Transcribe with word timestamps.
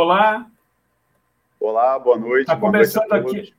Olá. 0.00 0.50
Olá, 1.60 1.98
boa 1.98 2.18
noite. 2.18 2.40
Está 2.40 2.56
boa 2.56 2.72
começando 2.72 3.10
noite 3.10 3.38
aqui. 3.38 3.54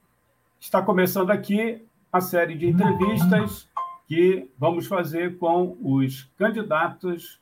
Está 0.59 0.81
começando 0.81 1.29
aqui 1.29 1.85
a 2.11 2.19
série 2.19 2.55
de 2.55 2.67
entrevistas 2.67 3.69
que 4.07 4.49
vamos 4.57 4.87
fazer 4.87 5.37
com 5.37 5.77
os 5.79 6.23
candidatos, 6.39 7.39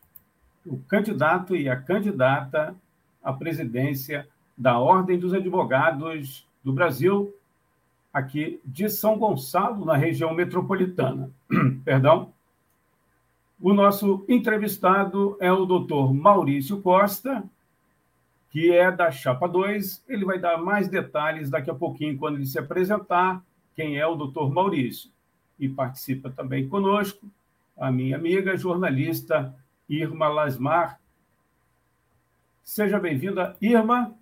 o 0.66 0.80
candidato 0.80 1.56
e 1.56 1.70
a 1.70 1.78
candidata 1.78 2.76
à 3.24 3.32
presidência 3.32 4.28
da 4.58 4.78
Ordem 4.78 5.18
dos 5.18 5.34
Advogados 5.34 6.46
do 6.62 6.74
Brasil, 6.74 7.34
aqui 8.14 8.60
de 8.66 8.90
São 8.90 9.18
Gonçalo, 9.18 9.86
na 9.86 9.96
região 9.96 10.34
metropolitana. 10.34 11.32
Perdão. 11.86 12.34
O 13.62 13.74
nosso 13.74 14.26
entrevistado 14.28 15.38
é 15.40 15.50
o 15.50 15.66
doutor 15.66 16.14
Maurício 16.14 16.82
Costa, 16.82 17.50
que 18.50 18.72
é 18.72 18.92
da 18.92 19.12
Chapa 19.12 19.48
2. 19.48 20.04
Ele 20.08 20.26
vai 20.26 20.40
dar 20.40 20.58
mais 20.58 20.88
detalhes 20.88 21.50
daqui 21.50 21.70
a 21.70 21.76
pouquinho, 21.76 22.18
quando 22.18 22.36
ele 22.36 22.46
se 22.46 22.60
apresentar, 22.60 23.44
quem 23.76 23.98
é 23.98 24.06
o 24.06 24.16
doutor 24.16 24.52
Maurício. 24.52 25.12
E 25.60 25.68
participa 25.68 26.30
também 26.30 26.68
conosco 26.68 27.26
a 27.78 27.92
minha 27.92 28.16
amiga 28.16 28.58
jornalista 28.58 29.56
Irma 29.88 30.28
Lasmar. 30.28 31.00
Seja 32.64 33.00
bem-vinda, 33.00 33.56
Irma. 33.62 34.14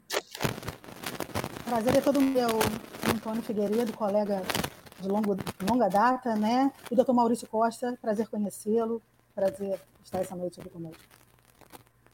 Prazer 1.66 1.98
é 1.98 2.02
todo 2.02 2.22
meu, 2.22 2.48
Antônio 3.14 3.42
Figueiredo, 3.42 3.92
colega 3.94 4.42
de 5.02 5.08
longo, 5.08 5.36
longa 5.70 5.90
data, 5.90 6.36
né? 6.36 6.72
E 6.90 6.96
doutor 6.96 7.14
Maurício 7.14 7.48
Costa, 7.48 7.98
prazer 8.02 8.28
conhecê-lo, 8.30 9.02
prazer 9.36 9.80
estar 10.04 10.20
essa 10.20 10.36
noite 10.36 10.60
aqui 10.60 10.70
conosco. 10.70 11.17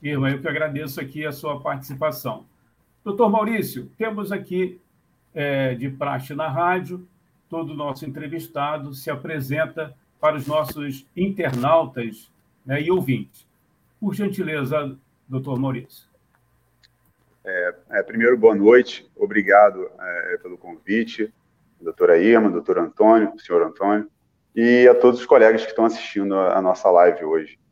Irma, 0.03 0.29
eu 0.29 0.41
que 0.41 0.47
agradeço 0.49 0.99
aqui 0.99 1.25
a 1.25 1.31
sua 1.31 1.61
participação. 1.61 2.45
Doutor 3.05 3.29
Maurício, 3.29 3.89
temos 3.97 4.33
aqui 4.33 4.77
é, 5.33 5.75
de 5.75 5.89
praxe 5.89 6.35
na 6.35 6.49
rádio, 6.49 7.07
todo 7.49 7.73
nosso 7.73 8.05
entrevistado 8.05 8.93
se 8.93 9.09
apresenta 9.09 9.95
para 10.19 10.35
os 10.35 10.45
nossos 10.45 11.07
internautas 11.15 12.29
né, 12.65 12.81
e 12.81 12.91
ouvintes. 12.91 13.47
Por 13.97 14.13
gentileza, 14.13 14.93
doutor 15.25 15.57
Maurício. 15.57 16.05
É, 17.45 17.75
é, 17.91 18.03
primeiro, 18.03 18.37
boa 18.37 18.55
noite, 18.55 19.09
obrigado 19.15 19.89
é, 19.97 20.37
pelo 20.41 20.57
convite, 20.57 21.33
doutora 21.79 22.17
Irma, 22.17 22.49
doutor 22.49 22.77
Antônio, 22.77 23.39
senhor 23.39 23.63
Antônio, 23.63 24.09
e 24.53 24.85
a 24.85 24.95
todos 24.95 25.21
os 25.21 25.25
colegas 25.25 25.63
que 25.63 25.69
estão 25.69 25.85
assistindo 25.85 26.35
a, 26.35 26.57
a 26.57 26.61
nossa 26.61 26.91
live 26.91 27.23
hoje. 27.23 27.62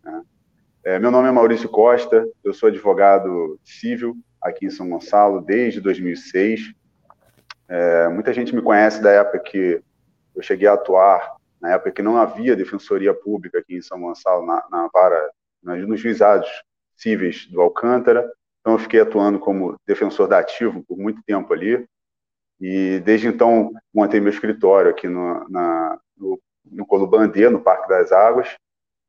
É, 0.84 0.98
meu 0.98 1.12
nome 1.12 1.28
é 1.28 1.32
Maurício 1.32 1.70
Costa, 1.70 2.28
eu 2.44 2.56
sou 2.56 2.68
advogado 2.68 3.60
civil 3.64 4.18
aqui 4.42 4.66
em 4.66 4.72
São 4.72 4.90
Gonçalo 4.90 5.40
desde 5.40 5.80
2006. 5.80 6.74
É, 7.70 8.08
muita 8.08 8.34
gente 8.34 8.56
me 8.56 8.64
conhece 8.64 9.00
da 9.00 9.12
época 9.12 9.38
que 9.42 9.80
eu 10.36 10.42
cheguei 10.42 10.68
a 10.68 10.74
atuar, 10.74 11.36
na 11.62 11.74
época 11.74 11.92
que 11.92 12.02
não 12.02 12.18
havia 12.18 12.56
defensoria 12.56 13.14
pública 13.14 13.60
aqui 13.60 13.76
em 13.76 13.82
São 13.82 14.02
Gonçalo, 14.02 14.44
na, 14.44 14.66
na 14.72 14.90
vara, 14.92 15.30
nos 15.62 16.00
juizados 16.00 16.50
cíveis 16.98 17.46
do 17.46 17.62
Alcântara. 17.62 18.28
Então, 18.62 18.74
eu 18.74 18.80
fiquei 18.80 19.02
atuando 19.02 19.38
como 19.38 19.76
defensor 19.86 20.28
da 20.28 20.40
ativo 20.40 20.84
por 20.88 20.98
muito 20.98 21.22
tempo 21.22 21.54
ali. 21.54 21.86
E 22.60 23.00
desde 23.06 23.28
então, 23.28 23.72
montei 23.94 24.20
meu 24.20 24.32
escritório 24.32 24.90
aqui 24.90 25.08
no, 25.08 25.48
na, 25.48 26.00
no, 26.18 26.42
no 26.66 26.88
Colubandê, 26.88 27.50
no 27.50 27.62
Parque 27.62 27.88
das 27.88 28.12
Águas. 28.12 28.56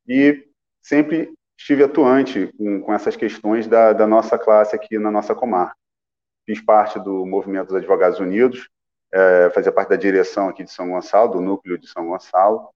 E 0.07 0.47
sempre 0.79 1.33
estive 1.63 1.81
atuante 1.85 2.51
com, 2.57 2.81
com 2.81 2.93
essas 2.93 3.15
questões 3.15 3.67
da, 3.67 3.93
da, 3.93 4.05
nossa 4.05 4.37
classe 4.37 4.75
aqui 4.75 4.99
na 4.99 5.09
nossa 5.09 5.33
comarca. 5.33 5.77
Fiz 6.45 6.59
parte 6.59 6.99
do 6.99 7.25
Movimento 7.25 7.67
dos 7.67 7.77
Advogados 7.77 8.19
Unidos, 8.19 8.69
é, 9.13 9.49
fazia 9.51 9.71
parte 9.71 9.89
da 9.89 9.95
direção 9.95 10.49
aqui 10.49 10.65
de 10.65 10.71
São 10.71 10.89
Gonçalo, 10.89 11.31
do 11.31 11.41
núcleo 11.41 11.77
de 11.77 11.87
São 11.87 12.05
Gonçalo, 12.05 12.69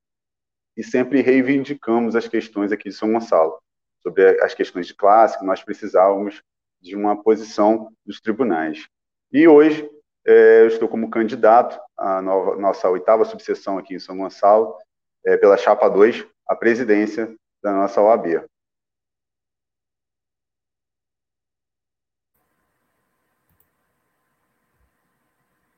e 0.77 0.83
sempre 0.83 1.19
reivindicamos 1.21 2.15
as 2.15 2.29
questões 2.29 2.71
aqui 2.71 2.87
de 2.87 2.95
São 2.95 3.11
Gonçalo, 3.11 3.59
sobre 4.01 4.41
as 4.41 4.53
questões 4.53 4.87
de 4.87 4.95
classe, 4.95 5.37
que 5.37 5.45
nós 5.45 5.61
precisávamos 5.61 6.41
de 6.81 6.95
uma 6.95 7.21
posição 7.21 7.91
dos 8.05 8.21
tribunais. 8.21 8.87
E 9.33 9.49
hoje 9.49 9.89
é, 10.25 10.61
eu 10.61 10.67
estou 10.67 10.87
como 10.87 11.09
candidato 11.09 11.77
à 11.97 12.21
nova, 12.21 12.55
nossa 12.55 12.89
oitava 12.89 13.25
subseção 13.25 13.77
aqui 13.77 13.95
em 13.95 13.99
São 13.99 14.17
Gonçalo, 14.17 14.77
é, 15.25 15.35
pela 15.35 15.57
Chapa 15.57 15.89
2, 15.89 16.25
a 16.47 16.55
presidência 16.55 17.35
da 17.61 17.73
nossa 17.73 18.01
OAB. 18.01 18.47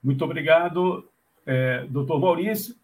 Muito 0.04 0.24
obrigado, 0.24 1.08
é, 1.46 1.86
doutor 1.86 2.20
Maurício. 2.20 2.76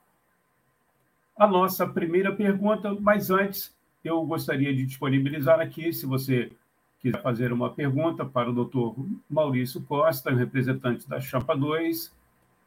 A 1.38 1.48
nossa 1.48 1.88
primeira 1.88 2.36
pergunta, 2.36 2.94
mas 3.00 3.30
antes 3.30 3.76
eu 4.04 4.24
gostaria 4.26 4.74
de 4.74 4.86
disponibilizar 4.86 5.60
aqui, 5.60 5.92
se 5.92 6.06
você 6.06 6.52
quiser 7.00 7.22
fazer 7.22 7.54
uma 7.54 7.70
pergunta 7.70 8.26
para 8.26 8.50
o 8.50 8.54
doutor 8.54 8.96
Maurício 9.30 9.82
Costa, 9.82 10.34
representante 10.34 11.08
da 11.08 11.20
Chapa 11.20 11.56
2, 11.56 12.14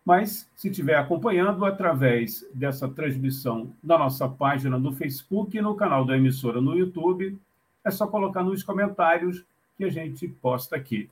Mas, 0.05 0.51
se 0.57 0.69
estiver 0.69 0.97
acompanhando 0.97 1.65
através 1.65 2.45
dessa 2.55 2.89
transmissão 2.89 3.73
na 3.83 3.99
nossa 3.99 4.29
página 4.29 4.79
no 4.79 4.93
Facebook 4.93 5.57
e 5.57 5.63
no 5.63 5.77
canal 5.77 6.05
da 6.05 6.17
emissora 6.17 6.61
no 6.61 6.77
YouTube, 6.77 7.39
é 7.85 7.91
só 7.91 8.07
colocar 8.07 8.43
nos 8.43 8.63
comentários 8.63 9.45
que 9.77 9.85
a 9.85 9.91
gente 9.91 10.27
posta 10.27 10.77
aqui. 10.77 11.09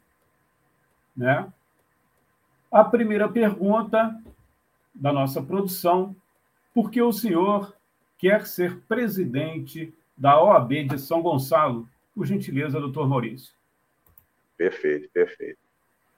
Né? 1.17 1.47
A 2.71 2.85
primeira 2.85 3.29
pergunta 3.29 4.19
da 4.95 5.13
nossa 5.13 5.43
produção: 5.43 6.15
por 6.75 6.91
que 6.91 7.01
o 7.01 7.13
senhor 7.13 7.75
quer 8.19 8.47
ser 8.47 8.81
presidente 8.89 9.95
da 10.17 10.43
OAB 10.43 10.89
de 10.89 10.99
São 10.99 11.23
Gonçalo? 11.23 11.89
Por 12.19 12.27
gentileza, 12.27 12.81
doutor 12.81 13.09
Maurício. 13.09 13.55
Perfeito, 14.57 15.09
perfeito. 15.13 15.61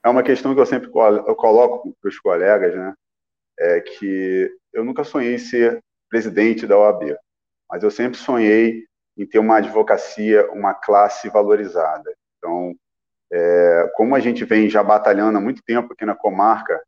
É 0.02 0.08
uma 0.08 0.22
questão 0.22 0.54
que 0.54 0.60
eu 0.62 0.64
sempre 0.64 0.88
eu 0.88 1.34
coloco 1.36 1.94
para 2.00 2.08
os 2.08 2.18
colegas, 2.18 2.74
né? 2.74 2.94
É 3.58 3.82
que 3.82 4.50
eu 4.72 4.82
nunca 4.82 5.04
sonhei 5.04 5.34
em 5.34 5.38
ser 5.38 5.84
presidente 6.08 6.66
da 6.66 6.78
OAB, 6.78 7.14
mas 7.70 7.82
eu 7.82 7.90
sempre 7.90 8.18
sonhei 8.18 8.86
em 9.14 9.26
ter 9.26 9.38
uma 9.40 9.58
advocacia, 9.58 10.50
uma 10.52 10.72
classe 10.72 11.28
valorizada. 11.28 12.10
Então, 12.38 12.74
é, 13.30 13.92
como 13.94 14.16
a 14.16 14.20
gente 14.20 14.42
vem 14.42 14.70
já 14.70 14.82
batalhando 14.82 15.36
há 15.36 15.40
muito 15.40 15.62
tempo 15.62 15.92
aqui 15.92 16.06
na 16.06 16.14
comarca, 16.14 16.82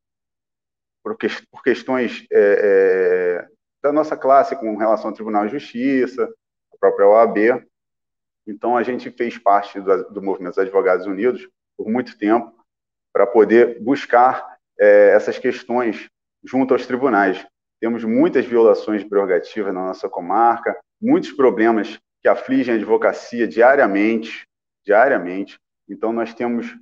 por, 1.05 1.19
que, 1.19 1.29
por 1.51 1.63
questões 1.63 2.27
é, 2.33 3.45
é, 3.45 3.49
da 3.83 3.93
nossa 3.93 4.17
classe 4.17 4.57
com 4.57 4.75
relação 4.75 5.11
ao 5.11 5.15
Tribunal 5.15 5.45
de 5.45 5.53
Justiça, 5.53 6.33
a 6.73 6.79
própria 6.79 7.07
OAB, 7.07 7.63
então, 8.47 8.77
a 8.77 8.83
gente 8.83 9.11
fez 9.11 9.39
parte 9.39 9.81
do, 9.81 10.11
do 10.11 10.23
Movimento 10.23 10.55
dos 10.55 10.59
Advogados 10.59 11.07
Unidos 11.07 11.49
por 11.77 11.89
muito 11.89 12.19
tempo 12.19 12.53
para 13.13 13.27
poder 13.27 13.81
buscar 13.81 14.57
é, 14.79 15.11
essas 15.15 15.39
questões 15.39 16.09
junto 16.45 16.75
aos 16.75 16.87
tribunais. 16.87 17.47
Temos 17.81 18.05
muitas 18.05 18.45
violações 18.45 19.03
de 19.03 19.09
prerrogativas 19.09 19.73
na 19.73 19.87
nossa 19.87 20.09
comarca, 20.09 20.77
muitos 21.01 21.33
problemas 21.33 22.01
que 22.21 22.29
afligem 22.29 22.75
a 22.75 22.77
advocacia 22.77 23.47
diariamente, 23.47 24.47
diariamente. 24.85 25.59
Então, 25.89 26.13
nós 26.13 26.33
temos 26.35 26.75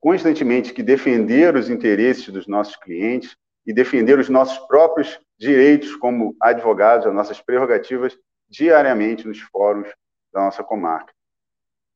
constantemente 0.00 0.72
que 0.72 0.82
defender 0.82 1.56
os 1.56 1.70
interesses 1.70 2.28
dos 2.28 2.46
nossos 2.46 2.76
clientes, 2.76 3.36
e 3.66 3.72
defender 3.72 4.18
os 4.18 4.28
nossos 4.28 4.58
próprios 4.66 5.18
direitos 5.38 5.96
como 5.96 6.36
advogados, 6.40 7.06
as 7.06 7.14
nossas 7.14 7.40
prerrogativas, 7.40 8.16
diariamente 8.48 9.26
nos 9.26 9.40
fóruns 9.40 9.88
da 10.34 10.40
nossa 10.40 10.64
comarca. 10.64 11.14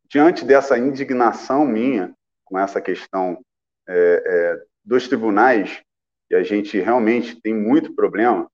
Diante 0.08 0.44
dessa 0.44 0.79
indignação 0.79 1.67
minha 1.67 2.14
com 2.44 2.58
essa 2.58 2.81
questão 2.81 3.44
é, 3.87 4.23
é, 4.26 4.62
dos 4.85 5.08
tribunais, 5.08 5.82
e 6.31 6.35
a 6.35 6.43
gente 6.43 6.79
realmente 6.79 7.38
tem 7.40 7.55
muito 7.55 7.94
problema, 7.94 8.50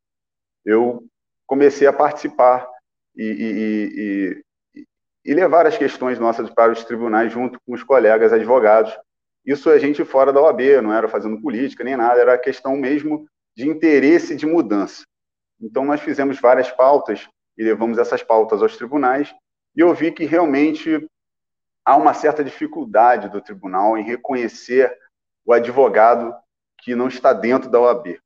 eu 0.64 1.04
comecei 1.46 1.86
a 1.86 1.92
participar 1.92 2.66
e, 3.14 3.22
e, 3.24 4.42
e, 4.74 4.84
e, 5.24 5.34
levar 5.34 5.66
as 5.66 5.76
questões 5.76 6.18
nossas 6.18 6.50
para 6.50 6.72
os 6.72 6.84
tribunais 6.84 7.32
junto 7.32 7.60
com 7.64 7.74
os 7.74 7.84
colegas 7.84 8.32
advogados. 8.32 8.96
Isso 9.44 9.70
a 9.70 9.78
gente 9.78 10.04
fora 10.04 10.32
da 10.32 10.40
OAB, 10.40 10.82
não 10.82 10.92
era 10.92 11.06
fazendo 11.06 11.40
política 11.40 11.84
nem 11.84 11.96
nada, 11.96 12.20
era 12.20 12.38
questão 12.38 12.76
mesmo 12.76 13.28
de 13.54 13.68
interesse 13.68 14.34
de 14.34 14.46
mudança. 14.46 15.04
Então, 15.60 15.84
nós 15.84 16.00
fizemos 16.00 16.40
várias 16.40 16.70
pautas 16.72 17.28
e 17.56 17.62
levamos 17.62 17.98
essas 17.98 18.22
pautas 18.22 18.62
aos 18.62 18.76
tribunais, 18.76 19.32
e 19.76 19.80
eu 19.80 19.92
vi 19.94 20.12
que 20.12 20.24
realmente 20.24 21.08
há 21.84 21.96
uma 21.96 22.14
certa 22.14 22.42
dificuldade 22.42 23.28
do 23.28 23.40
tribunal 23.40 23.98
em 23.98 24.04
reconhecer 24.04 24.96
o 25.44 25.52
advogado 25.52 26.34
que 26.78 26.94
não 26.94 27.08
está 27.08 27.32
dentro 27.32 27.70
da 27.70 27.80
OAB. 27.80 28.18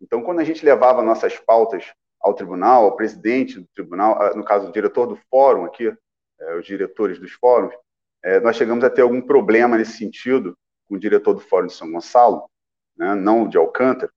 Então, 0.00 0.22
quando 0.22 0.40
a 0.40 0.44
gente 0.44 0.64
levava 0.64 1.02
nossas 1.02 1.38
pautas 1.38 1.92
ao 2.20 2.34
tribunal, 2.34 2.84
ao 2.84 2.96
presidente 2.96 3.60
do 3.60 3.66
tribunal, 3.74 4.20
ah, 4.20 4.34
no 4.34 4.44
caso, 4.44 4.68
o 4.68 4.72
diretor 4.72 5.06
do 5.06 5.16
fórum 5.30 5.64
aqui, 5.64 5.94
é, 6.40 6.56
os 6.56 6.66
diretores 6.66 7.18
dos 7.18 7.32
fóruns, 7.32 7.74
é, 8.22 8.40
nós 8.40 8.56
chegamos 8.56 8.82
a 8.84 8.90
ter 8.90 9.02
algum 9.02 9.20
problema 9.20 9.76
nesse 9.76 9.98
sentido 9.98 10.56
com 10.86 10.94
o 10.94 10.98
diretor 10.98 11.34
do 11.34 11.40
Fórum 11.40 11.66
de 11.66 11.74
São 11.74 11.90
Gonçalo, 11.90 12.48
né, 12.96 13.14
não 13.14 13.48
de 13.48 13.56
Alcântara, 13.56 14.10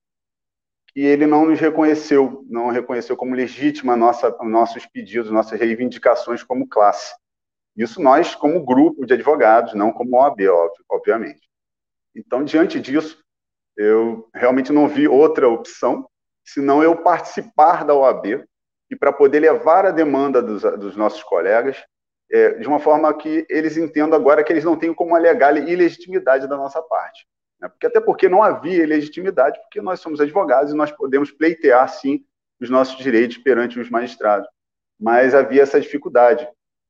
e 0.98 1.06
ele 1.06 1.28
não 1.28 1.46
nos 1.46 1.60
reconheceu, 1.60 2.44
não 2.50 2.70
reconheceu 2.70 3.16
como 3.16 3.36
legítima 3.36 3.96
nossa, 3.96 4.36
nossos 4.42 4.84
pedidos, 4.88 5.30
nossas 5.30 5.60
reivindicações 5.60 6.42
como 6.42 6.68
classe. 6.68 7.14
Isso 7.76 8.02
nós, 8.02 8.34
como 8.34 8.66
grupo 8.66 9.06
de 9.06 9.14
advogados, 9.14 9.76
não 9.76 9.94
como 9.94 10.18
OAB, 10.18 10.40
obviamente. 10.90 11.48
Então, 12.16 12.44
diante 12.44 12.80
disso, 12.80 13.24
eu 13.78 14.28
realmente 14.34 14.74
não 14.74 14.88
vi 14.88 15.08
outra 15.08 15.48
opção 15.48 16.10
senão 16.44 16.82
eu 16.82 16.96
participar 16.96 17.86
da 17.86 17.94
OAB 17.94 18.44
e 18.90 18.96
para 18.96 19.14
poder 19.14 19.42
levar 19.42 19.86
a 19.86 19.92
demanda 19.92 20.42
dos, 20.42 20.64
dos 20.80 20.96
nossos 20.96 21.22
colegas 21.22 21.78
é, 22.32 22.54
de 22.54 22.68
uma 22.68 22.80
forma 22.80 23.16
que 23.16 23.46
eles 23.52 23.78
entendam 23.78 24.18
agora 24.18 24.44
que 24.44 24.52
eles 24.52 24.64
não 24.64 24.76
têm 24.76 24.92
como 24.96 25.16
alegar 25.16 25.56
ilegitimidade 25.56 26.48
da 26.48 26.58
nossa 26.58 26.82
parte. 26.82 27.28
Né? 27.60 27.68
Porque, 27.68 27.88
até 27.88 28.00
porque 28.00 28.30
não 28.30 28.44
havia 28.44 28.84
ilegitimidade, 28.84 29.60
porque 29.62 29.82
nós 29.82 30.00
somos 30.00 30.20
advogados 30.20 30.72
e 30.72 30.76
nós 30.76 30.92
podemos 30.92 31.32
pleitear, 31.32 31.88
sim, 31.90 32.24
os 32.60 32.70
nossos 32.70 32.98
direitos 32.98 33.38
perante 33.38 33.80
os 33.80 33.90
magistrados. 33.90 34.48
Mas 35.00 35.36
havia 35.36 35.62
essa 35.62 35.80
dificuldade. 35.80 36.48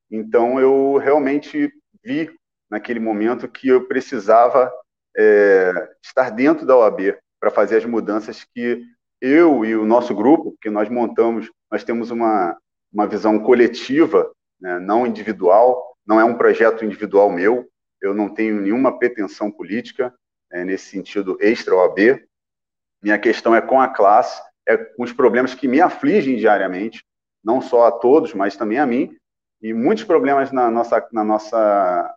Então, 0.09 0.59
eu 0.59 0.97
realmente 0.97 1.71
vi, 2.03 2.29
naquele 2.69 2.99
momento, 2.99 3.47
que 3.47 3.67
eu 3.67 3.85
precisava 3.85 4.71
é, 5.17 5.73
estar 6.01 6.29
dentro 6.29 6.65
da 6.65 6.77
OAB 6.77 7.17
para 7.39 7.51
fazer 7.51 7.77
as 7.77 7.85
mudanças 7.85 8.45
que 8.55 8.81
eu 9.21 9.65
e 9.65 9.75
o 9.75 9.85
nosso 9.85 10.15
grupo, 10.15 10.55
que 10.61 10.69
nós 10.69 10.89
montamos, 10.89 11.51
nós 11.71 11.83
temos 11.83 12.11
uma, 12.11 12.57
uma 12.93 13.07
visão 13.07 13.39
coletiva, 13.39 14.31
né, 14.59 14.79
não 14.79 15.05
individual, 15.05 15.95
não 16.05 16.19
é 16.19 16.23
um 16.23 16.37
projeto 16.37 16.85
individual 16.85 17.29
meu, 17.29 17.67
eu 18.01 18.13
não 18.13 18.29
tenho 18.33 18.61
nenhuma 18.61 18.97
pretensão 18.97 19.51
política, 19.51 20.13
é, 20.51 20.63
nesse 20.63 20.89
sentido 20.89 21.37
extra-OAB. 21.39 22.23
Minha 23.01 23.19
questão 23.19 23.55
é 23.55 23.61
com 23.61 23.79
a 23.79 23.87
classe, 23.87 24.41
é 24.67 24.77
com 24.77 25.03
os 25.03 25.13
problemas 25.13 25.53
que 25.53 25.67
me 25.67 25.79
afligem 25.81 26.37
diariamente, 26.37 27.03
não 27.43 27.61
só 27.61 27.85
a 27.85 27.91
todos, 27.91 28.33
mas 28.33 28.55
também 28.55 28.79
a 28.79 28.85
mim, 28.85 29.15
e 29.61 29.73
muitos 29.73 30.03
problemas 30.03 30.51
na 30.51 30.69
nossa, 30.69 31.07
na 31.11 31.23
nossa, 31.23 32.15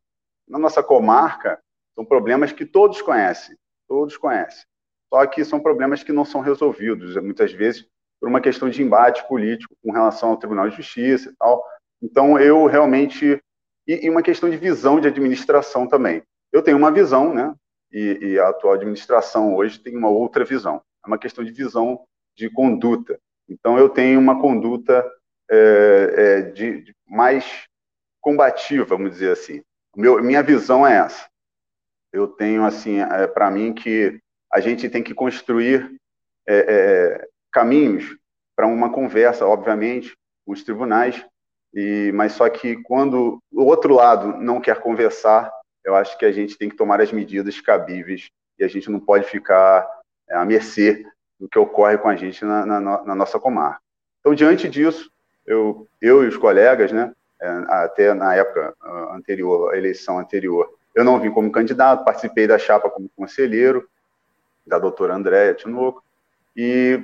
na 0.49 0.59
nossa 0.59 0.83
comarca 0.83 1.59
são 1.95 2.05
problemas 2.05 2.53
que 2.53 2.67
todos 2.67 3.01
conhecem, 3.01 3.57
todos 3.89 4.17
conhecem. 4.17 4.65
Só 5.13 5.27
que 5.27 5.45
são 5.45 5.61
problemas 5.61 6.03
que 6.03 6.13
não 6.13 6.25
são 6.25 6.41
resolvidos, 6.41 7.17
muitas 7.17 7.53
vezes 7.53 7.87
por 8.21 8.29
uma 8.29 8.41
questão 8.41 8.69
de 8.69 8.83
embate 8.83 9.27
político 9.27 9.75
com 9.83 9.91
relação 9.91 10.29
ao 10.29 10.37
Tribunal 10.37 10.69
de 10.69 10.77
Justiça 10.77 11.31
e 11.31 11.37
tal. 11.37 11.65
Então, 12.03 12.39
eu 12.39 12.67
realmente. 12.67 13.41
E, 13.89 14.07
e 14.07 14.11
uma 14.11 14.23
questão 14.23 14.51
de 14.51 14.59
visão 14.59 15.01
de 15.01 15.09
administração 15.09 15.87
também. 15.87 16.23
Eu 16.53 16.63
tenho 16.63 16.77
uma 16.77 16.93
visão, 16.93 17.33
né? 17.33 17.55
E, 17.93 18.19
e 18.21 18.39
a 18.39 18.49
atual 18.49 18.75
administração 18.75 19.55
hoje 19.55 19.79
tem 19.79 19.97
uma 19.97 20.09
outra 20.09 20.45
visão. 20.45 20.83
É 21.05 21.07
uma 21.07 21.19
questão 21.19 21.45
de 21.45 21.51
visão 21.51 22.05
de 22.37 22.49
conduta. 22.51 23.19
Então, 23.49 23.79
eu 23.79 23.89
tenho 23.89 24.21
uma 24.21 24.41
conduta 24.41 25.05
é, 25.51 26.15
é, 26.17 26.43
de, 26.43 26.83
de, 26.83 26.95
mais 27.07 27.65
combativa, 28.21 28.85
vamos 28.85 29.11
dizer 29.11 29.33
assim. 29.33 29.63
Meu, 29.97 30.23
minha 30.23 30.43
visão 30.43 30.87
é 30.87 30.97
essa. 30.97 31.29
Eu 32.13 32.29
tenho, 32.29 32.65
assim, 32.65 33.01
é, 33.01 33.27
para 33.27 33.51
mim, 33.51 33.73
que 33.73 34.21
a 34.53 34.61
gente 34.61 34.89
tem 34.89 35.03
que 35.03 35.15
construir 35.15 35.97
é, 36.47 36.59
é, 36.59 37.29
caminhos 37.53 38.17
para 38.55 38.67
uma 38.67 38.93
conversa, 38.93 39.47
obviamente, 39.47 40.17
com 40.45 40.53
os 40.53 40.63
tribunais, 40.63 41.25
e, 41.75 42.11
mas 42.15 42.33
só 42.33 42.49
que 42.49 42.77
quando 42.83 43.39
o 43.53 43.65
outro 43.65 43.95
lado 43.95 44.37
não 44.39 44.61
quer 44.61 44.81
conversar, 44.81 45.51
eu 45.85 45.95
acho 45.95 46.17
que 46.19 46.25
a 46.25 46.33
gente 46.33 46.57
tem 46.57 46.69
que 46.69 46.77
tomar 46.77 47.01
as 47.01 47.13
medidas 47.13 47.61
cabíveis 47.61 48.31
e 48.59 48.65
a 48.65 48.69
gente 48.69 48.91
não 48.91 49.01
pode 49.01 49.25
ficar 49.25 49.89
é, 50.29 50.37
à 50.37 50.45
mercê 50.45 51.05
do 51.39 51.49
que 51.49 51.59
ocorre 51.59 51.97
com 51.99 52.09
a 52.09 52.17
gente 52.17 52.45
na, 52.45 52.67
na, 52.67 52.81
na 52.81 53.15
nossa 53.15 53.39
comarca. 53.39 53.81
Então, 54.21 54.35
diante 54.35 54.69
disso, 54.69 55.11
eu, 55.47 55.89
eu 56.01 56.23
e 56.23 56.29
os 56.29 56.37
colegas, 56.37 56.93
né, 56.93 57.13
é, 57.41 57.49
até 57.69 58.13
na 58.13 58.35
época 58.35 58.75
anterior, 59.13 59.73
a 59.73 59.79
eleição 59.79 60.19
anterior, 60.19 60.71
eu 60.95 61.05
não 61.05 61.19
vim 61.19 61.31
como 61.31 61.51
candidato, 61.51 62.05
participei 62.05 62.47
da 62.47 62.59
chapa 62.59 62.91
como 62.91 63.11
conselheiro 63.17 63.89
da 64.67 64.79
doutora 64.79 65.15
Andréia 65.15 65.55
Tinoco, 65.55 66.05
e 66.55 67.03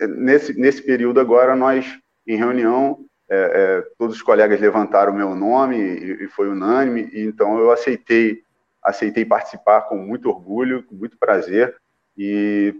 nesse, 0.00 0.52
nesse 0.58 0.82
período 0.82 1.20
agora 1.20 1.56
nós, 1.56 1.98
em 2.26 2.36
reunião, 2.36 3.04
é, 3.28 3.36
é, 3.36 3.82
todos 3.98 4.16
os 4.16 4.22
colegas 4.22 4.60
levantaram 4.60 5.12
o 5.12 5.16
meu 5.16 5.34
nome 5.34 5.76
e, 5.76 6.24
e, 6.24 6.28
foi 6.28 6.48
unânime, 6.48 7.08
e 7.12 7.22
então 7.24 7.58
eu 7.58 7.70
aceitei, 7.70 8.42
aceitei 8.82 9.24
participar 9.24 9.82
com 9.82 9.96
muito 9.96 10.28
orgulho, 10.28 10.82
com 10.84 10.94
muito 10.94 11.16
prazer, 11.18 11.76
e 12.16 12.74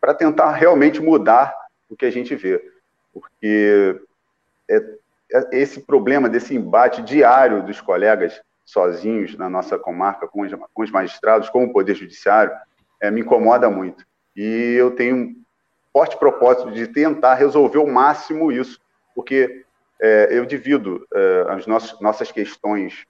para 0.00 0.14
tentar 0.14 0.50
realmente 0.52 1.00
mudar 1.00 1.56
o 1.88 1.96
que 1.96 2.04
a 2.04 2.10
gente 2.10 2.34
vê, 2.34 2.62
porque 3.12 3.98
é, 4.68 4.76
é, 5.32 5.48
esse 5.52 5.80
problema 5.80 6.28
desse 6.28 6.54
embate 6.54 7.02
diário 7.02 7.64
dos 7.64 7.80
colegas 7.80 8.40
sozinhos 8.64 9.36
na 9.36 9.48
nossa 9.48 9.78
comarca 9.78 10.26
com 10.26 10.42
os, 10.42 10.90
magistrados, 10.90 11.48
com 11.48 11.64
o 11.64 11.72
Poder 11.72 11.94
Judiciário, 11.94 12.52
é, 13.00 13.10
me 13.10 13.20
incomoda 13.20 13.68
muito. 13.68 14.04
E 14.34 14.74
eu 14.78 14.90
tenho 14.92 15.16
um 15.16 15.42
forte 15.92 16.16
propósito 16.16 16.72
de 16.72 16.86
tentar 16.86 17.34
resolver 17.34 17.78
o 17.78 17.86
máximo 17.86 18.50
isso, 18.50 18.80
porque 19.14 19.63
é, 20.00 20.28
eu 20.30 20.44
divido 20.44 21.06
é, 21.12 21.46
as 21.48 21.66
nossas, 21.66 22.00
nossas 22.00 22.32
questões 22.32 23.06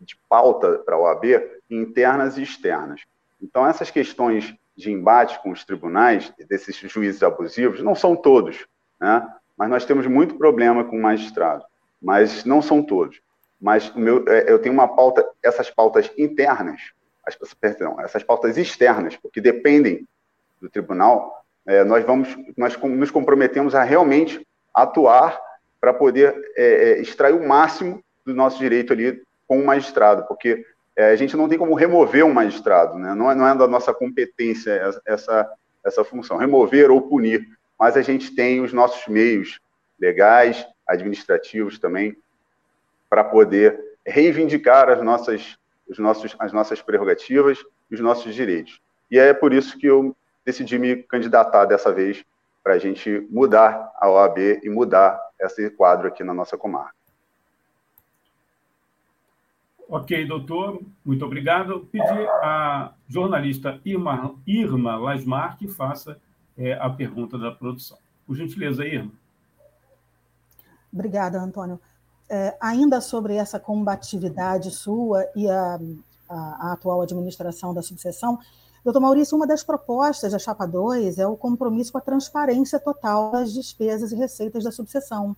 de 0.00 0.16
pauta 0.28 0.78
para 0.78 0.96
a 0.96 0.98
OAB 0.98 1.24
internas 1.68 2.38
e 2.38 2.42
externas. 2.42 3.02
Então, 3.40 3.66
essas 3.66 3.90
questões 3.90 4.54
de 4.76 4.90
embate 4.90 5.40
com 5.42 5.50
os 5.50 5.64
tribunais, 5.64 6.32
desses 6.48 6.76
juízes 6.76 7.22
abusivos, 7.22 7.82
não 7.82 7.94
são 7.94 8.16
todos, 8.16 8.66
né? 8.98 9.26
mas 9.56 9.68
nós 9.68 9.84
temos 9.84 10.06
muito 10.06 10.36
problema 10.36 10.84
com 10.84 10.96
o 10.96 11.02
magistrado, 11.02 11.64
mas 12.00 12.44
não 12.44 12.62
são 12.62 12.82
todos. 12.82 13.20
Mas 13.60 13.94
meu, 13.94 14.24
é, 14.26 14.50
eu 14.50 14.58
tenho 14.58 14.72
uma 14.72 14.88
pauta, 14.88 15.28
essas 15.42 15.70
pautas 15.70 16.10
internas, 16.16 16.80
as, 17.26 17.36
perdão, 17.54 18.00
essas 18.00 18.22
pautas 18.22 18.56
externas, 18.56 19.16
porque 19.16 19.40
dependem 19.40 20.06
do 20.60 20.70
tribunal, 20.70 21.44
é, 21.66 21.84
nós 21.84 22.04
vamos, 22.04 22.34
nós 22.56 22.76
nos 22.76 23.10
comprometemos 23.10 23.74
a 23.74 23.82
realmente 23.82 24.46
atuar 24.74 25.38
para 25.80 25.94
poder 25.94 26.34
é, 26.56 26.64
é, 26.64 27.00
extrair 27.00 27.34
o 27.34 27.46
máximo 27.46 28.02
do 28.24 28.34
nosso 28.34 28.58
direito 28.58 28.92
ali 28.92 29.22
com 29.48 29.58
o 29.58 29.66
magistrado, 29.66 30.24
porque 30.26 30.64
é, 30.94 31.10
a 31.10 31.16
gente 31.16 31.36
não 31.36 31.48
tem 31.48 31.58
como 31.58 31.74
remover 31.74 32.24
um 32.24 32.32
magistrado, 32.32 32.98
né? 32.98 33.14
não, 33.14 33.30
é, 33.30 33.34
não 33.34 33.48
é 33.48 33.54
da 33.54 33.66
nossa 33.66 33.94
competência 33.94 34.98
essa, 35.06 35.50
essa 35.84 36.04
função, 36.04 36.36
remover 36.36 36.90
ou 36.90 37.02
punir, 37.02 37.46
mas 37.78 37.96
a 37.96 38.02
gente 38.02 38.34
tem 38.34 38.60
os 38.60 38.72
nossos 38.72 39.06
meios 39.08 39.58
legais, 39.98 40.66
administrativos 40.86 41.78
também, 41.78 42.16
para 43.08 43.24
poder 43.24 43.78
reivindicar 44.06 44.88
as 44.88 45.02
nossas, 45.02 45.56
os 45.88 45.98
nossos, 45.98 46.36
as 46.38 46.52
nossas 46.52 46.82
prerrogativas 46.82 47.58
e 47.90 47.94
os 47.94 48.00
nossos 48.00 48.34
direitos. 48.34 48.80
E 49.10 49.18
é 49.18 49.32
por 49.32 49.52
isso 49.52 49.78
que 49.78 49.86
eu 49.86 50.14
decidi 50.44 50.78
me 50.78 50.96
candidatar 50.96 51.64
dessa 51.64 51.92
vez 51.92 52.24
para 52.62 52.74
a 52.74 52.78
gente 52.78 53.26
mudar 53.30 53.90
a 53.96 54.08
OAB 54.08 54.60
e 54.62 54.68
mudar 54.68 55.18
esse 55.40 55.70
quadro 55.70 56.08
aqui 56.08 56.22
na 56.22 56.34
nossa 56.34 56.56
comarca. 56.56 56.94
Ok, 59.88 60.24
doutor, 60.24 60.80
muito 61.04 61.24
obrigado. 61.24 61.88
Pedir 61.90 62.28
à 62.42 62.94
jornalista 63.08 63.80
Irma, 63.84 64.36
Irma 64.46 64.96
Lasmar 64.96 65.58
que 65.58 65.66
faça 65.66 66.16
é, 66.56 66.74
a 66.74 66.88
pergunta 66.88 67.36
da 67.36 67.50
produção. 67.50 67.98
Por 68.24 68.36
gentileza, 68.36 68.86
Irma. 68.86 69.10
Obrigada, 70.92 71.40
Antônio. 71.40 71.80
É, 72.28 72.56
ainda 72.60 73.00
sobre 73.00 73.34
essa 73.34 73.58
combatividade 73.58 74.70
sua 74.70 75.26
e 75.34 75.50
a, 75.50 75.80
a, 76.28 76.68
a, 76.68 76.72
atual 76.72 77.02
administração 77.02 77.74
da 77.74 77.82
subseção, 77.82 78.38
doutor 78.84 79.00
Maurício, 79.00 79.36
uma 79.36 79.46
das 79.46 79.62
propostas 79.62 80.32
da 80.32 80.38
Chapa 80.38 80.66
2 80.66 81.18
é 81.18 81.26
o 81.26 81.36
compromisso 81.36 81.92
com 81.92 81.98
a 81.98 82.02
transparência 82.02 82.78
total 82.78 83.32
das 83.32 83.52
despesas 83.52 84.12
e 84.12 84.16
receitas 84.16 84.64
da 84.64 84.70
subseção. 84.70 85.36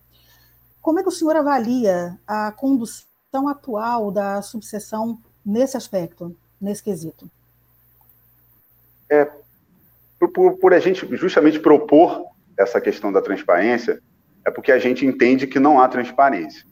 Como 0.81 0.99
é 0.99 1.03
que 1.03 1.09
o 1.09 1.11
senhor 1.11 1.35
avalia 1.35 2.19
a 2.27 2.51
condução 2.51 3.47
atual 3.47 4.11
da 4.11 4.41
subseção 4.41 5.17
nesse 5.45 5.77
aspecto, 5.77 6.35
nesse 6.59 6.83
quesito? 6.83 7.29
É, 9.09 9.31
por, 10.19 10.57
por, 10.57 10.73
a 10.73 10.79
gente 10.79 11.05
justamente 11.15 11.59
propor 11.59 12.25
essa 12.57 12.79
questão 12.79 13.11
da 13.11 13.21
transparência, 13.21 14.01
é 14.45 14.51
porque 14.51 14.71
a 14.71 14.79
gente 14.79 15.05
entende 15.05 15.47
que 15.47 15.59
não 15.59 15.79
há 15.79 15.87
transparência. 15.87 16.65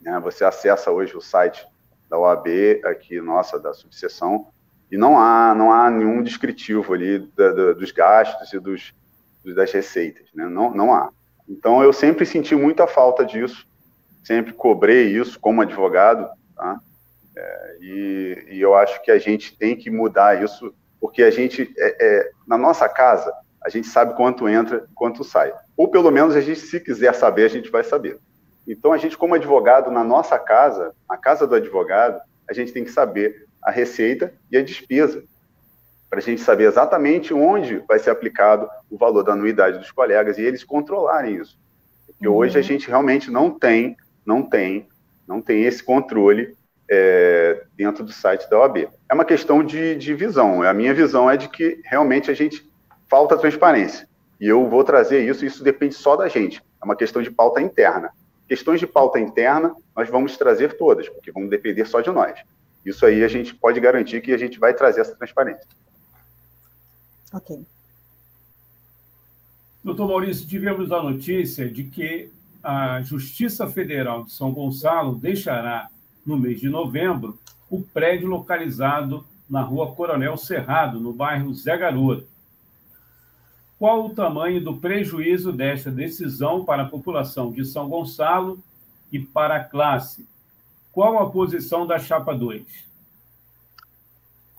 Né? 0.00 0.18
Você 0.20 0.44
acessa 0.44 0.90
hoje 0.90 1.16
o 1.16 1.20
site 1.20 1.66
da 2.08 2.18
OAB, 2.18 2.46
aqui, 2.84 3.20
nossa, 3.20 3.58
da 3.58 3.72
subseção, 3.72 4.48
e 4.90 4.96
não 4.96 5.18
há, 5.18 5.54
não 5.54 5.72
há 5.72 5.90
nenhum 5.90 6.22
descritivo 6.22 6.92
ali 6.92 7.18
da, 7.36 7.52
da, 7.52 7.72
dos 7.72 7.92
gastos 7.92 8.52
e 8.52 8.58
dos, 8.58 8.92
das 9.54 9.70
receitas, 9.72 10.26
né? 10.34 10.46
não, 10.46 10.74
não 10.74 10.92
há. 10.92 11.10
Então, 11.48 11.82
eu 11.82 11.92
sempre 11.92 12.24
senti 12.26 12.54
muita 12.54 12.86
falta 12.86 13.24
disso, 13.24 13.66
sempre 14.24 14.52
cobrei 14.52 15.08
isso 15.08 15.38
como 15.38 15.62
advogado, 15.62 16.28
tá? 16.54 16.78
É, 17.36 17.76
e, 17.80 18.46
e, 18.50 18.60
eu 18.60 18.74
acho 18.74 19.02
que 19.02 19.10
a 19.10 19.18
gente 19.18 19.56
tem 19.56 19.76
que 19.76 19.90
mudar 19.90 20.42
isso, 20.42 20.74
porque 21.00 21.22
a 21.22 21.30
gente, 21.30 21.72
é, 21.78 21.96
é, 22.00 22.30
na 22.46 22.58
nossa 22.58 22.88
casa, 22.88 23.32
a 23.64 23.68
gente 23.68 23.88
sabe 23.88 24.14
quanto 24.14 24.48
entra, 24.48 24.86
quanto 24.94 25.24
sai. 25.24 25.52
Ou 25.76 25.88
pelo 25.88 26.10
menos 26.10 26.36
a 26.36 26.40
gente, 26.40 26.60
se 26.60 26.80
quiser 26.80 27.14
saber, 27.14 27.44
a 27.44 27.48
gente 27.48 27.70
vai 27.70 27.84
saber. 27.84 28.18
Então, 28.66 28.92
a 28.92 28.98
gente, 28.98 29.16
como 29.16 29.34
advogado, 29.34 29.90
na 29.90 30.04
nossa 30.04 30.38
casa, 30.38 30.94
na 31.08 31.16
casa 31.16 31.46
do 31.46 31.54
advogado, 31.54 32.20
a 32.48 32.52
gente 32.52 32.72
tem 32.72 32.84
que 32.84 32.90
saber 32.90 33.46
a 33.62 33.70
receita 33.70 34.32
e 34.50 34.56
a 34.56 34.62
despesa, 34.62 35.22
para 36.08 36.18
a 36.18 36.22
gente 36.22 36.40
saber 36.40 36.64
exatamente 36.64 37.32
onde 37.32 37.78
vai 37.86 37.98
ser 37.98 38.10
aplicado 38.10 38.68
o 38.90 38.96
valor 38.96 39.22
da 39.22 39.32
anuidade 39.32 39.78
dos 39.78 39.92
colegas 39.92 40.38
e 40.38 40.42
eles 40.42 40.64
controlarem 40.64 41.36
isso. 41.36 41.58
Porque 42.06 42.26
uhum. 42.26 42.34
hoje 42.34 42.58
a 42.58 42.62
gente 42.62 42.88
realmente 42.88 43.30
não 43.30 43.50
tem 43.50 43.96
não 44.24 44.42
tem, 44.42 44.88
não 45.26 45.40
tem 45.40 45.64
esse 45.64 45.82
controle 45.82 46.54
é, 46.88 47.64
dentro 47.76 48.04
do 48.04 48.12
site 48.12 48.48
da 48.48 48.58
OAB. 48.58 48.88
É 49.08 49.14
uma 49.14 49.24
questão 49.24 49.64
de, 49.64 49.96
de 49.96 50.14
visão. 50.14 50.62
A 50.62 50.72
minha 50.72 50.94
visão 50.94 51.30
é 51.30 51.36
de 51.36 51.48
que 51.48 51.80
realmente 51.84 52.30
a 52.30 52.34
gente 52.34 52.68
falta 53.08 53.36
transparência. 53.36 54.08
E 54.40 54.46
eu 54.46 54.68
vou 54.68 54.84
trazer 54.84 55.28
isso, 55.28 55.44
isso 55.44 55.62
depende 55.62 55.94
só 55.94 56.16
da 56.16 56.28
gente. 56.28 56.62
É 56.80 56.84
uma 56.84 56.96
questão 56.96 57.20
de 57.22 57.30
pauta 57.30 57.60
interna. 57.60 58.10
Questões 58.48 58.80
de 58.80 58.86
pauta 58.86 59.18
interna, 59.20 59.74
nós 59.94 60.08
vamos 60.08 60.36
trazer 60.36 60.76
todas, 60.76 61.08
porque 61.08 61.30
vão 61.30 61.46
depender 61.48 61.84
só 61.86 62.00
de 62.00 62.10
nós. 62.10 62.40
Isso 62.84 63.04
aí 63.04 63.22
a 63.22 63.28
gente 63.28 63.54
pode 63.54 63.78
garantir 63.80 64.20
que 64.20 64.32
a 64.32 64.38
gente 64.38 64.58
vai 64.58 64.74
trazer 64.74 65.02
essa 65.02 65.14
transparência. 65.14 65.66
Ok. 67.32 67.64
Doutor 69.82 70.08
Maurício, 70.08 70.46
tivemos 70.46 70.92
a 70.92 71.02
notícia 71.02 71.68
de 71.68 71.84
que 71.84 72.30
a 72.62 73.00
Justiça 73.02 73.66
Federal 73.68 74.24
de 74.24 74.32
São 74.32 74.52
Gonçalo 74.52 75.14
deixará, 75.14 75.88
no 76.24 76.36
mês 76.36 76.60
de 76.60 76.68
novembro, 76.68 77.38
o 77.70 77.80
prédio 77.80 78.28
localizado 78.28 79.26
na 79.48 79.62
rua 79.62 79.94
Coronel 79.94 80.36
Cerrado, 80.36 81.00
no 81.00 81.12
bairro 81.12 81.54
Zé 81.54 81.76
Garoto. 81.76 82.28
Qual 83.78 84.04
o 84.04 84.14
tamanho 84.14 84.62
do 84.62 84.76
prejuízo 84.76 85.52
desta 85.52 85.90
decisão 85.90 86.64
para 86.64 86.82
a 86.82 86.88
população 86.88 87.50
de 87.50 87.64
São 87.64 87.88
Gonçalo 87.88 88.62
e 89.10 89.18
para 89.18 89.56
a 89.56 89.64
classe? 89.64 90.28
Qual 90.92 91.18
a 91.18 91.30
posição 91.30 91.86
da 91.86 91.98
Chapa 91.98 92.34
2? 92.34 92.62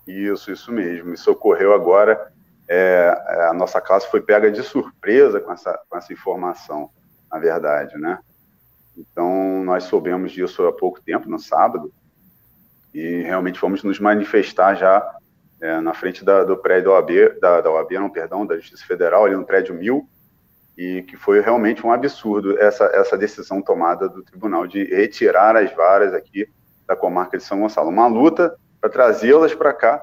Isso, 0.08 0.52
isso 0.52 0.72
mesmo. 0.72 1.14
Isso 1.14 1.32
ocorreu 1.32 1.74
agora. 1.74 2.32
É, 2.68 3.10
a 3.50 3.54
nossa 3.54 3.82
classe 3.82 4.10
foi 4.10 4.22
pega 4.22 4.52
de 4.52 4.64
surpresa 4.64 5.40
com 5.40 5.52
essa, 5.52 5.80
com 5.90 5.98
essa 5.98 6.14
informação 6.14 6.90
na 7.32 7.40
verdade, 7.40 7.98
né? 7.98 8.20
Então, 8.98 9.64
nós 9.64 9.86
soubemos 9.86 10.34
disso 10.34 10.68
há 10.68 10.74
pouco 10.74 11.02
tempo, 11.02 11.30
no 11.30 11.40
sábado, 11.40 11.94
e 12.94 13.22
realmente 13.22 13.58
fomos 13.58 13.84
nos 13.84 14.00
manifestar 14.00 14.76
já 14.76 15.16
é, 15.62 15.80
na 15.80 15.94
frente 15.94 16.26
da, 16.26 16.44
do 16.44 16.58
prédio 16.58 16.90
da 16.90 16.96
OAB, 16.96 17.40
da, 17.40 17.62
da 17.62 17.72
OAB, 17.72 17.92
não, 17.94 18.10
perdão, 18.10 18.46
da 18.46 18.58
Justiça 18.58 18.86
Federal, 18.86 19.24
ali 19.24 19.36
no 19.36 19.46
prédio 19.46 19.74
1000, 19.74 20.08
e 20.78 21.04
que 21.04 21.18
foi 21.18 21.42
realmente 21.42 21.86
um 21.86 21.92
absurdo 21.92 22.60
essa, 22.60 22.86
essa 22.94 23.18
decisão 23.18 23.62
tomada 23.62 24.08
do 24.08 24.24
tribunal 24.24 24.66
de 24.66 24.84
retirar 24.86 25.56
as 25.56 25.72
varas 25.74 26.14
aqui 26.14 26.48
da 26.88 26.96
comarca 26.96 27.38
de 27.38 27.44
São 27.44 27.60
Gonçalo. 27.60 27.90
Uma 27.90 28.08
luta 28.08 28.56
para 28.80 28.90
trazê-las 28.90 29.54
para 29.54 29.74
cá, 29.74 30.02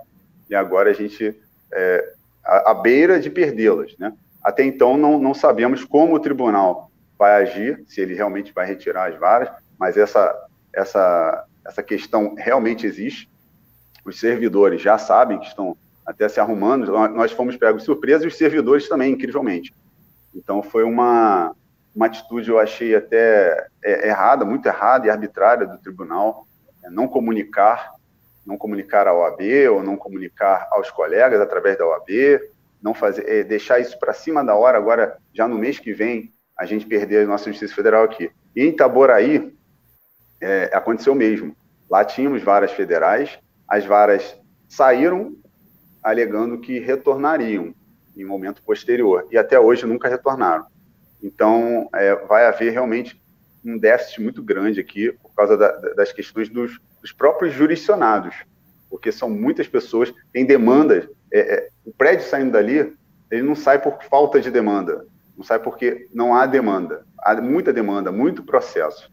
e 0.48 0.54
agora 0.54 0.90
a 0.90 0.94
gente 0.94 1.38
é, 1.72 2.12
à, 2.44 2.72
beira 2.75 3.18
de 3.18 3.28
perdê-las, 3.28 3.96
né? 3.98 4.12
Até 4.42 4.62
então 4.62 4.96
não, 4.96 5.18
não 5.18 5.34
sabemos 5.34 5.84
como 5.84 6.14
o 6.14 6.20
tribunal 6.20 6.90
vai 7.18 7.42
agir, 7.42 7.84
se 7.87 8.00
ele 8.00 8.14
realmente 8.14 8.52
vai 8.52 8.66
retirar 8.66 9.10
as 9.10 9.18
varas, 9.18 9.50
mas 9.78 9.96
essa, 9.96 10.34
essa, 10.72 11.44
essa 11.66 11.82
questão 11.82 12.34
realmente 12.37 12.87
existe. 12.87 13.28
Os 14.04 14.20
servidores 14.20 14.80
já 14.80 14.96
sabem 14.96 15.38
que 15.38 15.46
estão 15.46 15.76
até 16.06 16.28
se 16.28 16.40
arrumando, 16.40 16.90
nós 17.08 17.32
fomos 17.32 17.56
pegos 17.56 17.82
surpresa 17.82 18.25
e 18.25 18.28
os 18.28 18.37
servidores 18.37 18.88
também, 18.88 19.12
incrivelmente. 19.12 19.75
Então 20.35 20.62
foi 20.62 20.85
uma, 20.85 21.54
uma 21.94 22.06
atitude, 22.06 22.50
eu 22.50 22.58
achei 22.58 22.94
até 22.94 23.68
é, 23.82 24.08
errada, 24.08 24.44
muito 24.44 24.66
errada 24.66 25.06
e 25.06 25.11
arbitrária 25.11 25.66
do 25.66 25.78
tribunal, 25.78 26.47
é 26.85 26.90
não 26.90 27.08
comunicar, 27.08 27.92
não 28.47 28.56
comunicar 28.56 29.06
à 29.06 29.14
OAB 29.14 29.40
ou 29.73 29.82
não 29.82 29.97
comunicar 29.97 30.68
aos 30.70 30.90
colegas 30.90 31.40
através 31.40 31.76
da 31.76 31.87
OAB, 31.87 32.40
não 32.80 32.94
fazer, 32.94 33.28
é, 33.28 33.42
deixar 33.42 33.80
isso 33.80 33.99
para 33.99 34.12
cima 34.12 34.44
da 34.44 34.54
hora, 34.54 34.78
agora 34.78 35.18
já 35.32 35.49
no 35.49 35.58
mês 35.58 35.78
que 35.78 35.92
vem, 35.92 36.32
a 36.56 36.64
gente 36.64 36.87
perder 36.87 37.25
a 37.25 37.26
nossa 37.28 37.50
Justiça 37.50 37.75
Federal 37.75 38.04
aqui. 38.04 38.30
E 38.54 38.62
em 38.62 38.70
Itaboraí, 38.70 39.56
é, 40.40 40.70
aconteceu 40.73 41.12
o 41.12 41.16
mesmo. 41.16 41.56
Lá 41.88 42.04
tínhamos 42.04 42.42
varas 42.42 42.73
federais, 42.73 43.38
as 43.66 43.85
varas 43.85 44.37
saíram 44.68 45.37
alegando 46.02 46.61
que 46.61 46.78
retornariam 46.78 47.75
em 48.18 48.25
momento 48.25 48.62
posterior, 48.62 49.26
e 49.30 49.38
até 49.38 49.58
hoje 49.58 49.87
nunca 49.87 50.08
retornaram. 50.08 50.66
Então, 51.22 51.88
é, 51.94 52.14
vai 52.26 52.46
haver 52.46 52.72
realmente 52.72 53.20
um 53.64 53.78
déficit 53.78 54.20
muito 54.20 54.42
grande 54.42 54.80
aqui 54.80 55.12
por 55.22 55.34
causa 55.34 55.56
da, 55.56 55.70
das 55.94 56.12
questões 56.12 56.48
dos, 56.48 56.78
dos, 57.00 57.12
próprios 57.12 57.54
jurisdicionados, 57.54 58.34
porque 58.88 59.12
são 59.12 59.28
muitas 59.28 59.68
pessoas, 59.68 60.12
tem 60.32 60.46
demandas. 60.46 61.08
É, 61.32 61.40
é, 61.40 61.68
o 61.84 61.92
prédio 61.92 62.26
saindo 62.26 62.52
dali, 62.52 62.94
ele 63.30 63.42
não 63.42 63.54
sai 63.54 63.80
por 63.80 64.02
falta 64.04 64.40
de 64.40 64.50
demanda, 64.50 65.06
não 65.37 65.44
sai 65.44 65.58
porque 65.58 66.08
não 66.12 66.34
há 66.34 66.46
demanda. 66.46 67.04
Há 67.20 67.40
muita 67.40 67.72
demanda, 67.72 68.10
muito 68.10 68.42
processo. 68.42 69.10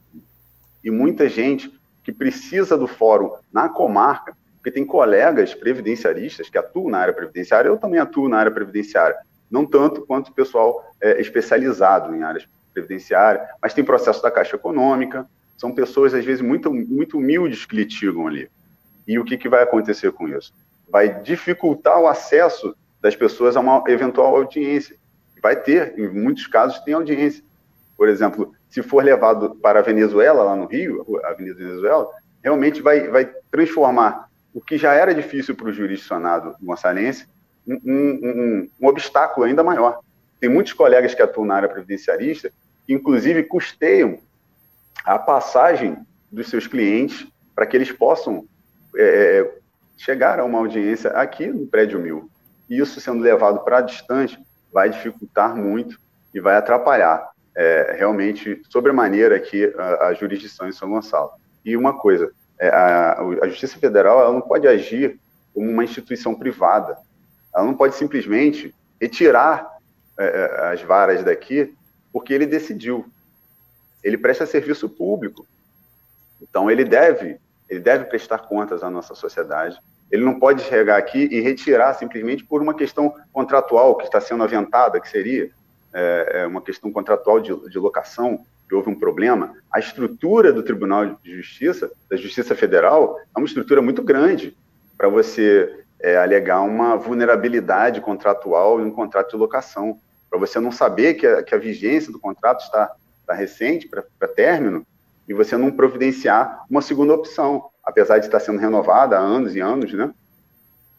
E 0.83 0.91
muita 0.91 1.27
gente 1.27 1.74
que 2.03 2.12
precisa 2.12 2.77
do 2.77 2.88
fórum 2.88 3.31
na 3.51 3.67
comarca, 3.67 4.38
porque 4.65 4.72
tem 4.72 4.84
colegas 4.84 5.53
previdenciaristas 5.53 6.50
que 6.50 6.57
atuam 6.57 6.89
na 6.89 6.98
área 6.98 7.13
previdenciária, 7.13 7.69
eu 7.69 7.77
também 7.77 8.00
atuo 8.00 8.27
na 8.27 8.39
área 8.39 8.51
previdenciária, 8.51 9.15
não 9.50 9.63
tanto 9.63 10.03
quanto 10.03 10.29
o 10.29 10.34
pessoal 10.34 10.84
é, 11.00 11.22
especializado 11.22 12.15
em 12.15 12.24
áreas 12.24 12.48
previdenciárias, 12.74 13.48
mas 13.62 13.75
tem 13.75 13.84
processo 13.84 14.24
da 14.24 14.31
Caixa 14.31 14.55
Econômica, 14.55 15.27
são 15.55 15.72
pessoas, 15.72 16.15
às 16.15 16.25
vezes, 16.25 16.41
muito, 16.41 16.74
muito 16.74 17.19
humildes 17.19 17.63
que 17.63 17.75
litigam 17.75 18.25
ali. 18.25 18.50
E 19.07 19.19
o 19.19 19.24
que, 19.24 19.38
que 19.38 19.48
vai 19.48 19.62
acontecer 19.62 20.12
com 20.12 20.27
isso? 20.27 20.51
Vai 20.89 21.22
dificultar 21.22 22.00
o 22.00 22.07
acesso 22.07 22.75
das 23.00 23.15
pessoas 23.15 23.55
a 23.55 23.60
uma 23.60 23.84
eventual 23.88 24.36
audiência 24.36 24.98
vai 25.43 25.55
ter, 25.55 25.93
em 25.95 26.10
muitos 26.10 26.48
casos, 26.48 26.79
tem 26.79 26.95
audiência. 26.95 27.43
Por 27.95 28.10
exemplo, 28.10 28.51
se 28.67 28.81
for 28.81 29.03
levado 29.03 29.53
para 29.62 29.77
a 29.77 29.84
Venezuela, 29.84 30.41
lá 30.41 30.55
no 30.55 30.65
Rio, 30.65 31.05
a 31.24 31.29
Avenida 31.29 31.55
Venezuela, 31.55 32.10
realmente 32.43 32.81
vai, 32.81 33.07
vai 33.10 33.31
transformar 33.51 34.25
o 34.55 34.62
que 34.62 34.77
já 34.77 34.93
era 34.93 35.13
difícil 35.13 35.53
para 35.53 35.67
o 35.67 35.74
jurisdicionado 35.74 36.55
gonçalense 36.62 37.27
um, 37.67 37.79
um, 37.85 38.69
um, 38.81 38.88
obstáculo 38.88 39.45
ainda 39.45 39.62
maior. 39.62 40.00
Tem 40.39 40.50
muitos 40.50 40.71
colegas 40.71 41.13
que 41.13 41.21
atuam 41.21 41.45
na 41.45 41.55
área 41.55 41.67
previdenciarista 41.67 42.50
que, 42.88 42.93
inclusive, 42.93 43.43
custeiam 43.43 44.17
a 45.03 45.19
passagem 45.19 45.97
dos 46.31 46.50
seus 46.50 46.67
clientes 46.67 47.27
para 47.53 47.65
que 47.65 47.75
eles 47.75 47.91
possam 47.91 48.45
é, 48.97 49.51
chegar 49.97 50.39
a 50.39 50.45
uma 50.45 50.59
audiência 50.59 51.09
aqui 51.12 51.47
no 51.47 51.67
prédio 51.67 52.00
mil. 52.00 52.29
E 52.69 52.79
isso 52.79 53.01
sendo 53.01 53.21
levado 53.21 53.59
para 53.59 53.81
distante, 53.81 54.39
vai 54.71 54.89
dificultar 54.89 55.53
muito 55.53 56.00
e 56.33 56.39
vai 56.39 56.55
atrapalhar 56.55 57.29
é, 57.55 57.95
realmente 57.97 58.62
sobremaneira 58.69 59.35
aqui 59.35 59.74
a, 59.77 60.07
a, 60.07 60.13
jurisdição 60.13 60.67
em 60.67 60.71
São 60.71 60.89
Gonçalo. 60.89 61.31
E 61.63 61.75
uma 61.75 61.97
coisa, 61.97 62.25
é, 62.25 62.31
a, 62.62 63.21
a 63.21 63.47
Justiça 63.47 63.77
Federal 63.77 64.19
ela 64.19 64.33
não 64.33 64.41
pode 64.41 64.67
agir 64.67 65.19
como 65.53 65.69
uma 65.69 65.83
instituição 65.83 66.35
privada. 66.35 66.97
Ela 67.53 67.65
não 67.65 67.74
pode 67.74 67.95
simplesmente 67.95 68.74
retirar 69.00 69.75
é, 70.17 70.25
é 70.25 70.74
as 70.74 70.81
varas 70.81 71.24
daqui 71.24 71.74
porque 72.12 72.33
ele 72.33 72.45
decidiu. 72.45 73.05
Ele 74.03 74.17
presta 74.17 74.45
serviço 74.45 74.88
público. 74.88 75.45
Então 76.41 76.69
ele 76.71 76.85
deve, 76.85 77.38
ele 77.69 77.79
deve 77.79 78.05
prestar 78.05 78.39
contas 78.39 78.83
à 78.83 78.89
nossa 78.89 79.15
sociedade. 79.15 79.77
Ele 80.12 80.24
não 80.24 80.39
pode 80.39 80.62
chegar 80.63 80.97
aqui 80.97 81.27
e 81.31 81.41
retirar 81.41 81.93
simplesmente 81.93 82.43
por 82.43 82.62
uma 82.62 82.74
questão 82.74 83.13
contratual 83.33 83.95
que 83.95 84.05
está 84.05 84.21
sendo 84.21 84.43
aventada, 84.43 85.00
que 85.00 85.09
seria 85.09 85.50
é, 85.93 86.41
é 86.41 86.47
uma 86.47 86.62
questão 86.62 86.91
contratual 86.91 87.39
de, 87.39 87.53
de 87.69 87.79
locação, 87.79 88.45
houve 88.74 88.89
um 88.89 88.95
problema. 88.95 89.53
A 89.72 89.79
estrutura 89.79 90.51
do 90.51 90.63
Tribunal 90.63 91.17
de 91.24 91.36
Justiça, 91.36 91.91
da 92.10 92.17
Justiça 92.17 92.55
Federal, 92.55 93.19
é 93.19 93.39
uma 93.39 93.45
estrutura 93.45 93.81
muito 93.81 94.01
grande 94.01 94.55
para 94.98 95.07
você 95.07 95.84
é, 96.00 96.17
alegar 96.17 96.62
uma 96.62 96.95
vulnerabilidade 96.95 98.01
contratual 98.01 98.81
em 98.81 98.86
um 98.86 98.91
contrato 98.91 99.31
de 99.31 99.38
locação 99.38 100.00
para 100.29 100.39
você 100.39 100.60
não 100.60 100.72
saber 100.72 101.13
que 101.15 101.25
a, 101.25 101.43
que 101.43 101.53
a 101.53 101.57
vigência 101.57 102.12
do 102.12 102.19
contrato 102.19 102.62
está, 102.62 102.91
está 103.22 103.34
recente 103.34 103.88
para 103.88 104.27
término 104.27 104.86
e 105.27 105.34
você 105.34 105.57
não 105.57 105.72
providenciar 105.72 106.65
uma 106.69 106.81
segunda 106.81 107.13
opção, 107.13 107.69
apesar 107.84 108.19
de 108.19 108.25
estar 108.25 108.39
sendo 108.39 108.60
renovada 108.60 109.17
há 109.17 109.19
anos 109.19 109.55
e 109.55 109.60
anos, 109.60 109.93
né? 109.93 110.13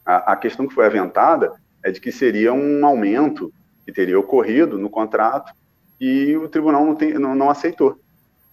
A, 0.04 0.32
a 0.32 0.36
questão 0.36 0.66
que 0.66 0.74
foi 0.74 0.86
aventada 0.86 1.52
é 1.82 1.90
de 1.90 2.00
que 2.00 2.10
seria 2.10 2.52
um 2.52 2.84
aumento 2.84 3.52
que 3.84 3.92
teria 3.92 4.18
ocorrido 4.18 4.78
no 4.78 4.90
contrato 4.90 5.52
e 6.00 6.36
o 6.36 6.48
tribunal 6.48 6.84
não, 6.84 6.94
tem, 6.94 7.14
não, 7.14 7.34
não 7.34 7.50
aceitou. 7.50 7.98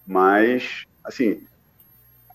Mas, 0.05 0.85
assim, 1.03 1.41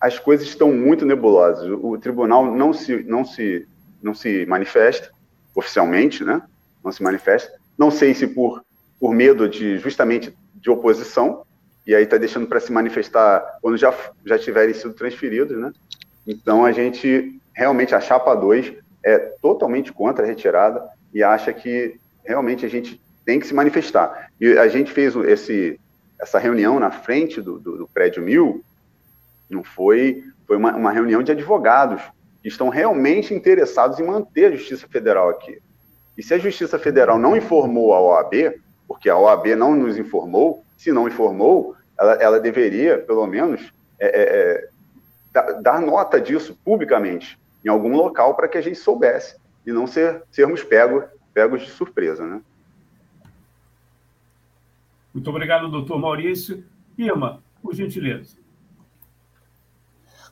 as 0.01 0.19
coisas 0.19 0.47
estão 0.47 0.73
muito 0.73 1.05
nebulosas. 1.05 1.69
O, 1.83 1.99
tribunal 1.99 2.55
não 2.55 2.73
se, 2.73 3.03
não 3.05 3.25
se, 3.25 3.67
não 4.03 4.15
se 4.15 4.47
manifesta 4.47 5.11
oficialmente, 5.55 6.25
né? 6.25 6.43
Não 6.85 6.93
se 6.93 7.03
manifesta. 7.03 7.53
Não 7.77 7.91
sei 7.91 8.15
se 8.15 8.27
por, 8.27 8.63
por 9.01 9.15
medo 9.15 9.49
de 9.49 9.79
justamente 9.79 10.35
de 10.55 10.71
oposição, 10.71 11.45
e 11.87 11.95
aí 11.95 12.05
está 12.05 12.17
deixando 12.17 12.47
para 12.47 12.61
se 12.61 12.71
manifestar 12.71 13.59
quando 13.63 13.77
já, 13.77 13.95
já 14.25 14.39
tiverem 14.39 14.75
sido 14.75 14.93
transferidos, 14.93 15.57
né? 15.57 15.73
Então 16.27 16.65
a 16.65 16.73
gente 16.73 17.41
realmente 17.55 17.95
a 17.95 18.01
chapa 18.01 18.35
2 18.35 18.75
é 19.03 19.19
totalmente 19.41 19.93
contra 19.93 20.25
a 20.25 20.27
retirada 20.27 20.87
e 21.15 21.23
acha 21.23 21.53
que 21.53 21.99
realmente 22.25 22.67
a 22.67 22.69
gente 22.69 23.01
tem 23.29 23.39
que 23.39 23.47
se 23.47 23.53
manifestar. 23.53 24.31
E 24.41 24.57
a 24.57 24.69
gente 24.69 24.91
fez 24.91 25.15
esse, 25.15 25.79
essa 26.19 26.39
reunião 26.39 26.81
na 26.81 26.91
frente 26.91 27.43
do, 27.43 27.59
do, 27.59 27.77
do 27.77 27.87
prédio 27.87 28.23
Mil, 28.23 28.65
não 29.51 29.63
foi, 29.63 30.25
foi 30.47 30.57
uma, 30.57 30.75
uma 30.75 30.91
reunião 30.91 31.23
de 31.23 31.33
advogados 31.33 32.01
que 32.41 32.49
estão 32.49 32.71
realmente 32.71 33.35
interessados 33.35 34.01
em 34.01 34.07
manter 34.07 34.47
a 34.47 34.57
Justiça 34.57 34.89
Federal 34.89 35.29
aqui. 35.29 35.61
E 36.17 36.23
se 36.23 36.33
a 36.33 36.39
Justiça 36.39 36.79
Federal 36.79 37.19
não 37.19 37.37
informou 37.37 37.93
a 37.93 38.01
OAB, 38.01 38.55
porque 38.87 39.11
a 39.11 39.19
OAB 39.19 39.49
não 39.49 39.77
nos 39.77 39.99
informou, 39.99 40.65
se 40.79 40.91
não 40.91 41.07
informou, 41.07 41.77
ela, 42.01 42.15
ela 42.15 42.41
deveria, 42.41 42.97
pelo 42.97 43.27
menos, 43.27 43.75
é, 44.01 44.07
é, 44.07 44.69
é 45.39 45.53
dar 45.61 45.83
nota 45.83 46.19
disso 46.19 46.59
publicamente, 46.65 47.39
em 47.63 47.69
algum 47.69 47.95
local, 47.95 48.35
para 48.35 48.49
que 48.49 48.57
a 48.57 48.63
gente 48.63 48.79
soubesse, 48.79 49.37
e 49.67 49.71
não 49.71 49.87
ser, 49.87 50.23
sermos 50.33 50.65
pegos, 50.65 51.05
pegos 51.35 51.61
de 51.61 51.69
surpresa. 51.69 52.25
Né? 52.25 52.41
Muito 55.19 55.31
obrigado, 55.31 55.69
doutor 55.69 55.99
Maurício. 55.99 56.65
Irma, 56.97 57.43
por 57.61 57.75
gentileza. 57.75 58.37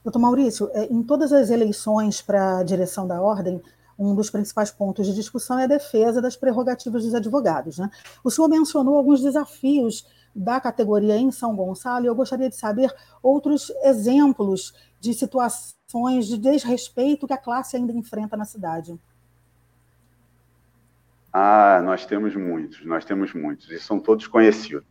Doutor 0.05 0.21
Maurício, 0.21 0.71
é, 0.75 0.85
em 0.85 1.03
todas 1.03 1.33
as 1.33 1.51
eleições 1.51 2.23
para 2.23 2.59
a 2.59 2.63
direção 2.63 3.05
da 3.05 3.21
ordem, 3.21 3.61
um 3.99 4.15
dos 4.15 4.31
principais 4.31 4.71
pontos 4.71 5.05
de 5.05 5.13
discussão 5.13 5.59
é 5.59 5.65
a 5.65 5.67
defesa 5.67 6.23
das 6.23 6.37
prerrogativas 6.37 7.03
dos 7.03 7.17
advogados. 7.17 7.79
Né? 7.79 7.91
O 8.23 8.31
senhor 8.31 8.47
mencionou 8.47 8.95
alguns 8.95 9.21
desafios 9.21 10.07
da 10.33 10.61
categoria 10.61 11.17
em 11.17 11.33
São 11.33 11.57
Gonçalo 11.57 12.05
e 12.05 12.09
eu 12.09 12.15
gostaria 12.15 12.49
de 12.49 12.55
saber 12.55 12.95
outros 13.21 13.73
exemplos 13.83 14.73
de 15.01 15.13
situações 15.13 16.29
de 16.29 16.39
desrespeito 16.39 17.27
que 17.27 17.33
a 17.33 17.39
classe 17.39 17.77
ainda 17.77 17.93
enfrenta 17.93 18.37
na 18.37 18.45
cidade. 18.45 18.97
Ah, 21.39 21.83
nós 21.85 22.07
temos 22.07 22.35
muitos, 22.35 22.83
nós 22.87 23.05
temos 23.05 23.35
muitos, 23.35 23.71
e 23.71 23.79
são 23.79 24.01
todos 24.01 24.27
conhecidos. 24.27 24.87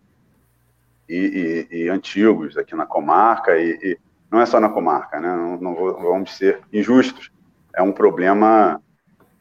E, 1.10 1.67
e, 1.71 1.86
e 1.86 1.89
antigos 1.89 2.55
aqui 2.55 2.75
na 2.75 2.86
comarca, 2.86 3.58
e, 3.58 3.71
e, 3.81 3.99
não 4.29 4.39
é 4.39 4.45
só 4.45 4.60
na 4.60 4.69
comarca, 4.69 5.19
né? 5.19 5.27
não, 5.27 5.58
não 5.60 5.73
vamos 5.75 6.38
ser 6.38 6.62
injustos. 6.71 7.31
É 7.75 7.81
um 7.81 7.91
problema 7.91 8.79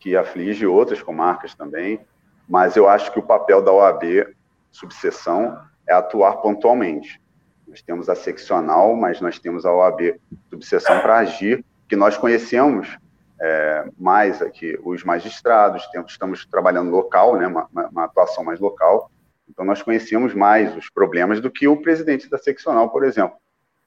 que 0.01 0.17
aflige 0.17 0.67
outras 0.67 1.03
comarcas 1.03 1.55
também, 1.55 2.01
mas 2.49 2.75
eu 2.75 2.89
acho 2.89 3.13
que 3.13 3.19
o 3.19 3.23
papel 3.23 3.61
da 3.61 3.71
OAB, 3.71 4.35
subseção, 4.73 5.61
é 5.87 5.93
atuar 5.93 6.39
pontualmente. 6.39 7.21
Nós 7.69 7.83
temos 7.83 8.09
a 8.09 8.15
seccional, 8.15 8.97
mas 8.97 9.21
nós 9.21 9.39
temos 9.39 9.67
a 9.67 9.73
OAB 9.75 10.19
subseção 10.49 11.01
para 11.01 11.19
agir, 11.19 11.63
que 11.87 11.97
nós 11.97 12.17
conhecemos 12.17 12.97
é, 13.41 13.85
mais 13.99 14.41
aqui 14.41 14.79
os 14.83 15.03
magistrados, 15.05 15.89
estamos 16.07 16.47
trabalhando 16.47 16.91
local, 16.91 17.37
né, 17.37 17.47
uma, 17.47 17.69
uma, 17.73 18.05
atuação 18.05 18.45
mais 18.45 18.61
local, 18.61 19.11
então 19.49 19.65
nós 19.65 19.83
conhecemos 19.83 20.35
mais 20.35 20.75
os 20.77 20.89
problemas 20.89 21.41
do 21.41 21.51
que 21.51 21.69
o 21.69 21.81
presidente 21.81 22.29
da 22.31 22.39
seccional, 22.39 22.91
por 22.91 23.05
exemplo. 23.05 23.37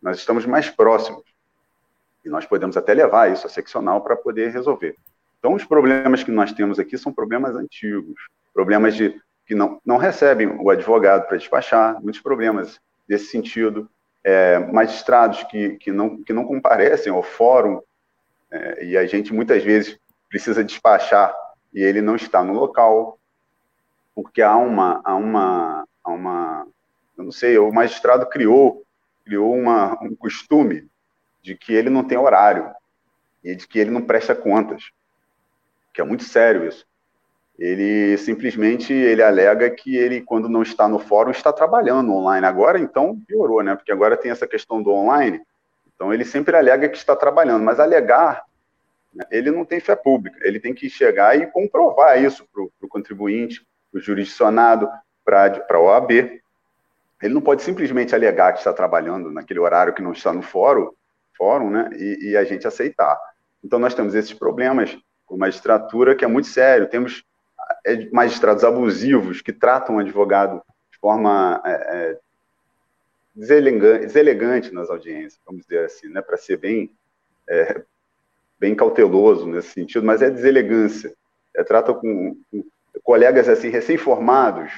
Nós 0.01 0.17
estamos 0.17 0.45
mais 0.45 0.69
próximos 0.69 1.23
e 2.23 2.29
nós 2.29 2.45
podemos 2.45 2.77
até 2.77 2.93
levar 2.93 3.31
isso 3.31 3.47
à 3.47 3.49
seccional 3.49 4.01
para 4.01 4.15
poder 4.15 4.51
resolver. 4.51 4.95
Então, 5.39 5.53
os 5.53 5.63
problemas 5.63 6.23
que 6.23 6.31
nós 6.31 6.51
temos 6.51 6.79
aqui 6.79 6.97
são 6.97 7.13
problemas 7.13 7.55
antigos, 7.55 8.19
problemas 8.53 8.95
de 8.95 9.19
que 9.45 9.55
não, 9.55 9.79
não 9.85 9.97
recebem 9.97 10.47
o 10.47 10.69
advogado 10.69 11.25
para 11.25 11.37
despachar, 11.37 12.01
muitos 12.01 12.19
problemas 12.19 12.79
desse 13.07 13.27
sentido, 13.27 13.89
é, 14.23 14.59
magistrados 14.59 15.43
que, 15.43 15.77
que, 15.77 15.89
não, 15.91 16.21
que 16.21 16.33
não 16.33 16.43
comparecem 16.43 17.13
ao 17.13 17.23
fórum, 17.23 17.81
é, 18.51 18.85
e 18.85 18.97
a 18.97 19.05
gente 19.05 19.33
muitas 19.33 19.63
vezes 19.63 19.99
precisa 20.29 20.63
despachar 20.63 21.35
e 21.73 21.81
ele 21.81 22.01
não 22.01 22.15
está 22.15 22.43
no 22.43 22.53
local, 22.53 23.19
porque 24.15 24.41
há 24.41 24.55
uma, 24.55 25.01
há 25.03 25.15
uma, 25.15 25.87
há 26.03 26.11
uma 26.11 26.67
eu 27.17 27.23
não 27.23 27.31
sei, 27.31 27.57
o 27.57 27.71
magistrado 27.71 28.27
criou, 28.27 28.83
criou 29.25 29.53
uma, 29.53 30.01
um 30.03 30.15
costume 30.15 30.87
de 31.41 31.55
que 31.55 31.73
ele 31.73 31.89
não 31.89 32.03
tem 32.03 32.17
horário 32.17 32.71
e 33.43 33.55
de 33.55 33.67
que 33.67 33.79
ele 33.79 33.91
não 33.91 34.01
presta 34.01 34.35
contas 34.35 34.91
que 35.97 36.01
é 36.01 36.03
muito 36.03 36.23
sério 36.23 36.67
isso. 36.67 36.85
Ele 37.57 38.15
simplesmente 38.19 38.93
ele 38.93 39.23
alega 39.23 39.67
que 39.71 39.97
ele, 39.97 40.21
quando 40.21 40.47
não 40.47 40.61
está 40.61 40.87
no 40.87 40.99
fórum, 40.99 41.31
está 41.31 41.51
trabalhando 41.51 42.13
online. 42.13 42.45
Agora, 42.45 42.79
então, 42.79 43.19
piorou, 43.27 43.63
né? 43.63 43.75
Porque 43.75 43.91
agora 43.91 44.15
tem 44.15 44.29
essa 44.29 44.45
questão 44.45 44.83
do 44.83 44.91
online. 44.91 45.41
Então, 45.97 46.13
ele 46.13 46.23
sempre 46.23 46.55
alega 46.55 46.87
que 46.87 46.95
está 46.95 47.15
trabalhando, 47.15 47.63
mas 47.63 47.79
alegar, 47.79 48.43
né, 49.11 49.25
ele 49.31 49.49
não 49.49 49.65
tem 49.65 49.79
fé 49.79 49.95
pública. 49.95 50.37
Ele 50.43 50.59
tem 50.59 50.71
que 50.71 50.87
chegar 50.89 51.35
e 51.35 51.47
comprovar 51.47 52.23
isso 52.23 52.47
para 52.53 52.63
o 52.63 52.87
contribuinte, 52.87 53.65
para 53.91 53.97
o 53.97 54.01
jurisdicionado, 54.01 54.87
para 55.25 55.65
a 55.69 55.79
OAB. 55.79 56.11
Ele 56.11 57.33
não 57.33 57.41
pode 57.41 57.63
simplesmente 57.63 58.13
alegar 58.13 58.53
que 58.53 58.59
está 58.59 58.71
trabalhando 58.71 59.31
naquele 59.31 59.59
horário 59.59 59.93
que 59.93 60.03
não 60.03 60.11
está 60.11 60.31
no 60.31 60.43
fórum, 60.43 60.91
fórum 61.35 61.71
né? 61.71 61.89
e, 61.93 62.29
e 62.29 62.37
a 62.37 62.43
gente 62.43 62.67
aceitar. 62.67 63.19
Então, 63.63 63.79
nós 63.79 63.95
temos 63.95 64.13
esses 64.13 64.33
problemas 64.33 64.95
com 65.25 65.35
magistratura, 65.35 66.15
que 66.15 66.23
é 66.23 66.27
muito 66.27 66.47
sério. 66.47 66.87
Temos 66.87 67.23
é, 67.83 68.07
magistrados 68.11 68.63
abusivos 68.63 69.41
que 69.41 69.51
tratam 69.51 69.95
o 69.95 69.99
advogado 69.99 70.61
de 70.91 70.99
forma 70.99 71.59
é, 71.65 71.71
é 71.71 72.19
deselegante, 73.37 74.73
nas 74.73 74.89
audiências, 74.89 75.39
vamos 75.45 75.63
dizer 75.63 75.85
assim, 75.85 76.09
né, 76.09 76.21
para 76.21 76.37
ser 76.37 76.57
bem, 76.57 76.91
é, 77.47 77.81
bem 78.59 78.75
cauteloso 78.75 79.45
nesse 79.45 79.69
sentido, 79.69 80.05
mas 80.05 80.21
é 80.21 80.29
deselegância. 80.29 81.13
É, 81.55 81.63
trata 81.63 81.93
com, 81.93 82.35
com 82.51 82.63
colegas 83.03 83.47
assim 83.47 83.69
recém-formados, 83.69 84.71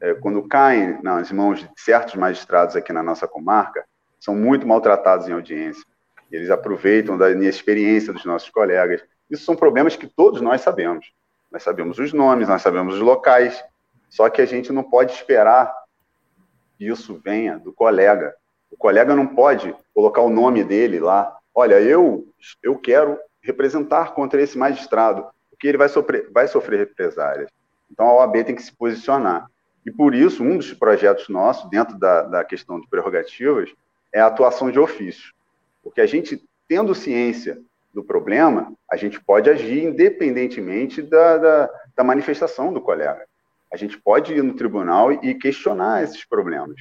é, 0.00 0.14
quando 0.14 0.46
caem 0.46 1.02
nas 1.02 1.32
mãos 1.32 1.60
de 1.60 1.70
certos 1.76 2.14
magistrados 2.14 2.76
aqui 2.76 2.92
na 2.92 3.02
nossa 3.02 3.26
comarca, 3.26 3.84
são 4.20 4.34
muito 4.34 4.66
maltratados 4.66 5.28
em 5.28 5.32
audiência. 5.32 5.84
Eles 6.30 6.50
aproveitam 6.50 7.18
da 7.18 7.30
inexperiência 7.30 8.12
dos 8.12 8.24
nossos 8.24 8.50
colegas 8.50 9.02
isso 9.30 9.44
são 9.44 9.56
problemas 9.56 9.96
que 9.96 10.06
todos 10.06 10.40
nós 10.40 10.60
sabemos. 10.60 11.12
Nós 11.50 11.62
sabemos 11.62 11.98
os 11.98 12.12
nomes, 12.12 12.48
nós 12.48 12.62
sabemos 12.62 12.94
os 12.94 13.00
locais, 13.00 13.62
só 14.08 14.28
que 14.28 14.40
a 14.40 14.46
gente 14.46 14.72
não 14.72 14.82
pode 14.82 15.12
esperar 15.12 15.74
isso 16.78 17.20
venha 17.24 17.58
do 17.58 17.72
colega. 17.72 18.34
O 18.70 18.76
colega 18.76 19.14
não 19.14 19.26
pode 19.26 19.74
colocar 19.94 20.22
o 20.22 20.30
nome 20.30 20.64
dele 20.64 20.98
lá. 21.00 21.36
Olha, 21.54 21.80
eu, 21.80 22.26
eu 22.62 22.76
quero 22.76 23.18
representar 23.40 24.12
contra 24.12 24.42
esse 24.42 24.58
magistrado, 24.58 25.26
porque 25.50 25.68
ele 25.68 25.78
vai 25.78 25.88
sofrer, 25.88 26.30
vai 26.32 26.48
sofrer 26.48 26.78
represálias. 26.78 27.50
Então 27.90 28.06
a 28.06 28.14
OAB 28.14 28.44
tem 28.44 28.54
que 28.54 28.62
se 28.62 28.74
posicionar. 28.74 29.48
E 29.84 29.90
por 29.90 30.14
isso, 30.14 30.42
um 30.42 30.56
dos 30.56 30.74
projetos 30.74 31.28
nossos, 31.28 31.70
dentro 31.70 31.96
da, 31.98 32.22
da 32.22 32.44
questão 32.44 32.80
de 32.80 32.88
prerrogativas, 32.88 33.72
é 34.12 34.20
a 34.20 34.26
atuação 34.26 34.70
de 34.70 34.80
ofício. 34.80 35.32
Porque 35.82 36.00
a 36.00 36.06
gente 36.06 36.42
tendo 36.68 36.94
ciência 36.94 37.60
do 37.94 38.02
problema, 38.02 38.72
a 38.90 38.96
gente 38.96 39.20
pode 39.20 39.48
agir 39.48 39.84
independentemente 39.84 41.00
da, 41.00 41.38
da, 41.38 41.70
da 41.96 42.04
manifestação 42.04 42.72
do 42.72 42.80
colega. 42.80 43.24
A 43.76 43.78
gente 43.78 43.98
pode 43.98 44.32
ir 44.32 44.42
no 44.42 44.54
tribunal 44.54 45.12
e 45.12 45.34
questionar 45.34 46.02
esses 46.02 46.24
problemas. 46.24 46.76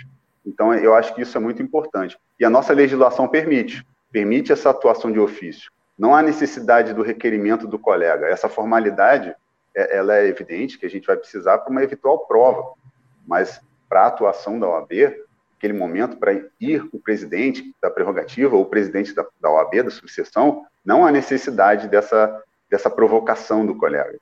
Então, 0.46 0.74
eu 0.74 0.96
acho 0.96 1.14
que 1.14 1.24
isso 1.24 1.38
é 1.38 1.42
muito 1.42 1.62
importante. 1.62 2.18
E 2.40 2.46
a 2.46 2.50
nossa 2.50 2.72
legislação 2.72 3.28
permite, 3.28 3.86
permite 4.10 4.54
essa 4.54 4.70
atuação 4.70 5.12
de 5.12 5.20
ofício. 5.20 5.70
Não 6.00 6.16
há 6.16 6.22
necessidade 6.22 6.94
do 6.94 7.02
requerimento 7.02 7.68
do 7.68 7.78
colega. 7.78 8.28
Essa 8.28 8.48
formalidade, 8.48 9.36
é, 9.76 9.98
ela 9.98 10.16
é 10.16 10.26
evidente 10.26 10.80
que 10.80 10.86
a 10.86 10.90
gente 10.90 11.06
vai 11.06 11.18
precisar 11.18 11.58
para 11.58 11.70
uma 11.70 11.84
eventual 11.84 12.20
prova. 12.28 12.64
Mas 13.28 13.60
para 13.90 14.04
a 14.04 14.08
atuação 14.08 14.58
da 14.58 14.70
OAB, 14.70 14.94
aquele 15.58 15.74
momento 15.74 16.16
para 16.16 16.32
ir 16.62 16.88
o 16.94 17.00
presidente 17.00 17.76
da 17.82 17.92
prerrogativa 17.92 18.56
ou 18.56 18.62
o 18.62 18.70
presidente 18.70 19.14
da, 19.14 19.26
da 19.42 19.52
OAB, 19.52 19.84
da 19.84 19.92
subseção, 19.92 20.66
não 20.86 21.06
há 21.06 21.12
necessidade 21.12 21.90
dessa, 21.90 22.42
dessa 22.70 22.90
provocação 22.90 23.66
do 23.66 23.76
colega. 23.76 24.18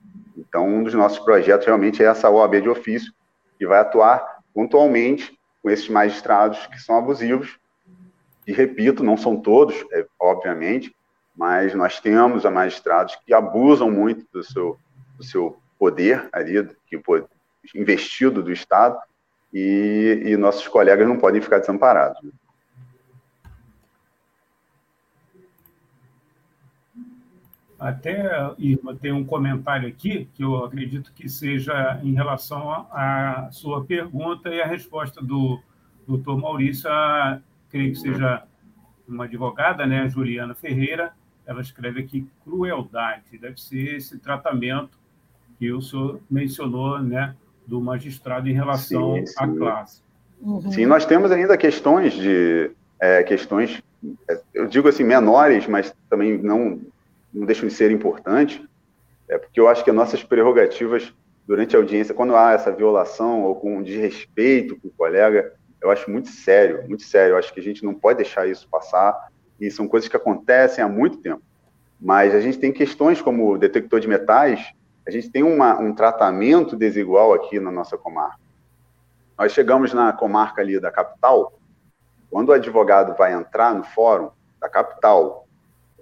Então, 0.54 0.68
um 0.68 0.84
dos 0.84 0.94
nossos 0.94 1.18
projetos 1.18 1.66
realmente 1.66 2.04
é 2.04 2.06
essa 2.06 2.30
OAB 2.30 2.62
de 2.62 2.70
ofício, 2.70 3.12
que 3.58 3.66
vai 3.66 3.80
atuar 3.80 4.38
pontualmente 4.54 5.36
com 5.63 5.70
esses 5.72 5.89
magistrados 5.89 6.68
que 6.68 6.80
são 6.80 6.96
abusivos. 6.96 7.58
E 8.46 8.54
repito, 8.54 9.04
não 9.04 9.18
são 9.18 9.36
todos, 9.36 9.84
é, 9.92 10.06
obviamente, 10.20 10.96
mas 11.36 11.74
nós 11.74 12.00
temos 12.00 12.44
magistrados 12.44 13.18
que 13.26 13.34
abusam 13.34 13.89
muito 13.89 14.28
do 14.32 14.44
seu, 14.44 14.78
do 15.18 15.24
seu 15.24 15.58
poder 15.80 16.30
ali, 16.32 16.70
que 16.86 17.02
investido 17.74 18.44
do 18.44 18.52
Estado, 18.52 19.00
e, 19.52 20.22
e 20.24 20.38
nossos 20.38 20.68
colegas 20.68 21.08
não 21.08 21.18
podem 21.18 21.42
ficar 21.42 21.58
desamparados. 21.58 22.22
Até, 27.84 28.50
Irma, 28.58 28.96
tem 28.96 29.12
um 29.12 29.26
comentário 29.26 29.89
aqui 29.89 30.30
que 30.34 30.41
eu 30.41 30.63
acredito 30.63 31.12
que 31.13 31.28
seja 31.28 32.00
em 32.02 32.13
relação 32.13 32.88
à 32.89 33.50
sua 33.52 33.84
pergunta 33.84 34.48
e 34.48 34.62
a 34.62 34.65
resposta 34.65 35.22
do 35.22 35.60
doutor 36.08 36.39
Maurício, 36.39 36.89
a, 36.89 37.41
creio 37.69 37.91
que 37.91 38.00
seja 38.00 38.43
uma 39.06 39.26
advogada, 39.26 39.86
né, 39.86 40.08
Juliana 40.08 40.56
Ferreira, 40.56 41.12
ela 41.46 41.60
escreve 41.60 42.00
aqui 42.00 42.26
crueldade, 42.46 43.38
deve 43.38 43.60
ser 43.60 43.98
esse 43.98 44.17
tratamento 44.17 44.98
que 45.60 45.69
o 45.69 45.82
senhor 45.82 46.22
mencionou, 46.32 47.00
né, 47.00 47.36
do 47.67 47.82
magistrado 47.82 48.48
em 48.48 48.54
relação 48.54 49.15
sim, 49.15 49.26
sim. 49.26 49.36
à 49.38 49.48
classe. 49.50 50.02
Uhum. 50.39 50.72
Sim, 50.72 50.86
nós 50.86 51.06
temos 51.06 51.34
ainda 51.34 51.58
questões 51.58 52.13
de 52.13 52.72
é, 52.98 53.24
questões, 53.24 53.84
é, 54.30 54.41
eu 54.54 54.67
digo 54.67 54.88
assim 54.88 55.04
menores, 55.04 55.67
mas 55.67 55.93
também 56.10 56.38
não 56.38 56.80
não 57.34 57.46
deixam 57.46 57.67
de 57.67 57.74
ser 57.74 57.91
importantes, 57.91 58.62
é 59.28 59.38
porque 59.38 59.60
eu 59.60 59.67
acho 59.67 59.84
que 59.84 59.89
as 59.89 59.96
nossas 59.96 60.24
prerrogativas 60.24 61.13
durante 61.46 61.76
a 61.76 61.80
audiência, 61.80 62.13
quando 62.13 62.36
há 62.36 62.54
essa 62.54 62.72
violação 62.72 63.43
ou 63.43 63.56
com 63.56 63.82
desrespeito 63.82 64.80
com 64.80 64.88
o 64.88 64.91
colega, 64.91 65.54
eu 65.82 65.91
acho 65.91 66.10
muito 66.10 66.30
sério, 66.30 66.88
muito 66.88 67.04
sério. 67.04 67.34
Eu 67.34 67.38
acho 67.38 67.54
que 67.54 67.60
a 67.60 67.63
gente 67.63 67.84
não 67.84 67.93
pode 67.93 68.17
deixar 68.17 68.48
isso 68.48 68.67
passar 68.69 69.30
e 69.60 69.69
são 69.69 69.88
coisas 69.88 70.08
que 70.08 70.15
acontecem 70.15 70.84
há 70.84 70.88
muito 70.88 71.17
tempo. 71.17 71.41
Mas 72.00 72.34
a 72.34 72.39
gente 72.39 72.58
tem 72.58 72.72
questões 72.72 73.22
como 73.22 73.52
o 73.52 73.58
detector 73.58 74.00
de 74.00 74.08
metais, 74.08 74.74
a 75.06 75.12
gente 75.12 75.30
tem 75.30 75.43
uma, 75.43 75.80
um 75.80 75.93
tratamento 75.93 76.76
desigual 76.76 77.34
aqui 77.34 77.60
na 77.60 77.72
nossa 77.72 77.98
comarca. 77.98 78.39
Nós 79.38 79.52
chegamos 79.52 79.93
na 79.93 80.13
comarca 80.13 80.62
ali 80.62 80.80
da 80.80 80.91
capital, 80.91 81.60
quando 82.30 82.50
o 82.50 82.54
advogado 82.54 83.15
vai 83.17 83.34
entrar 83.34 83.76
no 83.76 83.84
fórum 83.84 84.30
da 84.60 84.69
capital 84.69 85.48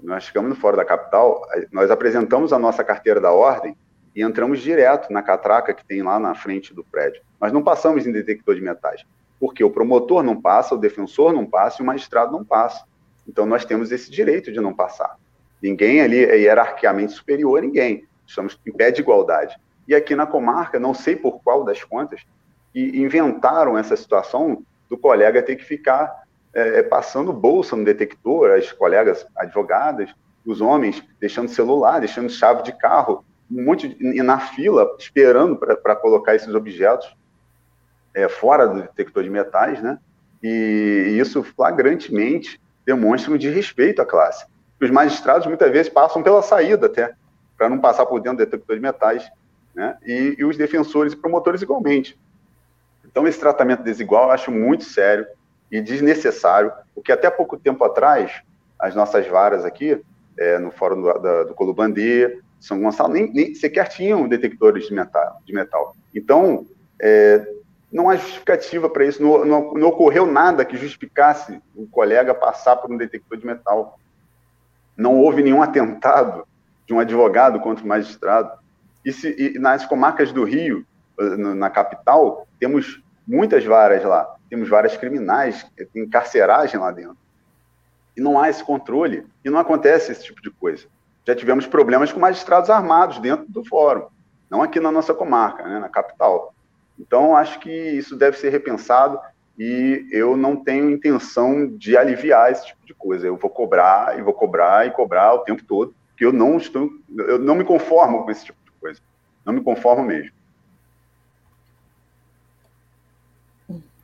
nós 0.02 0.24
chegamos 0.24 0.50
no 0.50 0.56
Fórum 0.56 0.78
da 0.78 0.86
Capital, 0.86 1.42
nós 1.72 1.92
apresentamos 1.92 2.52
a 2.52 2.60
nossa 2.60 2.84
carteira 2.84 3.20
da 3.20 3.32
ordem 3.32 3.76
e 4.16 4.22
entramos 4.22 4.60
direto 4.60 5.12
na 5.12 5.22
catraca 5.22 5.74
que 5.74 5.86
tem 5.86 6.02
lá 6.02 6.20
na 6.20 6.36
frente 6.36 6.74
do 6.74 6.84
prédio. 6.84 7.22
Nós 7.40 7.52
não 7.52 7.64
passamos 7.64 8.06
em 8.06 8.12
detector 8.12 8.56
de 8.56 8.62
metais, 8.62 9.06
porque 9.40 9.64
o 9.64 9.70
promotor 9.70 10.24
não 10.24 10.40
passa, 10.40 10.76
o 10.76 10.78
defensor 10.78 11.34
não 11.34 11.46
passa 11.46 11.82
e 11.82 11.84
o 11.84 11.86
magistrado 11.86 12.32
não 12.32 12.44
passa. 12.44 12.86
Então 13.28 13.46
nós 13.46 13.64
temos 13.64 13.92
esse 13.92 14.12
direito 14.12 14.52
de 14.52 14.60
não 14.60 14.74
passar. 14.74 15.18
Ninguém 15.62 16.02
ali 16.02 16.24
é 16.24 16.38
hierarquicamente 16.38 17.14
superior 17.14 17.60
a 17.60 17.62
ninguém. 17.62 18.06
Estamos 18.26 18.60
em 18.66 18.72
pé 18.72 18.92
de 18.92 19.02
igualdade. 19.02 19.56
E 19.88 19.96
aqui 19.96 20.16
na 20.16 20.26
comarca, 20.26 20.80
não 20.80 20.94
sei 20.94 21.16
por 21.16 21.42
qual 21.44 21.64
das 21.64 21.84
contas, 21.84 22.22
inventaram 22.74 23.78
essa 23.78 23.96
situação 23.96 24.64
do 24.90 24.98
colega 24.98 25.44
ter 25.44 25.56
que 25.56 25.64
ficar 25.64 26.21
é, 26.54 26.80
é, 26.80 26.84
passando 26.84 27.32
bolsa 27.32 27.76
no 27.76 27.86
detector, 27.86 28.52
as 28.52 28.72
colegas 28.72 29.26
advogadas, 29.36 30.14
os 30.46 30.60
homens 30.60 31.04
deixando 31.20 31.50
celular, 31.50 32.00
deixando 32.00 32.30
chave 32.30 32.64
de 32.64 32.74
carro, 32.74 33.24
um 33.50 33.64
monte 33.64 33.90
de, 33.90 34.22
na 34.22 34.40
fila, 34.40 34.96
esperando 34.98 35.56
para 35.58 35.96
colocar 35.96 36.36
esses 36.36 36.54
objetos 36.54 37.16
é, 38.14 38.28
fora 38.28 38.68
do 38.68 38.82
detector 38.82 39.24
de 39.24 39.30
metais, 39.30 39.82
né? 39.82 39.98
E 40.44 41.18
isso 41.20 41.44
flagrantemente 41.44 42.60
demonstra 42.86 43.32
um 43.32 43.38
desrespeito 43.38 44.02
à 44.02 44.06
classe. 44.06 44.46
Os 44.82 44.90
magistrados 44.90 45.46
muitas 45.46 45.72
vezes 45.72 45.92
passam 45.92 46.24
pela 46.24 46.42
saída 46.42 46.88
até, 46.88 47.14
para 47.58 47.70
não 47.70 47.80
passar 47.80 48.06
por 48.06 48.20
dentro 48.20 48.38
do 48.40 48.46
detector 48.46 48.76
de 48.76 48.82
metais, 48.82 49.30
né? 49.76 49.98
E, 50.06 50.36
e 50.40 50.44
os 50.44 50.58
defensores 50.58 51.14
e 51.14 51.16
promotores 51.16 51.62
igualmente. 51.62 52.20
Então, 53.06 53.28
esse 53.28 53.40
tratamento 53.40 53.84
desigual 53.84 54.26
eu 54.26 54.32
acho 54.32 54.52
muito 54.52 54.84
sério, 54.84 55.26
e 55.72 55.80
desnecessário, 55.80 56.72
porque 56.94 57.12
até 57.12 57.30
pouco 57.30 57.58
tempo 57.58 57.84
atrás, 57.84 58.42
as 58.78 58.94
nossas 58.94 59.26
varas 59.28 59.64
aqui, 59.64 60.02
é, 60.38 60.60
no 60.60 60.72
Fórum 60.72 61.02
do, 61.02 61.20
da, 61.20 61.44
do 61.44 61.54
Colubandê, 61.54 62.40
São 62.60 62.82
Gonçalo, 62.82 63.14
nem, 63.14 63.32
nem 63.32 63.56
sequer 63.56 63.88
tinham 63.88 64.28
detectores 64.28 64.88
de 64.88 64.94
metal. 64.94 65.40
De 65.46 65.54
metal. 65.54 65.96
Então, 66.14 66.66
é, 67.02 67.48
não 67.92 68.10
há 68.10 68.16
justificativa 68.16 68.90
para 68.90 69.06
isso, 69.06 69.24
não, 69.24 69.46
não, 69.46 69.74
não, 69.74 69.88
ocorreu 69.88 70.26
nada 70.26 70.66
que 70.66 70.78
justificasse 70.78 71.62
o 71.76 71.88
colega 71.88 72.34
passar 72.34 72.76
por 72.76 72.92
um 72.92 72.98
detector 72.98 73.38
de 73.38 73.46
metal. 73.46 73.98
Não 74.98 75.20
houve 75.20 75.42
nenhum 75.42 75.62
atentado 75.62 76.46
de 76.86 76.94
um 76.94 77.00
advogado 77.00 77.60
contra 77.62 77.84
o 77.84 77.88
magistrado. 77.88 78.60
E, 79.06 79.14
se, 79.14 79.36
e 79.38 79.60
nas 79.60 79.86
comarcas 79.86 80.32
do 80.32 80.44
Rio, 80.44 80.86
na 81.58 81.70
capital, 81.70 82.48
temos 82.60 83.02
muitas 83.28 83.64
varas 83.64 84.04
lá 84.04 84.36
temos 84.52 84.68
várias 84.68 84.98
criminais, 84.98 85.66
tem 85.94 86.06
carceragem 86.10 86.78
lá 86.78 86.92
dentro. 86.92 87.18
E 88.18 88.20
não 88.20 88.38
há 88.38 88.50
esse 88.50 88.62
controle, 88.62 89.26
e 89.46 89.50
não 89.50 89.58
acontece 89.58 90.12
esse 90.12 90.26
tipo 90.26 90.42
de 90.42 90.52
coisa. 90.52 90.88
Já 91.26 91.34
tivemos 91.34 91.66
problemas 91.66 92.12
com 92.12 92.20
magistrados 92.20 92.70
armados 92.70 93.18
dentro 93.20 93.46
do 93.48 93.64
fórum, 93.64 94.08
não 94.50 94.62
aqui 94.62 94.78
na 94.82 94.92
nossa 94.92 95.14
comarca, 95.14 95.64
né, 95.64 95.80
na 95.80 95.88
capital. 95.88 96.54
Então, 97.00 97.34
acho 97.34 97.62
que 97.62 97.72
isso 97.72 98.18
deve 98.18 98.38
ser 98.38 98.50
repensado 98.50 99.18
e 99.58 100.06
eu 100.12 100.36
não 100.36 100.58
tenho 100.58 100.92
intenção 100.92 101.66
de 101.78 101.96
aliviar 101.96 102.52
esse 102.52 102.66
tipo 102.66 102.86
de 102.86 102.94
coisa. 102.94 103.26
Eu 103.26 103.38
vou 103.38 103.50
cobrar 103.50 104.20
e 104.20 104.22
vou 104.22 104.34
cobrar 104.34 104.86
e 104.86 104.92
cobrar 104.92 105.34
o 105.34 105.46
tempo 105.46 105.64
todo, 105.64 105.96
porque 106.10 106.26
eu 106.26 106.34
não 106.34 106.58
estou, 106.58 106.90
eu 107.18 107.40
não 107.40 107.56
me 107.56 107.64
conformo 107.64 108.26
com 108.26 108.32
esse 108.32 108.44
tipo 108.44 108.60
de 108.66 108.72
coisa. 108.82 109.00
Não 109.46 109.54
me 109.54 109.62
conformo 109.62 110.04
mesmo. 110.04 110.34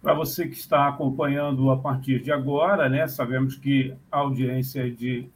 Para 0.02 0.14
você 0.14 0.48
que 0.48 0.56
está 0.56 0.88
acompanhando 0.88 1.70
a 1.72 1.78
partir 1.78 2.22
de 2.22 2.32
agora, 2.32 2.88
né, 2.88 3.08
sabemos 3.08 3.56
que 3.56 3.94
a 4.12 4.20
audiência 4.20 4.90
de 4.90 5.28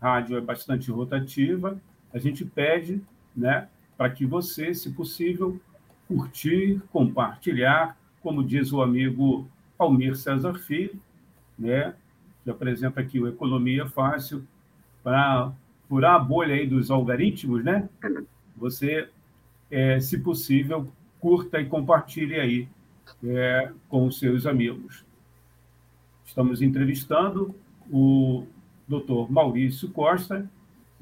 rádio 0.00 0.36
é 0.36 0.40
bastante 0.40 0.90
rotativa. 0.90 1.80
A 2.12 2.18
gente 2.18 2.44
pede 2.44 3.00
né, 3.34 3.68
para 3.96 4.10
que 4.10 4.26
você, 4.26 4.74
se 4.74 4.90
possível, 4.90 5.60
curtir, 6.08 6.82
compartilhar, 6.92 7.96
como 8.20 8.44
diz 8.44 8.72
o 8.72 8.82
amigo 8.82 9.48
Almir 9.78 10.16
César 10.16 10.54
Filho, 10.54 11.00
né, 11.58 11.94
que 12.42 12.50
apresenta 12.50 13.00
aqui 13.00 13.20
o 13.20 13.28
Economia 13.28 13.86
Fácil, 13.86 14.44
para 15.02 15.52
furar 15.88 16.14
a 16.14 16.18
bolha 16.18 16.54
aí 16.54 16.66
dos 16.66 16.90
algoritmos, 16.90 17.62
né? 17.64 17.88
Você, 18.56 19.08
é, 19.70 20.00
se 20.00 20.18
possível, 20.18 20.90
curta 21.20 21.60
e 21.60 21.66
compartilhe 21.66 22.38
aí 22.38 22.68
é, 23.24 23.70
com 23.88 24.10
seus 24.10 24.46
amigos. 24.46 25.04
Estamos 26.24 26.62
entrevistando 26.62 27.54
o 27.90 28.46
doutor 28.86 29.30
Maurício 29.30 29.90
Costa, 29.90 30.48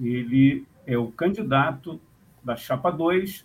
ele 0.00 0.64
é 0.86 0.96
o 0.96 1.10
candidato 1.10 2.00
da 2.42 2.56
Chapa 2.56 2.90
2 2.90 3.44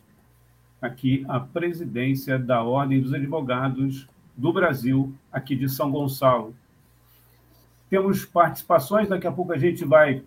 aqui 0.82 1.26
à 1.28 1.40
presidência 1.40 2.38
da 2.38 2.64
Ordem 2.64 3.02
dos 3.02 3.14
Advogados 3.14 4.08
do 4.36 4.52
Brasil, 4.52 5.14
aqui 5.32 5.56
de 5.56 5.70
São 5.70 5.92
Gonçalo. 5.92 6.56
Temos 7.90 8.26
participações, 8.26 9.08
daqui 9.08 9.28
a 9.28 9.32
pouco 9.32 9.54
a 9.54 9.58
gente 9.58 9.86
vai 9.86 10.24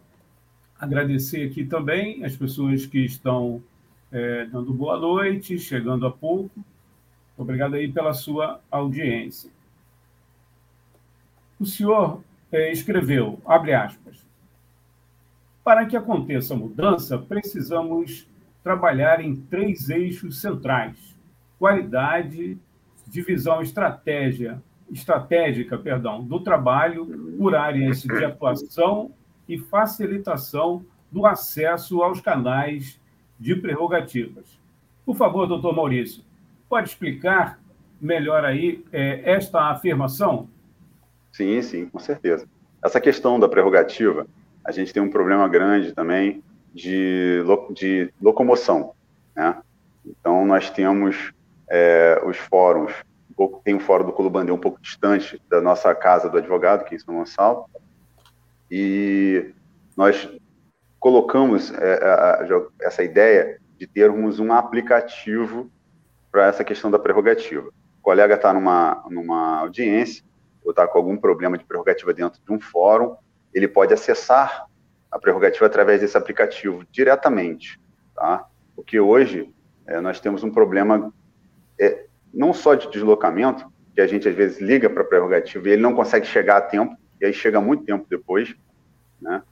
agradecer 0.79 1.49
aqui 1.49 1.65
também 1.65 2.25
as 2.25 2.37
pessoas 2.37 2.87
que 2.87 3.05
estão 3.05 3.63
é, 4.11 4.47
dando 4.47 4.73
boa 4.73 4.99
noite, 4.99 5.59
chegando 5.59 6.07
a 6.07 6.11
pouco. 6.11 6.51
Obrigado 7.39 7.75
aí 7.75 7.91
pela 7.91 8.13
sua 8.13 8.61
audiência. 8.69 9.49
O 11.59 11.65
senhor 11.65 12.21
é, 12.51 12.73
escreveu, 12.73 13.41
abre 13.47 13.73
aspas, 13.73 14.27
Para 15.63 15.87
que 15.87 15.97
aconteça 15.97 16.57
mudança, 16.57 17.17
precisamos 17.17 18.27
trabalhar 18.65 19.21
em 19.21 19.37
três 19.37 19.89
eixos 19.89 20.41
centrais: 20.41 21.17
qualidade, 21.61 22.59
divisão 23.07 23.63
estratégia, 23.63 24.61
estratégica 24.91 25.79
perdão, 25.79 26.25
do 26.25 26.41
trabalho 26.41 27.07
por 27.39 27.55
áreas 27.55 28.03
de 28.03 28.25
atuação 28.25 29.13
e 29.49 29.59
facilitação 29.59 30.85
do 31.11 31.25
acesso 31.25 32.03
aos 32.03 32.21
canais 32.21 33.01
de 33.39 33.55
prerrogativas. 33.55 34.59
Por 35.07 35.17
favor, 35.17 35.47
doutor 35.47 35.75
Maurício, 35.75 36.23
pode 36.69 36.89
explicar 36.89 37.59
melhor 38.01 38.45
aí 38.45 38.85
é, 38.93 39.23
esta 39.25 39.71
afirmação? 39.71 40.49
Sim, 41.33 41.61
sim, 41.63 41.87
com 41.89 41.99
certeza. 41.99 42.47
Essa 42.85 43.01
questão 43.01 43.41
da 43.41 43.49
prerrogativa, 43.49 44.27
a 44.65 44.71
gente 44.71 44.93
tem 44.93 45.03
um 45.03 45.11
problema 45.11 45.49
grande 45.49 45.93
também 45.93 46.43
de, 46.73 47.43
de 47.73 48.13
locomoção. 48.21 48.93
Né? 49.35 49.57
Então, 50.05 50.45
nós 50.47 50.71
temos 50.71 51.33
é, 51.69 52.21
os 52.25 52.37
fóruns, 52.37 52.93
tem 53.65 53.75
o 53.75 53.81
fórum 53.81 54.07
do 54.07 54.13
Colubandê 54.13 54.53
um 54.53 54.59
pouco 54.59 54.81
distante 54.81 55.41
da 55.49 55.61
nossa 55.61 55.95
casa 55.95 56.29
do 56.29 56.39
advogado, 56.39 56.85
que 56.85 56.95
é 56.95 56.97
em 56.97 57.01
São 57.01 57.15
Gonçalo, 57.15 57.67
e 58.71 59.53
nós 59.97 60.29
colocamos 60.99 61.73
é, 61.73 62.01
essa 62.83 63.03
ideia 63.03 63.61
de 63.77 63.87
termos 63.87 64.41
um 64.41 64.53
aplicativo 64.53 65.71
para 66.31 66.47
essa 66.47 66.65
questão 66.65 66.91
da 66.91 66.99
prerrogativa. 66.99 67.69
O 67.69 68.03
colega 68.03 68.35
está 68.35 68.53
numa, 68.53 69.05
numa 69.11 69.59
audiência, 69.61 70.25
ou 70.65 70.71
está 70.71 70.87
com 70.87 70.99
algum 70.99 71.17
problema 71.17 71.57
de 71.57 71.65
prerrogativa 71.65 72.13
dentro 72.13 72.41
de 72.45 72.53
um 72.53 72.61
fórum, 72.61 73.17
ele 73.55 73.67
pode 73.67 73.95
acessar 73.95 74.67
a 75.11 75.19
prerrogativa 75.19 75.67
através 75.67 76.01
desse 76.01 76.17
aplicativo 76.17 76.85
diretamente, 76.91 77.81
tá? 78.15 78.47
Porque 78.77 79.01
hoje 79.01 79.53
é, 79.87 80.01
nós 80.01 80.21
temos 80.21 80.45
um 80.45 80.51
problema 80.51 81.13
é, 81.81 82.07
não 82.33 82.53
só 82.53 82.75
de 82.75 82.91
deslocamento, 82.91 83.67
que 83.95 84.01
a 84.01 84.07
gente 84.07 84.29
às 84.29 84.35
vezes 84.35 84.61
liga 84.61 84.89
para 84.89 85.03
a 85.03 85.07
prerrogativa 85.07 85.69
e 85.69 85.73
ele 85.73 85.83
não 85.83 85.95
consegue 85.95 86.27
chegar 86.27 86.59
a 86.59 86.61
tempo, 86.61 86.95
e 87.21 87.27
aí 87.27 87.33
chega 87.33 87.61
muito 87.61 87.85
tempo 87.85 88.07
depois, 88.09 88.55
né? 89.21 89.43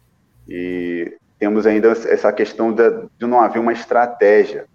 E 0.49 1.17
temos 1.39 1.67
ainda 1.67 1.89
essa 1.89 2.33
questão 2.33 2.73
de, 2.73 2.89
de 3.19 3.27
não 3.27 3.41
haver 3.41 3.59
uma 3.59 3.73
estratégia, 3.73 4.67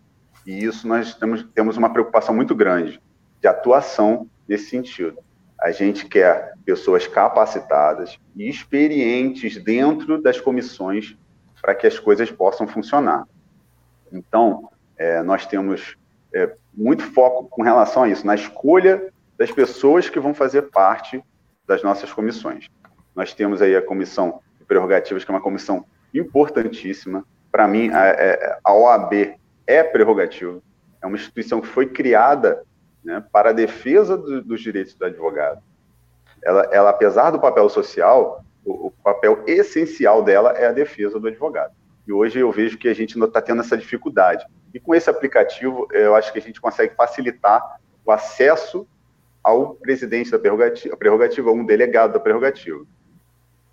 e 0.45 0.63
isso 0.63 0.88
nós 0.88 1.13
temos, 1.15 1.43
temos 1.54 1.77
uma 1.77 1.91
preocupação 1.91 2.34
muito 2.36 2.56
grande 2.56 3.01
de 3.39 3.47
atuação 3.47 4.27
nesse 4.47 4.69
sentido. 4.69 5.17
A 5.60 5.71
gente 5.71 6.06
quer 6.08 6.54
pessoas 6.65 7.06
capacitadas 7.08 8.19
e 8.36 8.49
experientes 8.49 9.62
dentro 9.62 10.21
das 10.21 10.39
comissões 10.39 11.15
para 11.62 11.75
que 11.75 11.86
as 11.86 11.99
coisas 11.99 12.32
possam 12.32 12.67
funcionar. 12.67 13.27
Então, 14.12 14.69
é, 14.97 15.21
nós 15.21 15.45
temos 15.45 15.95
é, 16.34 16.56
muito 16.73 17.04
foco 17.04 17.47
com 17.47 17.62
relação 17.62 18.04
a 18.04 18.10
isso, 18.10 18.25
na 18.25 18.36
escolha 18.36 19.12
das 19.38 19.51
pessoas 19.51 20.10
que 20.10 20.19
vão 20.19 20.34
fazer 20.34 20.63
parte 20.63 21.23
das 21.67 21.84
nossas 21.84 22.12
comissões. 22.12 22.67
Nós 23.15 23.34
temos 23.34 23.62
aí 23.62 23.75
a 23.75 23.82
comissão 23.82 24.39
de 24.60 24.65
prerrogativas, 24.65 25.23
que 25.23 25.32
é 25.32 25.34
uma 25.34 25.41
comissão 25.41 25.86
importantíssima. 26.13 27.23
Para 27.51 27.67
mim, 27.67 27.89
a, 27.89 28.06
é, 28.08 28.58
a 28.63 28.73
OAB 28.73 29.36
é 29.65 29.84
prerrogativa, 29.84 30.62
é 31.02 31.08
uma 31.08 31.17
instituição 31.17 31.62
que 31.62 31.67
foi 31.67 31.88
criada 31.88 32.63
né, 33.04 33.24
para 33.32 33.50
a 33.50 33.54
defesa 33.54 34.17
do, 34.17 34.41
dos 34.41 34.62
direitos 34.62 34.93
do 34.93 35.06
advogado. 35.06 35.62
Ela, 36.43 36.69
ela, 36.71 36.89
apesar 36.89 37.32
do 37.32 37.39
papel 37.39 37.69
social, 37.69 38.43
o, 38.65 38.88
o, 38.88 38.91
papel 38.91 39.43
essencial 39.47 40.24
dela 40.24 40.52
é 40.52 40.67
a 40.67 40.71
defesa 40.71 41.19
do 41.19 41.28
advogado. 41.28 41.74
E 42.08 42.12
hoje 42.12 42.39
eu 42.39 42.52
vejo 42.52 42.78
que 42.78 42.88
a 42.88 42.93
gente 42.93 43.17
está 43.19 43.41
tendo 43.41 43.62
essa 43.62 43.78
dificuldade. 43.78 44.45
E 44.74 44.80
com 44.80 44.95
esse 44.95 45.10
aplicativo, 45.10 45.88
eu 45.91 46.15
acho 46.15 46.32
que 46.32 46.39
a 46.39 46.41
gente 46.41 46.62
consegue 46.62 46.95
facilitar 46.95 47.80
o 48.06 48.12
acesso 48.12 48.88
ao 49.43 49.76
presidente 49.76 50.32
da 50.32 50.39
prerrogativa, 50.39 50.95
prerrogativa 50.97 51.52
um 51.52 51.65
delegado 51.65 52.13
da 52.13 52.19
prerrogativa. 52.19 52.86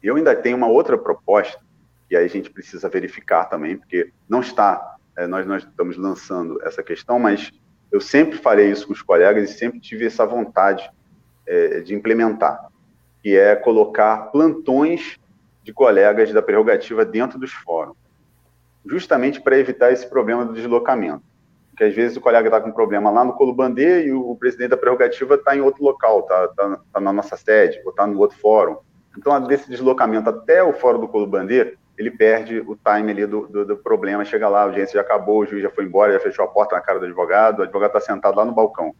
Eu 0.03 0.17
ainda 0.17 0.35
tenho 0.35 0.57
uma 0.57 0.69
outra 0.69 0.97
proposta, 0.97 1.61
que 2.09 2.17
aí 2.17 2.25
a 2.25 2.29
gente 2.29 2.51
precisa 2.51 2.89
verificar 2.89 3.47
também, 3.47 3.77
porque 3.77 4.11
não 4.29 4.41
está, 4.41 4.97
é, 5.19 5.27
nós, 5.27 5.45
nós 5.45 5.65
estamos 5.65 5.97
lançando 5.97 6.63
essa 6.63 6.81
questão, 6.81 7.19
mas 7.19 7.51
eu 7.91 8.01
sempre 8.01 8.39
falei 8.39 8.71
isso 8.71 8.87
com 8.87 8.93
os 8.93 9.03
colegas 9.03 9.51
e 9.51 9.53
sempre 9.53 9.81
tive 9.81 10.07
essa 10.07 10.25
vontade 10.25 10.89
é, 11.45 11.81
de 11.81 11.93
implementar, 11.93 12.69
que 13.21 13.37
é 13.37 13.57
colocar 13.57 14.31
plantões 14.31 15.19
de 15.65 15.73
colegas 15.73 16.33
da 16.33 16.41
prerrogativa 16.41 17.05
dentro 17.05 17.37
dos 17.37 17.53
fóruns, 17.53 17.97
justamente 18.87 19.41
para 19.41 19.59
evitar 19.59 19.93
esse 19.93 20.07
problema 20.09 20.45
do 20.45 20.55
deslocamento. 20.55 21.25
Porque 21.71 21.83
às 21.83 21.95
vezes 21.95 22.17
o 22.17 22.21
colega 22.21 22.47
está 22.47 22.61
com 22.61 22.71
problema 22.71 23.11
lá 23.11 23.25
no 23.25 23.33
Colubandê 23.33 24.07
e 24.07 24.13
o, 24.13 24.37
presidente 24.37 24.71
da 24.71 24.77
prerrogativa 24.77 25.35
está 25.35 25.57
em 25.57 25.61
outro 25.61 25.83
local, 25.83 26.21
está 26.21 26.49
tá, 26.49 26.81
tá 26.93 27.01
na 27.01 27.13
nossa 27.13 27.37
sede, 27.37 27.81
ou 27.85 27.91
está 27.91 28.07
no 28.07 28.21
outro 28.21 28.39
fórum. 28.39 28.77
Então, 29.17 29.41
desse 29.49 29.69
deslocamento 29.69 30.31
até 30.31 30.63
o 30.63 30.73
fórum 30.73 31.01
do 31.01 31.09
Colubandê, 31.09 31.77
ele 31.99 32.13
perde 32.13 32.61
o 32.61 32.77
time 32.77 33.11
ali 33.11 33.27
do, 33.27 33.49
do, 33.49 33.65
do, 33.67 33.77
problema, 33.77 34.25
chega 34.25 34.49
lá, 34.49 34.61
a 34.61 34.65
audiência 34.65 34.95
já 34.95 35.01
acabou, 35.01 35.41
o 35.41 35.47
juiz 35.47 35.63
já 35.63 35.71
foi 35.71 35.85
embora, 35.85 36.13
já 36.13 36.21
fechou 36.21 36.45
a 36.45 36.49
porta 36.49 36.77
na 36.77 36.81
cara 36.81 37.01
do 37.01 37.05
advogado, 37.05 37.59
o 37.59 37.63
advogado 37.63 37.97
está 37.97 38.01
sentado 38.01 38.37
lá 38.37 38.45
no 38.45 38.55
balcão. 38.55 38.95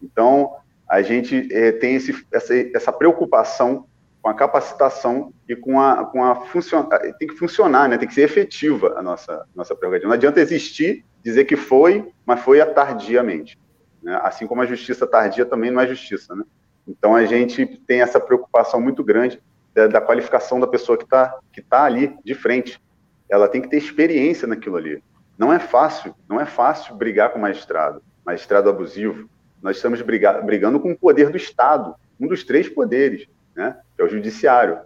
Então, 0.00 0.54
a 0.88 1.02
gente 1.02 1.48
é, 1.52 1.72
tem 1.72 1.96
esse, 1.96 2.24
essa, 2.32 2.54
essa, 2.54 2.92
preocupação 2.92 3.86
com 4.22 4.28
a 4.30 4.34
capacitação 4.34 5.32
e 5.48 5.56
com 5.56 5.80
a, 5.80 6.04
com 6.04 6.22
a 6.22 6.36
funcion... 6.46 6.84
tem 7.18 7.26
que 7.26 7.34
funcionar, 7.34 7.88
né? 7.88 7.98
tem 7.98 8.06
que 8.06 8.14
ser 8.14 8.22
efetiva 8.22 8.94
a 8.96 9.02
nossa, 9.02 9.44
nossa 9.54 9.74
prerrogativa. 9.74 10.08
Não 10.08 10.14
adianta 10.14 10.40
existir, 10.40 11.04
dizer 11.24 11.46
que 11.46 11.56
foi, 11.56 12.12
mas 12.24 12.40
foi 12.40 12.64
tardiamente. 12.66 13.58
Né? 14.00 14.18
Assim 14.22 14.46
como 14.46 14.62
a 14.62 14.66
justiça 14.66 15.04
tardia 15.04 15.44
também 15.44 15.72
não 15.72 15.80
é 15.80 15.86
justiça. 15.88 16.34
Né? 16.36 16.44
Então, 16.86 17.16
a 17.16 17.24
gente 17.24 17.66
tem 17.66 18.02
essa 18.02 18.20
preocupação 18.20 18.80
muito 18.80 19.02
grande 19.02 19.42
da, 19.76 19.86
da 19.86 20.00
qualificação 20.00 20.58
da 20.58 20.66
pessoa 20.66 20.96
que 20.96 21.04
está 21.04 21.38
que 21.52 21.60
tá 21.60 21.84
ali 21.84 22.16
de 22.24 22.34
frente. 22.34 22.80
Ela 23.28 23.46
tem 23.46 23.60
que 23.60 23.68
ter 23.68 23.76
experiência 23.76 24.48
naquilo 24.48 24.76
ali. 24.76 25.02
Não 25.36 25.52
é 25.52 25.58
fácil, 25.58 26.14
não 26.26 26.40
é 26.40 26.46
fácil 26.46 26.94
brigar 26.94 27.30
com 27.30 27.38
magistrado, 27.38 28.02
magistrado 28.24 28.70
abusivo. 28.70 29.28
Nós 29.62 29.76
estamos 29.76 30.00
brigar, 30.00 30.42
brigando 30.44 30.80
com 30.80 30.92
o 30.92 30.98
poder 30.98 31.28
do 31.28 31.36
Estado, 31.36 31.94
um 32.18 32.26
dos 32.26 32.42
três 32.42 32.68
poderes, 32.68 33.28
né, 33.54 33.76
que 33.94 34.00
é 34.00 34.04
o 34.04 34.08
judiciário. 34.08 34.80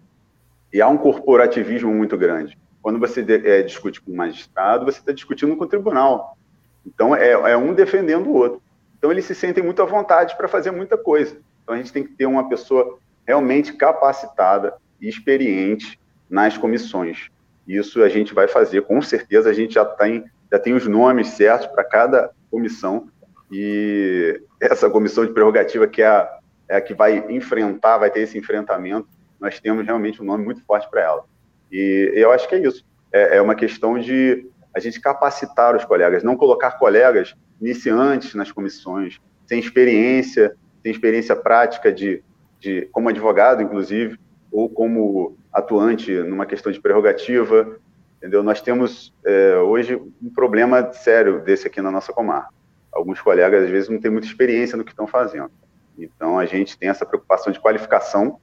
E 0.73 0.81
há 0.81 0.89
um 0.89 0.99
corporativismo 0.99 1.95
muito 1.95 2.17
grande. 2.17 2.59
Quando 2.83 2.99
você 2.99 3.25
é, 3.45 3.63
discute 3.63 4.01
com 4.01 4.11
o 4.11 4.17
magistrado, 4.17 4.85
você 4.85 4.99
está 4.99 5.13
discutindo 5.13 5.57
com 5.57 5.65
o 5.65 5.69
tribunal. 5.69 6.37
Então, 6.85 7.15
é, 7.15 7.31
é 7.31 7.57
um 7.57 7.75
defendendo 7.75 8.29
o 8.29 8.35
outro. 8.35 8.63
Então, 8.99 9.13
eles 9.13 9.25
se 9.25 9.35
sentem 9.35 9.63
muito 9.63 9.83
à 9.83 9.85
vontade 9.85 10.37
para 10.37 10.49
fazer 10.49 10.71
muita 10.71 10.97
coisa. 10.97 11.37
Então, 11.63 11.75
a 11.75 11.79
gente 11.79 11.93
tem 11.93 12.03
que 12.03 12.15
ter 12.15 12.27
uma 12.27 12.49
pessoa 12.49 12.99
realmente 13.27 13.73
capacitada 13.73 14.75
e 15.01 15.09
experiente 15.09 15.99
nas 16.29 16.57
comissões. 16.57 17.29
Isso 17.67 18.03
a 18.03 18.09
gente 18.09 18.35
vai 18.35 18.49
fazer, 18.49 18.83
com 18.83 19.01
certeza 19.01 19.51
a 19.51 19.53
gente 19.53 19.75
já 19.75 19.85
tem, 19.85 20.25
já 20.51 20.59
tem 20.59 20.75
os 20.75 20.87
nomes 20.87 21.29
certos 21.29 21.67
para 21.69 21.85
cada 21.85 22.31
comissão, 22.51 23.09
e 23.51 24.41
essa 24.61 24.89
comissão 24.89 25.27
de 25.27 25.33
prerrogativa 25.33 25.87
que 25.87 26.03
é 26.03 26.07
a, 26.07 26.39
é 26.69 26.77
a 26.77 26.81
que 26.81 26.95
vai 26.95 27.19
enfrentar, 27.31 27.99
vai 27.99 28.11
ter 28.11 28.21
esse 28.21 28.39
enfrentamento, 28.39 29.09
nós 29.41 29.59
temos 29.59 29.85
realmente 29.85 30.23
um 30.23 30.25
nome 30.25 30.45
muito 30.45 30.65
forte 30.65 30.89
para 30.89 31.03
ela. 31.03 31.25
E 31.71 32.13
eu 32.15 32.31
acho 32.31 32.49
que 32.49 32.55
é 32.55 32.59
isso. 32.59 32.85
É, 33.13 33.39
é 33.39 33.43
uma 33.43 33.55
questão 33.55 33.99
de 33.99 34.47
a 34.75 34.79
gente 34.79 35.01
capacitar 35.01 35.75
os 35.75 35.85
colegas, 35.85 36.23
não 36.23 36.37
colocar 36.37 36.73
colegas 36.73 37.35
iniciantes 37.61 38.35
nas 38.35 38.53
comissões, 38.53 39.21
sem 39.47 39.59
experiência, 39.59 40.55
sem 40.83 40.93
experiência 40.93 41.35
prática 41.35 41.93
de 41.93 42.23
de, 42.61 42.87
como 42.93 43.09
advogado, 43.09 43.63
inclusive, 43.63 44.19
ou 44.53 44.69
como 44.69 45.37
atuante 45.53 46.13
numa 46.23 46.47
questão 46.47 46.71
de 46.71 46.81
prerrogativa, 46.81 47.79
entendeu? 48.19 48.43
Nós 48.43 48.61
temos 48.61 49.13
é, 49.25 49.57
hoje 49.57 49.97
um 50.23 50.31
problema 50.31 50.93
sério 50.93 51.41
desse 51.43 51.67
aqui 51.67 51.81
na 51.81 51.91
nossa 51.91 52.13
comarca. 52.13 52.53
Alguns 52.93 53.21
colegas, 53.21 53.65
às 53.65 53.71
vezes, 53.71 53.89
não 53.89 54.01
têm 54.01 54.11
muita 54.11 54.27
experiência 54.27 54.77
no 54.77 54.85
que 54.85 54.91
estão 54.91 55.07
fazendo. 55.07 55.51
Então, 55.99 56.39
a 56.39 56.45
gente 56.45 56.77
tem 56.79 56.89
essa 56.89 57.07
preocupação 57.07 57.53
de 57.53 57.61
qualificação 57.61 58.39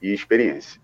e 0.00 0.12
experiência. 0.12 0.80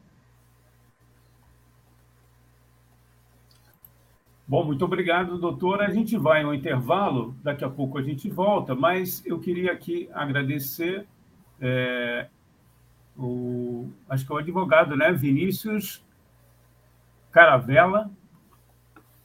Bom, 4.49 4.65
muito 4.65 4.85
obrigado, 4.85 5.39
doutor. 5.39 5.83
A 5.83 5.91
gente 5.91 6.17
vai 6.17 6.43
no 6.43 6.55
intervalo, 6.55 7.35
daqui 7.43 7.65
a 7.65 7.71
pouco 7.71 7.99
a 7.99 8.03
gente 8.03 8.29
volta, 8.29 8.75
mas 8.75 9.25
eu 9.27 9.41
queria 9.41 9.73
aqui 9.73 10.09
agradecer 10.12 11.07
é, 11.61 12.29
o, 13.18 13.90
acho 14.09 14.26
que 14.26 14.33
é 14.33 14.35
o 14.35 14.38
advogado, 14.38 14.96
né? 14.96 15.12
Vinícius 15.12 16.05
Caravella, 17.31 18.11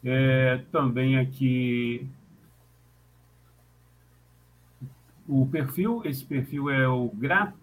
é, 0.04 0.63
também 0.71 1.17
aqui 1.17 2.10
o 5.27 5.45
perfil, 5.47 6.01
esse 6.04 6.25
perfil 6.25 6.69
é 6.69 6.88
o 6.88 7.10
Gra, 7.10 7.54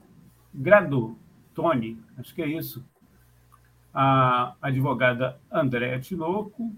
Grado 0.55 1.19
Tony, 1.55 2.01
acho 2.17 2.35
que 2.35 2.43
é 2.43 2.47
isso. 2.47 2.85
a 3.93 4.55
advogada 4.63 5.39
Andréa 5.51 5.99
Tinoco, 5.99 6.73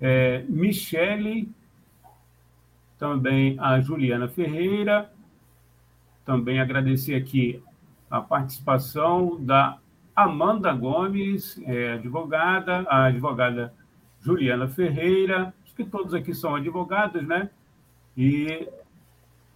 é, 0.00 0.44
Michele, 0.48 1.50
também 2.98 3.58
a 3.58 3.80
Juliana 3.80 4.28
Ferreira, 4.28 5.12
também 6.24 6.60
agradecer 6.60 7.14
aqui 7.14 7.62
a 8.12 8.20
participação 8.20 9.42
da 9.42 9.78
Amanda 10.14 10.70
Gomes, 10.74 11.58
é, 11.64 11.94
advogada, 11.94 12.84
a 12.86 13.06
advogada 13.06 13.72
Juliana 14.20 14.68
Ferreira, 14.68 15.54
acho 15.64 15.74
que 15.74 15.82
todos 15.82 16.12
aqui 16.12 16.34
são 16.34 16.54
advogados, 16.54 17.26
né? 17.26 17.48
E 18.14 18.68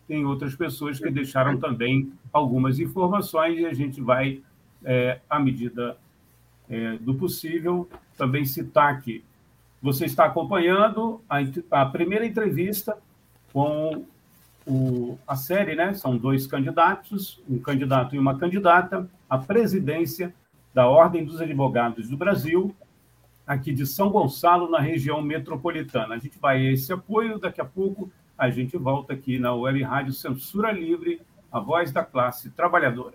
tem 0.09 0.25
outras 0.25 0.57
pessoas 0.57 0.99
que 0.99 1.11
deixaram 1.11 1.59
também 1.59 2.11
algumas 2.33 2.81
informações 2.81 3.59
e 3.59 3.67
a 3.67 3.75
gente 3.75 4.01
vai, 4.01 4.41
é, 4.83 5.21
à 5.29 5.39
medida 5.39 5.99
é, 6.71 6.97
do 6.97 7.15
possível, 7.15 7.87
também 8.17 8.47
citar 8.47 8.91
aqui. 8.91 9.23
Você 9.83 10.07
está 10.07 10.25
acompanhando 10.25 11.21
a, 11.29 11.41
a 11.83 11.85
primeira 11.85 12.25
entrevista 12.25 12.97
com 13.53 14.07
o, 14.67 15.19
a 15.27 15.37
série, 15.37 15.75
né? 15.75 15.95
São 15.95 16.17
dois 16.17 16.47
candidatos, 16.47 17.43
um 17.49 17.59
candidato 17.59 18.17
e 18.17 18.19
uma 18.19 18.37
candidata 18.37 19.09
à 19.31 19.39
presidência 19.39 20.35
da 20.75 20.89
Ordem 20.89 21.25
dos 21.25 21.41
Advogados 21.41 22.09
do 22.09 22.17
Brasil, 22.17 22.75
aqui 23.47 23.73
de 23.73 23.87
São 23.87 24.11
Gonçalo, 24.11 24.69
na 24.69 24.81
região 24.81 25.23
metropolitana. 25.23 26.17
A 26.17 26.19
gente 26.19 26.39
vai 26.39 26.67
a 26.67 26.73
esse 26.73 26.93
apoio, 26.93 27.39
daqui 27.39 27.61
a 27.61 27.65
pouco 27.65 28.11
a 28.37 28.51
gente 28.51 28.77
volta 28.77 29.15
aqui 29.15 29.39
na 29.39 29.55
Web 29.55 29.83
Rádio 29.83 30.13
Censura 30.13 30.71
Livre, 30.71 31.23
a 31.51 31.59
voz 31.61 31.91
da 31.91 32.05
classe 32.05 32.51
trabalhadora. 32.51 33.15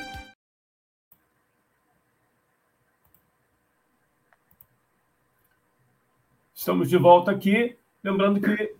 Estamos 6.61 6.91
de 6.91 6.95
volta 6.95 7.31
aqui. 7.31 7.75
Lembrando 8.03 8.39
que 8.39 8.75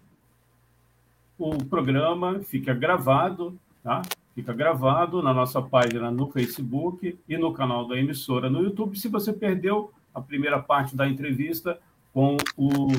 o 1.35 1.57
programa 1.65 2.39
fica 2.41 2.75
gravado, 2.75 3.59
tá? 3.83 4.03
Fica 4.35 4.53
gravado 4.53 5.19
na 5.23 5.33
nossa 5.33 5.63
página 5.63 6.11
no 6.11 6.29
Facebook 6.29 7.17
e 7.27 7.37
no 7.39 7.51
canal 7.51 7.87
da 7.87 7.97
emissora 7.97 8.51
no 8.51 8.61
YouTube. 8.61 8.99
Se 8.99 9.07
você 9.07 9.33
perdeu 9.33 9.91
a 10.13 10.21
primeira 10.21 10.59
parte 10.59 10.95
da 10.95 11.07
entrevista 11.07 11.79
com 12.13 12.37
o 12.55 12.89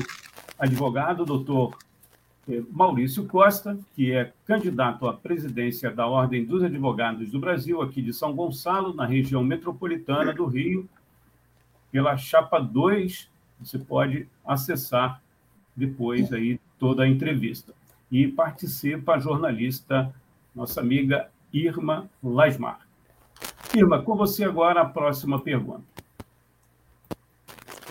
advogado, 0.59 1.23
doutor 1.23 1.77
eh, 2.49 2.61
Maurício 2.69 3.25
Costa, 3.25 3.79
que 3.95 4.11
é 4.11 4.33
candidato 4.45 5.07
à 5.07 5.13
presidência 5.13 5.91
da 5.91 6.07
Ordem 6.07 6.43
dos 6.43 6.61
Advogados 6.61 7.31
do 7.31 7.39
Brasil, 7.39 7.81
aqui 7.81 8.01
de 8.01 8.11
São 8.11 8.35
Gonçalo, 8.35 8.93
na 8.93 9.05
região 9.05 9.45
metropolitana 9.45 10.33
do 10.33 10.45
Rio, 10.45 10.89
pela 11.89 12.17
chapa 12.17 12.59
2 12.59 13.31
você 13.59 13.77
pode 13.79 14.27
acessar 14.45 15.21
depois 15.75 16.31
aí 16.31 16.59
toda 16.77 17.03
a 17.03 17.07
entrevista. 17.07 17.73
E 18.11 18.27
participa 18.27 19.13
a 19.13 19.19
jornalista, 19.19 20.13
nossa 20.53 20.81
amiga 20.81 21.29
Irma 21.51 22.09
Lasmar. 22.23 22.79
Irma, 23.73 24.01
com 24.03 24.15
você 24.15 24.43
agora 24.43 24.81
a 24.81 24.85
próxima 24.85 25.39
pergunta. 25.39 25.81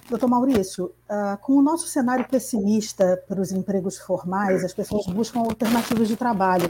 Doutor 0.09 0.29
Maurício, 0.29 0.92
uh, 1.09 1.38
com 1.40 1.55
o 1.55 1.62
nosso 1.62 1.88
cenário 1.88 2.29
pessimista 2.29 3.22
para 3.27 3.40
os 3.40 3.51
empregos 3.51 3.98
formais, 3.98 4.62
as 4.62 4.75
pessoas 4.75 5.07
buscam 5.07 5.40
alternativas 5.40 6.07
de 6.07 6.16
trabalho, 6.16 6.68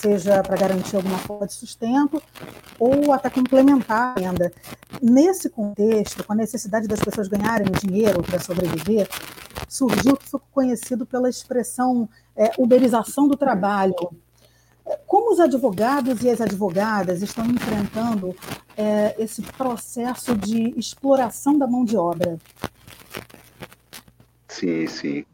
seja 0.00 0.42
para 0.42 0.56
garantir 0.56 0.96
alguma 0.96 1.18
forma 1.18 1.46
de 1.46 1.54
sustento 1.54 2.22
ou 2.78 3.12
até 3.12 3.28
complementar 3.28 4.14
a 4.16 4.20
renda. 4.20 4.52
Nesse 5.02 5.50
contexto, 5.50 6.24
com 6.24 6.32
a 6.32 6.36
necessidade 6.36 6.86
das 6.86 7.00
pessoas 7.00 7.28
ganharem 7.28 7.66
dinheiro 7.84 8.22
para 8.22 8.38
sobreviver, 8.38 9.08
surgiu 9.68 10.14
o 10.14 10.16
que 10.16 10.28
foi 10.28 10.40
conhecido 10.52 11.04
pela 11.04 11.28
expressão 11.28 12.08
é, 12.36 12.52
uberização 12.58 13.28
do 13.28 13.36
trabalho. 13.36 13.94
Como 15.06 15.32
os 15.32 15.40
advogados 15.40 16.22
e 16.22 16.30
as 16.30 16.40
advogadas 16.40 17.20
estão 17.20 17.44
enfrentando 17.44 18.34
é, 18.76 19.14
esse 19.18 19.42
processo 19.42 20.34
de 20.36 20.70
exploração 20.78 21.58
da 21.58 21.66
mão 21.66 21.84
de 21.84 21.96
obra? 21.96 22.38
Sim, 24.48 24.86
sim. 24.86 25.26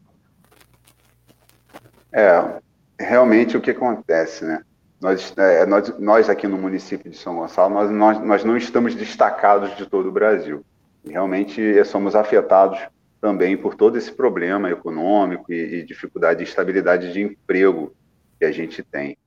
É, 2.11 2.61
realmente 2.99 3.57
o 3.57 3.61
que 3.61 3.71
acontece, 3.71 4.45
né? 4.45 4.63
Nós, 5.01 5.33
é, 5.37 5.65
nós, 5.65 5.99
nós 5.99 6.29
aqui 6.29 6.47
no 6.47 6.57
município 6.57 7.11
de 7.11 7.17
São 7.17 7.35
Gonçalo, 7.35 7.73
nós, 7.73 7.91
nós, 7.91 8.19
nós 8.21 8.43
não 8.43 8.57
estamos 8.57 8.95
destacados 8.95 9.75
de 9.75 9.85
todo 9.85 10.09
o 10.09 10.11
Brasil. 10.11 10.65
Realmente 11.05 11.83
somos 11.85 12.15
afetados 12.15 12.79
também 13.21 13.57
por 13.57 13.75
todo 13.75 13.97
esse 13.97 14.11
problema 14.11 14.69
econômico 14.69 15.51
e, 15.51 15.79
e 15.79 15.83
dificuldade 15.83 16.39
de 16.39 16.49
estabilidade 16.49 17.11
de 17.11 17.21
emprego 17.21 17.93
que 18.39 18.45
a 18.45 18.51
gente 18.51 18.81
tem. 18.83 19.17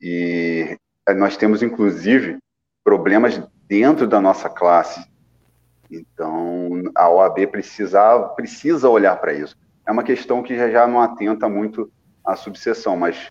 E 0.00 0.76
é, 1.06 1.14
nós 1.14 1.36
temos, 1.36 1.62
inclusive, 1.62 2.38
problemas 2.82 3.40
dentro 3.68 4.06
da 4.06 4.20
nossa 4.20 4.48
classe. 4.48 5.06
Então, 5.90 6.82
a 6.94 7.08
OAB 7.08 7.46
precisa, 7.46 8.18
precisa 8.36 8.88
olhar 8.88 9.16
para 9.16 9.32
isso. 9.32 9.56
É 9.86 9.92
uma 9.92 10.02
questão 10.02 10.42
que 10.42 10.56
já, 10.56 10.70
já 10.70 10.86
não 10.86 11.00
atenta 11.00 11.48
muito 11.48 11.90
a 12.24 12.36
subseção, 12.36 12.96
mas 12.96 13.30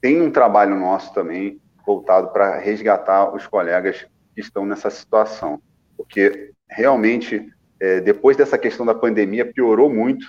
tem 0.00 0.20
um 0.20 0.30
trabalho 0.30 0.74
nosso 0.74 1.14
também 1.14 1.60
voltado 1.86 2.28
para 2.32 2.58
resgatar 2.58 3.32
os 3.34 3.46
colegas 3.46 4.04
que 4.34 4.40
estão 4.40 4.66
nessa 4.66 4.90
situação, 4.90 5.62
porque 5.96 6.52
realmente 6.68 7.48
é, 7.78 8.00
depois 8.00 8.36
dessa 8.36 8.58
questão 8.58 8.84
da 8.84 8.94
pandemia 8.94 9.44
piorou 9.44 9.88
muito, 9.88 10.26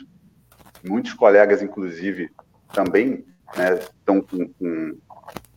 muitos 0.88 1.14
colegas 1.14 1.62
inclusive 1.62 2.30
também 2.72 3.26
né, 3.56 3.76
estão 3.76 4.22
com, 4.22 4.48
com, 4.48 4.98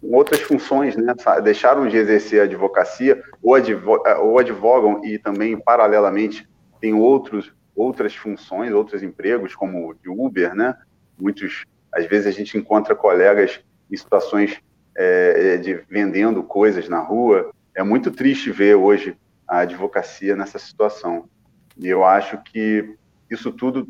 outras 0.02 0.40
funções, 0.40 0.96
né, 0.96 1.14
deixaram 1.42 1.88
de 1.88 1.96
exercer 1.96 2.40
a 2.40 2.44
advocacia 2.44 3.22
ou, 3.42 3.54
advogam, 3.54 4.22
ou 4.22 4.38
advogam 4.38 5.04
e 5.04 5.18
também 5.18 5.58
paralelamente 5.58 6.48
tem 6.80 6.94
outros 6.94 7.52
outras 7.74 8.14
funções, 8.14 8.72
outros 8.72 9.02
empregos 9.02 9.54
como 9.54 9.94
de 10.02 10.08
Uber, 10.08 10.54
né? 10.54 10.74
Muitos 11.18 11.66
às 11.96 12.04
vezes 12.04 12.26
a 12.26 12.30
gente 12.30 12.58
encontra 12.58 12.94
colegas 12.94 13.60
em 13.90 13.96
situações 13.96 14.60
é, 14.94 15.54
é, 15.54 15.56
de 15.56 15.74
vendendo 15.88 16.42
coisas 16.42 16.88
na 16.88 17.00
rua, 17.00 17.50
é 17.74 17.82
muito 17.82 18.10
triste 18.10 18.50
ver 18.50 18.74
hoje 18.74 19.16
a 19.48 19.60
advocacia 19.60 20.36
nessa 20.36 20.58
situação. 20.58 21.28
E 21.76 21.88
eu 21.88 22.04
acho 22.04 22.42
que 22.42 22.96
isso 23.30 23.50
tudo 23.50 23.88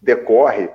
decorre 0.00 0.68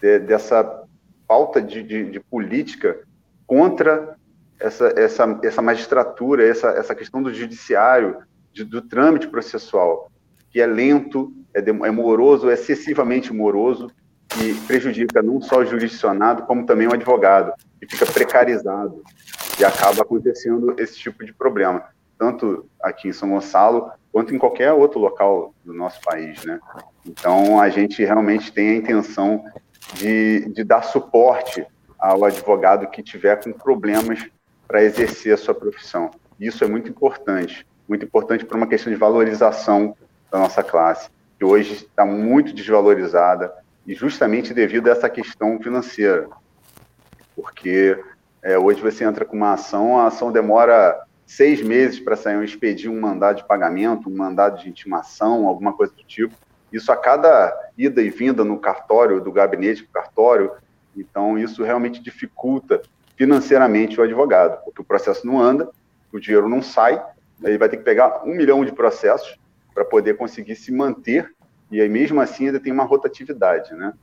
de, 0.00 0.20
dessa 0.20 0.84
falta 1.26 1.60
de, 1.60 1.82
de, 1.82 2.10
de, 2.10 2.20
política 2.20 3.00
contra 3.44 4.16
essa, 4.60 4.92
essa, 4.96 5.40
essa 5.42 5.62
magistratura, 5.62 6.46
essa, 6.46 6.68
essa 6.70 6.94
questão 6.94 7.22
do 7.22 7.34
judiciário, 7.34 8.18
do 8.66 8.82
trâmite 8.82 9.26
processual, 9.26 10.12
que 10.50 10.60
é 10.60 10.66
lento, 10.66 11.32
é, 11.54 11.60
é 11.60 11.90
moroso, 11.90 12.50
é 12.50 12.54
excessivamente 12.54 13.32
moroso, 13.32 13.90
e 14.40 14.54
prejudica 14.66 15.22
não 15.22 15.40
só 15.40 15.58
o 15.58 15.64
jurisdicionado, 15.64 16.44
como 16.44 16.64
também 16.64 16.86
o 16.86 16.94
advogado, 16.94 17.52
e 17.80 17.86
fica 17.86 18.06
precarizado, 18.06 19.02
e 19.58 19.64
acaba 19.64 20.02
acontecendo 20.02 20.74
esse 20.78 20.96
tipo 20.96 21.24
de 21.24 21.32
problema, 21.32 21.84
tanto 22.18 22.66
aqui 22.80 23.08
em 23.08 23.12
São 23.12 23.30
Gonçalo, 23.30 23.90
quanto 24.10 24.34
em 24.34 24.38
qualquer 24.38 24.72
outro 24.72 25.00
local 25.00 25.54
do 25.64 25.72
nosso 25.72 26.00
país, 26.00 26.44
né? 26.44 26.60
Então, 27.04 27.60
a 27.60 27.68
gente 27.68 28.04
realmente 28.04 28.52
tem 28.52 28.70
a 28.70 28.76
intenção 28.76 29.44
de, 29.94 30.48
de 30.50 30.64
dar 30.64 30.82
suporte 30.82 31.66
ao 31.98 32.24
advogado 32.24 32.88
que 32.88 33.02
tiver 33.02 33.42
com 33.42 33.52
problemas 33.52 34.24
para 34.66 34.82
exercer 34.82 35.34
a 35.34 35.36
sua 35.36 35.54
profissão. 35.54 36.10
Isso 36.38 36.64
é 36.64 36.66
muito 36.66 36.90
importante, 36.90 37.66
muito 37.88 38.04
importante 38.04 38.44
para 38.44 38.56
uma 38.56 38.66
questão 38.66 38.92
de 38.92 38.98
valorização 38.98 39.96
da 40.30 40.38
nossa 40.38 40.62
classe, 40.62 41.10
que 41.38 41.44
hoje 41.44 41.74
está 41.74 42.04
muito 42.04 42.54
desvalorizada, 42.54 43.52
e 43.86 43.94
justamente 43.94 44.54
devido 44.54 44.88
a 44.88 44.92
essa 44.92 45.08
questão 45.08 45.60
financeira. 45.60 46.28
Porque 47.34 47.98
é, 48.42 48.58
hoje 48.58 48.80
você 48.80 49.04
entra 49.04 49.24
com 49.24 49.36
uma 49.36 49.54
ação, 49.54 49.98
a 49.98 50.06
ação 50.06 50.30
demora 50.30 51.00
seis 51.26 51.62
meses 51.62 51.98
para 51.98 52.16
sair 52.16 52.36
um 52.36 52.42
expedir 52.42 52.90
um 52.90 53.00
mandado 53.00 53.38
de 53.38 53.46
pagamento, 53.46 54.08
um 54.08 54.16
mandado 54.16 54.60
de 54.60 54.68
intimação, 54.68 55.46
alguma 55.46 55.72
coisa 55.72 55.92
do 55.92 56.04
tipo. 56.04 56.34
Isso 56.72 56.90
a 56.90 56.96
cada 56.96 57.54
ida 57.76 58.02
e 58.02 58.10
vinda 58.10 58.44
no 58.44 58.58
cartório, 58.58 59.20
do 59.20 59.32
gabinete 59.32 59.82
do 59.82 59.88
cartório, 59.88 60.52
então 60.96 61.38
isso 61.38 61.62
realmente 61.62 62.02
dificulta 62.02 62.82
financeiramente 63.16 64.00
o 64.00 64.02
advogado, 64.02 64.62
porque 64.64 64.80
o 64.80 64.84
processo 64.84 65.26
não 65.26 65.40
anda, 65.40 65.68
o 66.12 66.18
dinheiro 66.18 66.48
não 66.48 66.62
sai, 66.62 67.02
ele 67.42 67.58
vai 67.58 67.68
ter 67.68 67.76
que 67.76 67.84
pegar 67.84 68.22
um 68.24 68.34
milhão 68.34 68.64
de 68.64 68.72
processos 68.72 69.38
para 69.74 69.84
poder 69.84 70.16
conseguir 70.16 70.56
se 70.56 70.72
manter 70.72 71.32
e 71.72 71.80
aí 71.80 71.88
mesmo 71.88 72.20
assim 72.20 72.46
ainda 72.46 72.60
tem 72.60 72.70
uma 72.70 72.84
rotatividade, 72.84 73.74
né? 73.74 73.94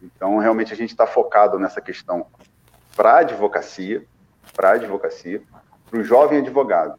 Então, 0.00 0.38
realmente 0.38 0.72
a 0.72 0.76
gente 0.76 0.90
está 0.90 1.06
focado 1.06 1.58
nessa 1.58 1.80
questão 1.80 2.26
para 2.94 3.14
a 3.14 3.18
advocacia, 3.18 4.04
para 4.54 4.70
a 4.70 4.72
advocacia, 4.74 5.42
para 5.90 5.98
o 5.98 6.04
jovem 6.04 6.38
advogado. 6.38 6.96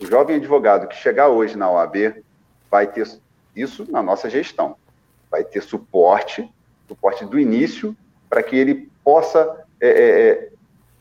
O 0.00 0.06
jovem 0.06 0.36
advogado 0.36 0.88
que 0.88 0.96
chegar 0.96 1.28
hoje 1.28 1.58
na 1.58 1.70
OAB 1.70 2.24
vai 2.70 2.86
ter 2.86 3.06
isso 3.54 3.90
na 3.90 4.02
nossa 4.02 4.30
gestão, 4.30 4.76
vai 5.30 5.44
ter 5.44 5.62
suporte, 5.62 6.50
suporte 6.88 7.26
do 7.26 7.38
início, 7.38 7.94
para 8.30 8.42
que 8.42 8.56
ele 8.56 8.90
possa 9.04 9.62
é, 9.78 9.88
é, 9.88 10.28
é, 10.30 10.50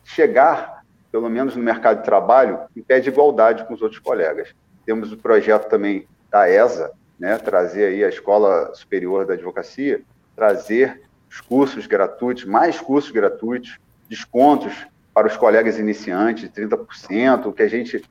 chegar, 0.04 0.84
pelo 1.14 1.30
menos 1.30 1.56
no 1.56 1.64
mercado 1.64 2.00
de 2.00 2.04
trabalho, 2.04 2.60
em 2.76 2.82
pé 2.82 3.00
de 3.00 3.08
igualdade 3.08 3.64
com 3.66 3.74
os 3.74 3.82
outros 3.82 4.00
colegas. 4.00 4.54
Temos 4.86 5.14
o 5.14 5.18
projeto 5.18 5.70
também 5.70 6.06
da 6.30 6.50
ESA, 6.50 6.92
né, 7.20 7.38
trazer 7.38 7.86
aí 7.86 8.04
a 8.04 8.10
Escola 8.10 8.74
Superior 8.74 9.26
da 9.26 9.34
Advocacia, 9.34 10.02
trazer 10.36 11.02
os 11.30 11.42
cursos 11.42 11.88
gratuitos, 11.88 12.46
mais 12.46 12.80
cursos 12.80 13.12
gratuitos, 13.12 13.78
descontos 14.10 14.86
para 15.14 15.28
os 15.28 15.38
colegas 15.38 15.80
iniciantes, 15.80 16.50
30%, 16.50 17.48
o 17.48 17.54
que 17.54 17.64
a 17.64 17.68
gente 17.68 18.04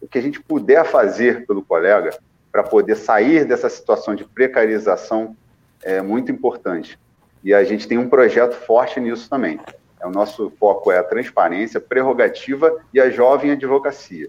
o 0.00 0.08
que 0.08 0.18
a 0.18 0.22
gente 0.22 0.40
puder 0.40 0.84
fazer 0.84 1.46
pelo 1.46 1.62
colega 1.62 2.18
para 2.50 2.62
poder 2.62 2.96
sair 2.96 3.44
dessa 3.44 3.68
situação 3.68 4.14
de 4.14 4.24
precarização 4.24 5.36
é 5.82 6.00
muito 6.00 6.32
importante. 6.32 6.98
E 7.44 7.54
a 7.54 7.62
gente 7.64 7.86
tem 7.86 7.98
um 7.98 8.08
projeto 8.08 8.54
forte 8.54 8.98
nisso 8.98 9.28
também. 9.28 9.60
É, 10.00 10.06
o 10.06 10.10
nosso 10.10 10.50
foco 10.58 10.90
é 10.90 10.98
a 10.98 11.04
transparência, 11.04 11.78
a 11.78 11.80
prerrogativa 11.80 12.78
e 12.92 13.00
a 13.00 13.10
jovem 13.10 13.50
advocacia. 13.52 14.28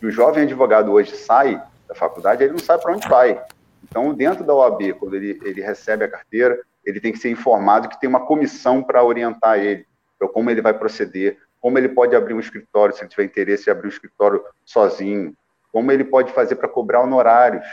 E 0.00 0.06
o 0.06 0.10
jovem 0.10 0.44
advogado 0.44 0.90
hoje 0.90 1.14
sai 1.14 1.62
da 1.86 1.94
faculdade, 1.94 2.42
ele 2.42 2.52
não 2.52 2.58
sabe 2.58 2.82
para 2.82 2.92
onde 2.92 3.08
vai. 3.08 3.42
Então, 3.82 4.14
dentro 4.14 4.44
da 4.44 4.54
OAB, 4.54 4.94
quando 4.98 5.16
ele, 5.16 5.40
ele 5.44 5.60
recebe 5.60 6.04
a 6.04 6.10
carteira, 6.10 6.60
ele 6.84 7.00
tem 7.00 7.12
que 7.12 7.18
ser 7.18 7.30
informado 7.30 7.88
que 7.88 8.00
tem 8.00 8.08
uma 8.08 8.24
comissão 8.24 8.82
para 8.82 9.04
orientar 9.04 9.58
ele, 9.58 9.86
para 10.18 10.28
como 10.28 10.50
ele 10.50 10.62
vai 10.62 10.74
proceder, 10.74 11.38
como 11.60 11.78
ele 11.78 11.88
pode 11.88 12.16
abrir 12.16 12.34
um 12.34 12.40
escritório, 12.40 12.94
se 12.94 13.02
ele 13.02 13.10
tiver 13.10 13.24
interesse 13.24 13.68
em 13.68 13.72
abrir 13.72 13.86
um 13.86 13.90
escritório 13.90 14.42
sozinho, 14.64 15.34
como 15.72 15.92
ele 15.92 16.04
pode 16.04 16.32
fazer 16.32 16.56
para 16.56 16.68
cobrar 16.68 17.02
honorários. 17.02 17.66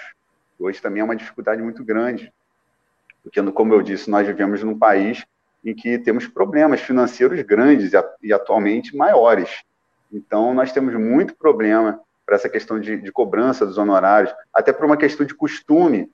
Hoje 0.60 0.82
também 0.82 1.02
é 1.02 1.04
uma 1.04 1.16
dificuldade 1.16 1.62
muito 1.62 1.84
grande, 1.84 2.34
porque, 3.24 3.42
como 3.52 3.74
eu 3.74 3.82
disse, 3.82 4.10
nós 4.10 4.26
vivemos 4.26 4.64
num 4.64 4.78
país 4.78 5.26
em 5.64 5.74
que 5.74 5.98
temos 6.00 6.28
problemas 6.28 6.82
financeiros 6.82 7.42
grandes 7.42 7.92
e 8.22 8.34
atualmente 8.34 8.96
maiores. 8.96 9.64
Então, 10.12 10.54
nós 10.54 10.72
temos 10.72 10.94
muito 10.96 11.36
problema 11.36 12.00
para 12.28 12.36
essa 12.36 12.50
questão 12.50 12.78
de, 12.78 12.98
de, 12.98 13.10
cobrança 13.10 13.66
dos 13.66 13.78
honorários, 13.78 14.36
até 14.54 14.74
por 14.74 14.86
uma 14.86 14.98
questão 14.98 15.26
de 15.26 15.34
costume 15.34 16.12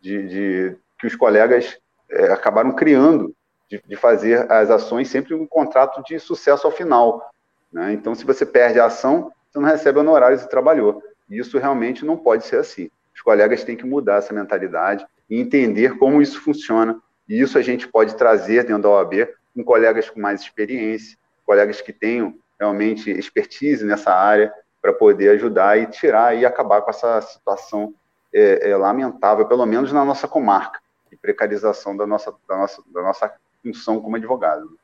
de, 0.00 0.28
de 0.28 0.76
que 0.96 1.08
os 1.08 1.16
colegas 1.16 1.76
é, 2.08 2.32
acabaram 2.32 2.70
criando 2.70 3.34
de, 3.68 3.82
de, 3.84 3.96
fazer 3.96 4.50
as 4.50 4.70
ações 4.70 5.08
sempre 5.08 5.34
um 5.34 5.44
contrato 5.44 6.04
de 6.04 6.20
sucesso 6.20 6.68
ao 6.68 6.72
final. 6.72 7.32
Né? 7.72 7.92
Então, 7.92 8.14
se 8.14 8.24
você 8.24 8.46
perde 8.46 8.78
a 8.78 8.86
ação, 8.86 9.32
você 9.50 9.58
não 9.58 9.66
recebe 9.66 9.98
honorários 9.98 10.42
e 10.42 10.48
trabalhou. 10.48 11.02
E 11.28 11.36
isso 11.36 11.58
realmente 11.58 12.04
não 12.04 12.16
pode 12.16 12.46
ser 12.46 12.58
assim. 12.58 12.88
Os 13.12 13.20
colegas 13.20 13.64
têm 13.64 13.76
que 13.76 13.84
mudar 13.84 14.18
essa 14.18 14.32
mentalidade 14.32 15.04
e 15.28 15.40
entender 15.40 15.98
como 15.98 16.22
isso 16.22 16.40
funciona. 16.40 16.96
E 17.28 17.40
isso 17.40 17.58
a 17.58 17.62
gente 17.62 17.88
pode 17.88 18.14
trazer 18.14 18.62
dentro 18.62 18.84
da 18.84 18.90
OAB 18.90 19.28
com 19.52 19.64
colegas 19.64 20.08
com 20.08 20.20
mais 20.20 20.42
experiência, 20.42 21.18
colegas 21.44 21.80
que 21.80 21.92
tenham 21.92 22.36
realmente 22.60 23.10
expertise 23.10 23.84
nessa 23.84 24.12
área, 24.14 24.52
para 24.80 24.92
poder 24.92 25.30
ajudar 25.30 25.78
e 25.78 25.86
tirar 25.86 26.36
e 26.36 26.44
acabar 26.44 26.82
com 26.82 26.90
essa 26.90 27.20
situação 27.22 27.94
é, 28.32 28.70
é, 28.70 28.76
lamentável, 28.76 29.46
pelo 29.46 29.64
menos 29.66 29.92
na 29.92 30.04
nossa 30.04 30.28
comarca, 30.28 30.80
de 31.10 31.16
precarização 31.16 31.96
da 31.96 32.06
nossa, 32.06 32.32
da 32.48 32.56
nossa, 32.56 32.82
da 32.92 33.02
nossa 33.02 33.34
função 33.62 34.00
como 34.00 34.16
advogado. 34.16 34.78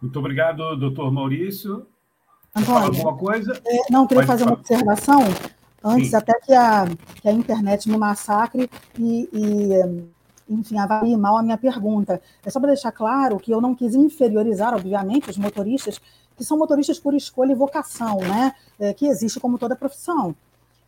Muito 0.00 0.18
obrigado, 0.18 0.76
doutor 0.76 1.12
Maurício. 1.12 1.86
Antônio, 2.54 2.88
alguma 2.88 3.16
coisa? 3.16 3.60
É, 3.66 3.92
não, 3.92 4.06
queria 4.06 4.24
Pode 4.24 4.26
fazer 4.26 4.44
falar. 4.44 4.56
uma 4.56 4.60
observação 4.60 5.20
antes 5.84 6.10
Sim. 6.10 6.16
até 6.16 6.32
que 6.40 6.54
a, 6.54 6.86
que 7.20 7.28
a 7.28 7.32
internet 7.32 7.88
me 7.88 7.96
massacre 7.96 8.70
e, 8.98 9.28
e 9.32 10.06
enfim, 10.48 10.78
avalie 10.78 11.16
mal 11.16 11.36
a 11.36 11.42
minha 11.42 11.58
pergunta. 11.58 12.20
É 12.44 12.50
só 12.50 12.60
para 12.60 12.72
deixar 12.72 12.92
claro 12.92 13.38
que 13.38 13.52
eu 13.52 13.60
não 13.60 13.74
quis 13.74 13.94
inferiorizar, 13.94 14.74
obviamente, 14.74 15.30
os 15.30 15.36
motoristas 15.36 16.00
que 16.36 16.44
são 16.44 16.58
motoristas 16.58 16.98
por 16.98 17.14
escolha 17.14 17.52
e 17.52 17.54
vocação, 17.54 18.18
né? 18.18 18.54
É, 18.78 18.92
que 18.92 19.06
existe 19.06 19.40
como 19.40 19.58
toda 19.58 19.74
profissão, 19.74 20.34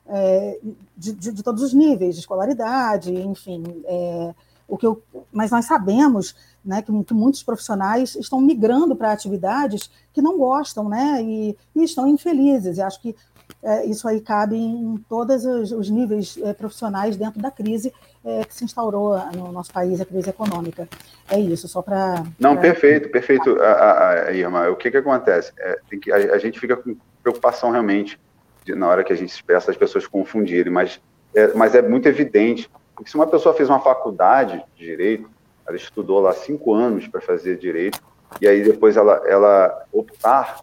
é, 0.07 0.59
de, 0.96 1.12
de, 1.12 1.32
de, 1.32 1.42
todos 1.42 1.62
os 1.62 1.72
níveis, 1.72 2.14
de 2.14 2.20
escolaridade, 2.20 3.12
enfim. 3.12 3.62
É, 3.84 4.34
o 4.66 4.76
que 4.76 4.86
eu, 4.86 5.03
mas 5.32 5.51
nós 5.51 5.64
sabemos 5.64 6.36
né, 6.62 6.82
que, 6.82 6.92
que 7.05 7.14
muitos 7.14 7.42
profissionais 7.42 8.14
estão 8.14 8.40
migrando 8.40 8.94
para 8.94 9.12
atividades 9.12 9.90
que 10.12 10.20
não 10.20 10.36
gostam 10.36 10.88
né, 10.88 11.22
e, 11.22 11.57
e 11.74 11.82
estão 11.82 12.07
infelizes. 12.07 12.76
E 12.76 12.82
acho 12.82 13.01
que 13.01 13.16
é, 13.62 13.86
isso 13.86 14.07
aí 14.07 14.20
cabe 14.20 14.57
em 14.57 14.96
todos 15.09 15.44
os, 15.44 15.72
os 15.72 15.88
níveis 15.88 16.38
é, 16.42 16.53
profissionais 16.53 17.16
dentro 17.16 17.40
da 17.40 17.51
crise 17.51 17.92
é, 18.24 18.44
que 18.44 18.54
se 18.54 18.64
instaurou 18.64 19.18
no 19.34 19.52
nosso 19.52 19.72
país, 19.72 20.00
a 20.00 20.04
crise 20.04 20.30
econômica. 20.30 20.88
É 21.30 21.38
isso, 21.38 21.68
só 21.68 21.82
para. 21.82 22.24
Não, 22.38 22.54
pra... 22.54 22.62
perfeito, 22.62 23.10
perfeito, 23.10 23.60
a, 23.60 23.66
a, 23.66 24.28
a, 24.28 24.32
Irma. 24.32 24.68
O 24.68 24.76
que, 24.76 24.90
que 24.90 24.96
acontece? 24.96 25.52
É, 25.58 25.78
que, 26.00 26.12
a, 26.12 26.38
gente 26.38 26.58
fica 26.58 26.76
com 26.76 26.96
preocupação 27.22 27.70
realmente 27.70 28.18
de, 28.64 28.74
na 28.74 28.88
hora 28.88 29.04
que 29.04 29.12
a 29.12 29.16
gente 29.16 29.30
expressa 29.30 29.70
as 29.70 29.76
pessoas 29.76 30.06
confundirem, 30.06 30.72
mas 30.72 31.00
é, 31.34 31.52
mas 31.54 31.74
é 31.74 31.82
muito 31.82 32.08
evidente. 32.08 32.70
Porque 32.94 33.10
se 33.10 33.16
uma 33.16 33.26
pessoa 33.26 33.54
fez 33.54 33.68
uma 33.68 33.80
faculdade 33.80 34.62
de 34.76 34.84
direito, 34.84 35.30
ela 35.66 35.76
estudou 35.76 36.20
lá 36.20 36.32
cinco 36.32 36.74
anos 36.74 37.06
para 37.06 37.20
fazer 37.20 37.56
direito, 37.56 38.00
e 38.40 38.48
aí 38.48 38.64
depois 38.64 38.96
ela, 38.96 39.22
ela 39.26 39.84
optar 39.92 40.60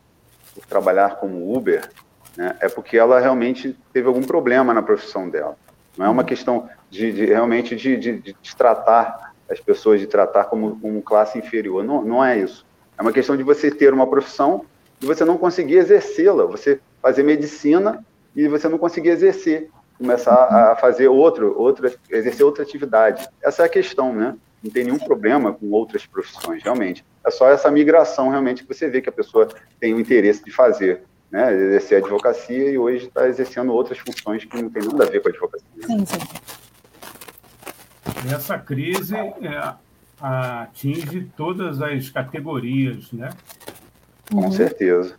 por 0.53 0.65
trabalhar 0.65 1.15
como 1.15 1.55
Uber, 1.55 1.89
né, 2.35 2.57
é 2.59 2.67
porque 2.67 2.97
ela 2.97 3.19
realmente 3.19 3.77
teve 3.93 4.07
algum 4.07 4.23
problema 4.23 4.73
na 4.73 4.81
profissão 4.81 5.29
dela. 5.29 5.55
Não 5.97 6.05
é 6.05 6.09
uma 6.09 6.23
questão 6.23 6.69
de, 6.95 7.11
de 7.11 7.25
realmente 7.25 7.75
de, 7.75 7.97
de, 7.97 8.19
de, 8.19 8.55
tratar 8.55 9.33
as 9.49 9.59
pessoas, 9.59 9.99
de 9.99 10.07
tratar 10.07 10.45
como, 10.45 10.79
como 10.79 11.01
classe 11.01 11.37
inferior. 11.37 11.83
Não, 11.83 12.03
não 12.03 12.23
é 12.23 12.39
isso. 12.39 12.65
É 12.97 13.01
uma 13.01 13.11
questão 13.11 13.35
de 13.35 13.43
você 13.43 13.69
ter 13.69 13.93
uma 13.93 14.07
profissão 14.07 14.65
e 15.01 15.05
você 15.05 15.25
não 15.25 15.37
conseguir 15.37 15.75
exercê-la. 15.75 16.45
Você 16.45 16.79
fazer 17.01 17.23
medicina 17.23 18.03
e 18.35 18.47
você 18.47 18.67
não 18.67 18.77
conseguir 18.77 19.09
exercer. 19.09 19.69
Começar 19.97 20.33
a 20.33 20.75
fazer 20.75 21.07
outro, 21.07 21.57
outra, 21.57 21.93
exercer 22.09 22.45
outra 22.45 22.63
atividade. 22.63 23.27
Essa 23.41 23.63
é 23.63 23.65
a 23.65 23.69
questão, 23.69 24.13
né? 24.13 24.35
Não 24.61 24.71
tem 24.71 24.83
nenhum 24.83 24.97
problema 24.97 25.53
com 25.53 25.71
outras 25.71 26.05
profissões, 26.05 26.63
realmente. 26.63 27.05
É 27.25 27.31
só 27.31 27.49
essa 27.49 27.69
migração, 27.71 28.29
realmente, 28.29 28.63
que 28.63 28.73
você 28.73 28.89
vê 28.89 28.99
que 28.99 29.07
a 29.07 29.11
pessoa 29.11 29.47
tem 29.79 29.93
o 29.93 29.99
interesse 29.99 30.43
de 30.43 30.51
fazer. 30.51 31.03
né, 31.31 31.53
exercer 31.53 31.97
a 31.97 32.05
advocacia 32.05 32.71
e 32.71 32.77
hoje 32.77 33.07
está 33.07 33.27
exercendo 33.27 33.73
outras 33.73 33.97
funções 33.99 34.45
que 34.45 34.61
não 34.61 34.69
tem 34.69 34.83
nada 34.83 35.03
a 35.03 35.09
ver 35.09 35.21
com 35.21 35.27
a 35.27 35.31
advocacia. 35.31 35.67
Sim, 35.85 36.05
sim. 36.05 36.64
Essa 38.31 38.57
crise 38.57 39.15
é, 39.15 39.75
atinge 40.19 41.31
todas 41.35 41.81
as 41.81 42.09
categorias, 42.09 43.11
né? 43.11 43.29
Com 44.31 44.45
uhum. 44.45 44.51
certeza. 44.51 45.17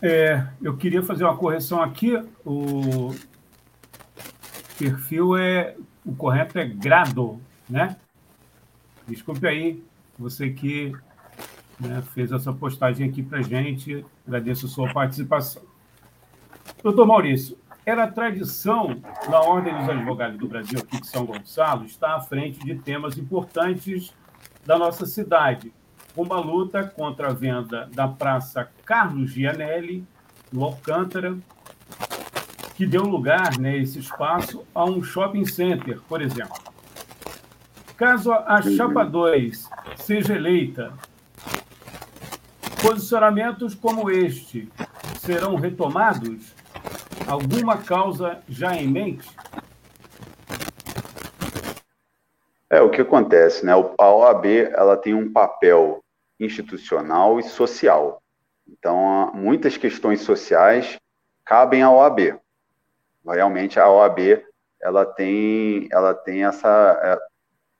É, 0.00 0.46
eu 0.60 0.76
queria 0.76 1.02
fazer 1.02 1.24
uma 1.24 1.36
correção 1.36 1.82
aqui. 1.82 2.16
O 2.44 3.14
perfil 4.78 5.36
é 5.36 5.76
o 6.04 6.14
correto 6.14 6.58
é 6.58 6.66
grado, 6.66 7.40
né? 7.68 7.96
Desculpe 9.06 9.46
aí, 9.46 9.82
você 10.18 10.50
que 10.50 10.92
né, 11.78 12.02
fez 12.14 12.32
essa 12.32 12.52
postagem 12.52 13.08
aqui 13.08 13.22
para 13.22 13.42
gente. 13.42 14.04
Agradeço 14.26 14.66
a 14.66 14.68
sua 14.68 14.92
participação. 14.92 15.62
Doutor 16.82 17.06
Maurício, 17.06 17.56
era 17.84 18.06
tradição 18.06 19.00
na 19.28 19.40
Ordem 19.40 19.76
dos 19.76 19.88
Advogados 19.88 20.38
do 20.38 20.46
Brasil, 20.46 20.78
aqui 20.78 21.00
de 21.00 21.06
São 21.06 21.26
Gonçalo, 21.26 21.84
estar 21.84 22.14
à 22.14 22.20
frente 22.20 22.60
de 22.64 22.76
temas 22.76 23.18
importantes 23.18 24.14
da 24.64 24.78
nossa 24.78 25.04
cidade, 25.04 25.72
como 26.14 26.32
a 26.32 26.38
luta 26.38 26.84
contra 26.84 27.30
a 27.30 27.32
venda 27.32 27.88
da 27.92 28.06
Praça 28.06 28.68
Carlos 28.84 29.30
Gianelli, 29.32 30.06
no 30.52 30.64
Alcântara, 30.64 31.36
que 32.76 32.86
deu 32.86 33.02
lugar, 33.02 33.58
né, 33.58 33.78
esse 33.78 33.98
espaço, 33.98 34.64
a 34.74 34.84
um 34.84 35.02
shopping 35.02 35.44
center, 35.44 36.00
por 36.08 36.22
exemplo. 36.22 36.60
Caso 37.96 38.32
a 38.32 38.62
Chapa 38.62 39.04
2 39.04 39.68
seja 39.96 40.34
eleita, 40.34 40.92
posicionamentos 42.80 43.74
como 43.74 44.10
este 44.10 44.68
serão 45.18 45.56
retomados? 45.56 46.61
Alguma 47.32 47.82
causa 47.82 48.42
já 48.46 48.76
em 48.76 48.86
mente? 48.86 49.26
É 52.68 52.78
o 52.82 52.90
que 52.90 53.00
acontece, 53.00 53.64
né? 53.64 53.72
A 53.72 54.14
OAB 54.14 54.44
ela 54.70 54.98
tem 54.98 55.14
um 55.14 55.32
papel 55.32 56.04
institucional 56.38 57.40
e 57.40 57.42
social. 57.42 58.22
Então, 58.68 59.32
muitas 59.32 59.78
questões 59.78 60.20
sociais 60.20 61.00
cabem 61.42 61.80
à 61.82 61.90
OAB. 61.90 62.38
Realmente, 63.26 63.80
a 63.80 63.90
OAB 63.90 64.44
ela 64.78 65.06
tem, 65.06 65.88
ela 65.90 66.12
tem 66.12 66.44
essa 66.44 67.00
é, 67.02 67.18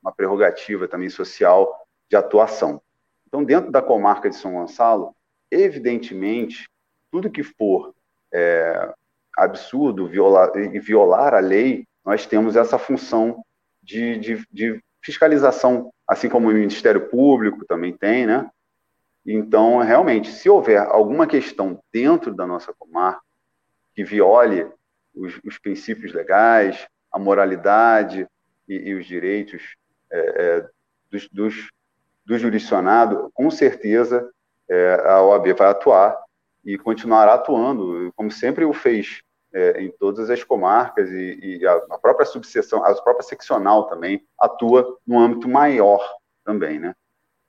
uma 0.02 0.12
prerrogativa 0.12 0.88
também 0.88 1.10
social 1.10 1.86
de 2.08 2.16
atuação. 2.16 2.80
Então, 3.28 3.44
dentro 3.44 3.70
da 3.70 3.82
comarca 3.82 4.30
de 4.30 4.36
São 4.36 4.54
Gonçalo, 4.54 5.14
evidentemente, 5.50 6.70
tudo 7.10 7.30
que 7.30 7.42
for 7.42 7.94
é, 8.32 8.94
absurdo 9.36 10.06
violar, 10.06 10.52
violar 10.82 11.34
a 11.34 11.40
lei, 11.40 11.86
nós 12.04 12.26
temos 12.26 12.56
essa 12.56 12.78
função 12.78 13.44
de, 13.82 14.18
de, 14.18 14.46
de 14.50 14.82
fiscalização, 15.02 15.92
assim 16.06 16.28
como 16.28 16.48
o 16.48 16.52
Ministério 16.52 17.08
Público 17.08 17.64
também 17.64 17.96
tem, 17.96 18.26
né? 18.26 18.48
Então, 19.24 19.78
realmente, 19.78 20.30
se 20.30 20.48
houver 20.48 20.78
alguma 20.78 21.26
questão 21.26 21.80
dentro 21.92 22.34
da 22.34 22.46
nossa 22.46 22.72
comarca 22.72 23.22
que 23.94 24.02
viole 24.02 24.66
os, 25.14 25.38
os 25.44 25.58
princípios 25.58 26.12
legais, 26.12 26.88
a 27.10 27.18
moralidade 27.18 28.26
e, 28.68 28.74
e 28.74 28.94
os 28.94 29.06
direitos 29.06 29.76
é, 30.10 30.18
é, 30.18 30.68
dos, 31.10 31.28
dos, 31.28 31.70
do 32.24 32.38
jurisdicionado, 32.38 33.30
com 33.34 33.50
certeza 33.50 34.28
é, 34.68 34.94
a 35.04 35.22
OAB 35.22 35.52
vai 35.52 35.68
atuar 35.68 36.16
e 36.64 36.78
continuará 36.78 37.34
atuando, 37.34 38.12
como 38.14 38.30
sempre 38.30 38.64
o 38.64 38.72
fez 38.72 39.22
é, 39.52 39.82
em 39.82 39.90
todas 39.90 40.30
as 40.30 40.42
comarcas 40.42 41.10
e, 41.10 41.58
e 41.58 41.66
a, 41.66 41.74
a, 41.90 41.98
própria 41.98 42.24
subseção, 42.24 42.84
a 42.84 42.94
própria 43.02 43.26
seccional 43.26 43.86
também 43.88 44.24
atua 44.38 44.98
no 45.06 45.18
âmbito 45.18 45.48
maior 45.48 46.00
também, 46.44 46.78
né? 46.78 46.94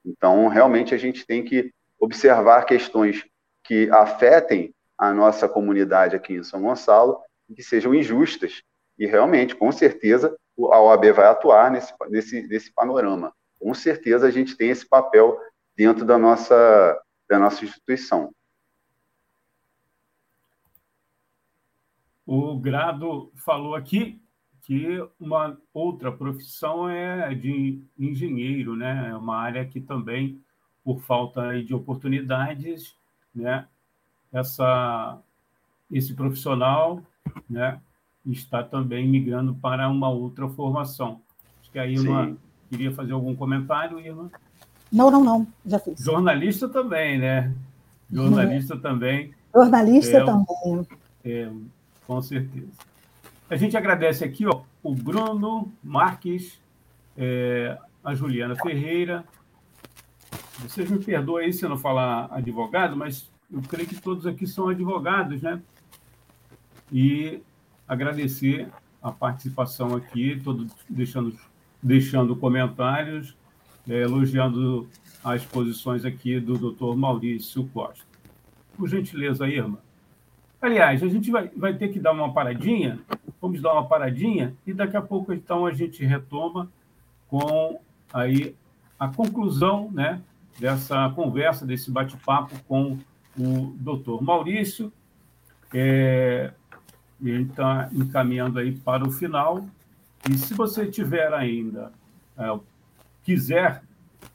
Então, 0.05 0.47
realmente, 0.47 0.93
a 0.93 0.97
gente 0.97 1.25
tem 1.25 1.43
que 1.43 1.71
observar 1.99 2.65
questões 2.65 3.25
que 3.63 3.89
afetem 3.89 4.73
a 4.97 5.13
nossa 5.13 5.47
comunidade 5.47 6.15
aqui 6.15 6.33
em 6.33 6.43
São 6.43 6.61
Gonçalo 6.61 7.19
e 7.49 7.55
que 7.55 7.63
sejam 7.63 7.95
injustas. 7.95 8.61
E, 8.99 9.05
realmente, 9.05 9.55
com 9.55 9.71
certeza, 9.71 10.35
a 10.71 10.81
OAB 10.81 11.11
vai 11.13 11.27
atuar 11.27 11.71
nesse, 11.71 11.93
nesse, 12.09 12.47
nesse 12.47 12.73
panorama. 12.73 13.33
Com 13.57 13.73
certeza, 13.73 14.27
a 14.27 14.31
gente 14.31 14.57
tem 14.57 14.69
esse 14.69 14.87
papel 14.87 15.39
dentro 15.75 16.03
da 16.03 16.17
nossa, 16.17 17.01
da 17.29 17.39
nossa 17.39 17.63
instituição. 17.63 18.33
O 22.25 22.57
Grado 22.57 23.31
falou 23.35 23.75
aqui 23.75 24.21
que 24.61 25.05
uma 25.19 25.57
outra 25.73 26.11
profissão 26.11 26.89
é 26.89 27.33
de 27.35 27.81
engenheiro, 27.99 28.75
né? 28.75 29.09
É 29.09 29.15
uma 29.15 29.37
área 29.37 29.65
que 29.65 29.81
também, 29.81 30.41
por 30.83 31.01
falta 31.01 31.61
de 31.61 31.73
oportunidades, 31.75 32.95
né? 33.35 33.67
Essa, 34.31 35.19
esse 35.91 36.13
profissional, 36.13 37.01
né? 37.49 37.79
Está 38.25 38.63
também 38.63 39.05
migrando 39.07 39.53
para 39.55 39.89
uma 39.89 40.09
outra 40.09 40.47
formação. 40.47 41.21
Acho 41.59 41.71
que 41.71 41.79
a 41.79 41.85
Irma 41.85 42.27
Sim. 42.27 42.37
queria 42.69 42.91
fazer 42.93 43.11
algum 43.11 43.35
comentário, 43.35 43.99
Irma? 43.99 44.31
Não, 44.89 45.11
não, 45.11 45.23
não, 45.23 45.47
já 45.65 45.77
fiz. 45.77 45.99
Jornalista 45.99 46.69
também, 46.69 47.17
né? 47.17 47.53
Jornalista 48.09 48.77
também. 48.77 49.33
Jornalista 49.53 50.17
é, 50.17 50.23
também. 50.23 50.87
É, 51.25 51.51
com 52.13 52.21
certeza. 52.21 52.71
A 53.49 53.55
gente 53.55 53.75
agradece 53.75 54.23
aqui 54.23 54.45
ó, 54.45 54.61
o 54.83 54.93
Bruno 54.93 55.71
Marques, 55.83 56.61
é, 57.17 57.77
a 58.03 58.13
Juliana 58.13 58.55
Ferreira. 58.55 59.25
Vocês 60.59 60.89
me 60.89 60.99
perdoem 60.99 61.47
aí 61.47 61.53
se 61.53 61.65
eu 61.65 61.69
não 61.69 61.77
falar 61.77 62.27
advogado, 62.31 62.95
mas 62.95 63.31
eu 63.51 63.61
creio 63.63 63.87
que 63.87 63.99
todos 63.99 64.27
aqui 64.27 64.45
são 64.45 64.69
advogados, 64.69 65.41
né? 65.41 65.59
E 66.91 67.41
agradecer 67.87 68.69
a 69.01 69.11
participação 69.11 69.95
aqui, 69.95 70.39
todos 70.43 70.71
deixando, 70.87 71.35
deixando 71.81 72.35
comentários, 72.35 73.35
é, 73.89 74.01
elogiando 74.01 74.87
as 75.23 75.43
posições 75.43 76.05
aqui 76.05 76.39
do 76.39 76.57
doutor 76.57 76.95
Maurício 76.95 77.67
Costa. 77.73 78.05
Por 78.77 78.87
gentileza, 78.87 79.47
Irma. 79.47 79.79
Aliás, 80.63 81.03
a 81.03 81.09
gente 81.09 81.29
vai, 81.29 81.49
vai 81.49 81.73
ter 81.73 81.89
que 81.89 81.99
dar 81.99 82.13
uma 82.13 82.31
paradinha, 82.31 82.97
vamos 83.41 83.61
dar 83.61 83.73
uma 83.73 83.85
paradinha, 83.85 84.55
e 84.65 84.73
daqui 84.73 84.95
a 84.95 85.01
pouco, 85.01 85.33
então, 85.33 85.65
a 85.65 85.73
gente 85.73 86.05
retoma 86.05 86.71
com 87.27 87.81
aí 88.13 88.55
a 88.97 89.09
conclusão 89.09 89.91
né, 89.91 90.21
dessa 90.57 91.09
conversa, 91.09 91.65
desse 91.65 91.91
bate-papo 91.91 92.55
com 92.65 92.97
o 93.37 93.75
doutor 93.77 94.23
Maurício. 94.23 94.89
É, 95.73 96.53
ele 97.21 97.43
está 97.43 97.89
encaminhando 97.91 98.57
aí 98.57 98.71
para 98.71 99.05
o 99.05 99.11
final. 99.11 99.65
E 100.29 100.37
se 100.37 100.53
você 100.53 100.85
tiver 100.85 101.33
ainda, 101.33 101.91
é, 102.37 102.57
quiser 103.21 103.83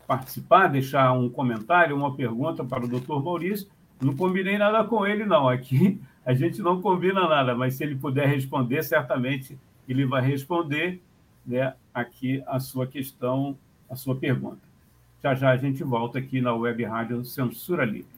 participar, 0.07 0.67
deixar 0.67 1.11
um 1.13 1.31
comentário, 1.31 1.97
uma 1.97 2.15
pergunta 2.15 2.63
para 2.63 2.85
o 2.85 2.89
doutor 2.89 3.25
Maurício, 3.25 3.67
não 3.99 4.15
combinei 4.15 4.59
nada 4.59 4.85
com 4.85 5.07
ele, 5.07 5.25
não. 5.25 5.49
Aqui 5.49 5.99
a 6.29 6.35
gente 6.35 6.61
não 6.61 6.83
combina 6.83 7.27
nada, 7.27 7.55
mas 7.55 7.77
se 7.77 7.83
ele 7.83 7.97
puder 7.97 8.29
responder, 8.29 8.83
certamente 8.83 9.59
ele 9.89 10.05
vai 10.05 10.21
responder 10.21 11.01
né, 11.47 11.73
aqui 11.95 12.43
a 12.47 12.61
sua 12.61 12.87
questão, 12.87 13.57
a 13.89 13.97
sua 13.97 14.15
pergunta. 14.15 14.61
Já 15.23 15.35
já 15.35 15.49
a 15.49 15.57
gente 15.57 15.83
volta 15.83 16.19
aqui 16.19 16.43
na 16.43 16.53
Web 16.53 16.85
Rádio 16.85 17.25
Censura 17.25 17.83
Livre. 17.83 18.18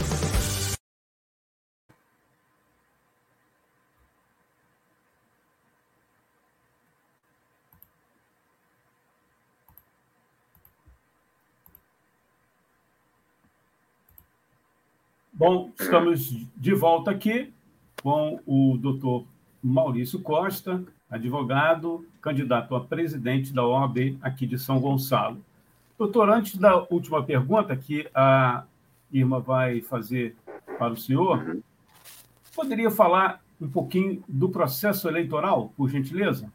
Bom, 15.41 15.71
estamos 15.79 16.37
de 16.55 16.71
volta 16.75 17.09
aqui 17.09 17.51
com 18.03 18.39
o 18.45 18.77
doutor 18.77 19.25
Maurício 19.59 20.19
Costa, 20.19 20.83
advogado, 21.09 22.05
candidato 22.21 22.75
a 22.75 22.81
presidente 22.81 23.51
da 23.51 23.65
OAB 23.65 24.19
aqui 24.21 24.45
de 24.45 24.59
São 24.59 24.79
Gonçalo. 24.79 25.43
Doutor, 25.97 26.29
antes 26.29 26.57
da 26.57 26.85
última 26.91 27.23
pergunta 27.23 27.75
que 27.75 28.07
a 28.13 28.65
Irma 29.11 29.39
vai 29.39 29.81
fazer 29.81 30.35
para 30.77 30.93
o 30.93 30.95
senhor, 30.95 31.57
poderia 32.55 32.91
falar 32.91 33.41
um 33.59 33.67
pouquinho 33.67 34.23
do 34.27 34.47
processo 34.47 35.07
eleitoral, 35.07 35.73
por 35.75 35.89
gentileza? 35.89 36.53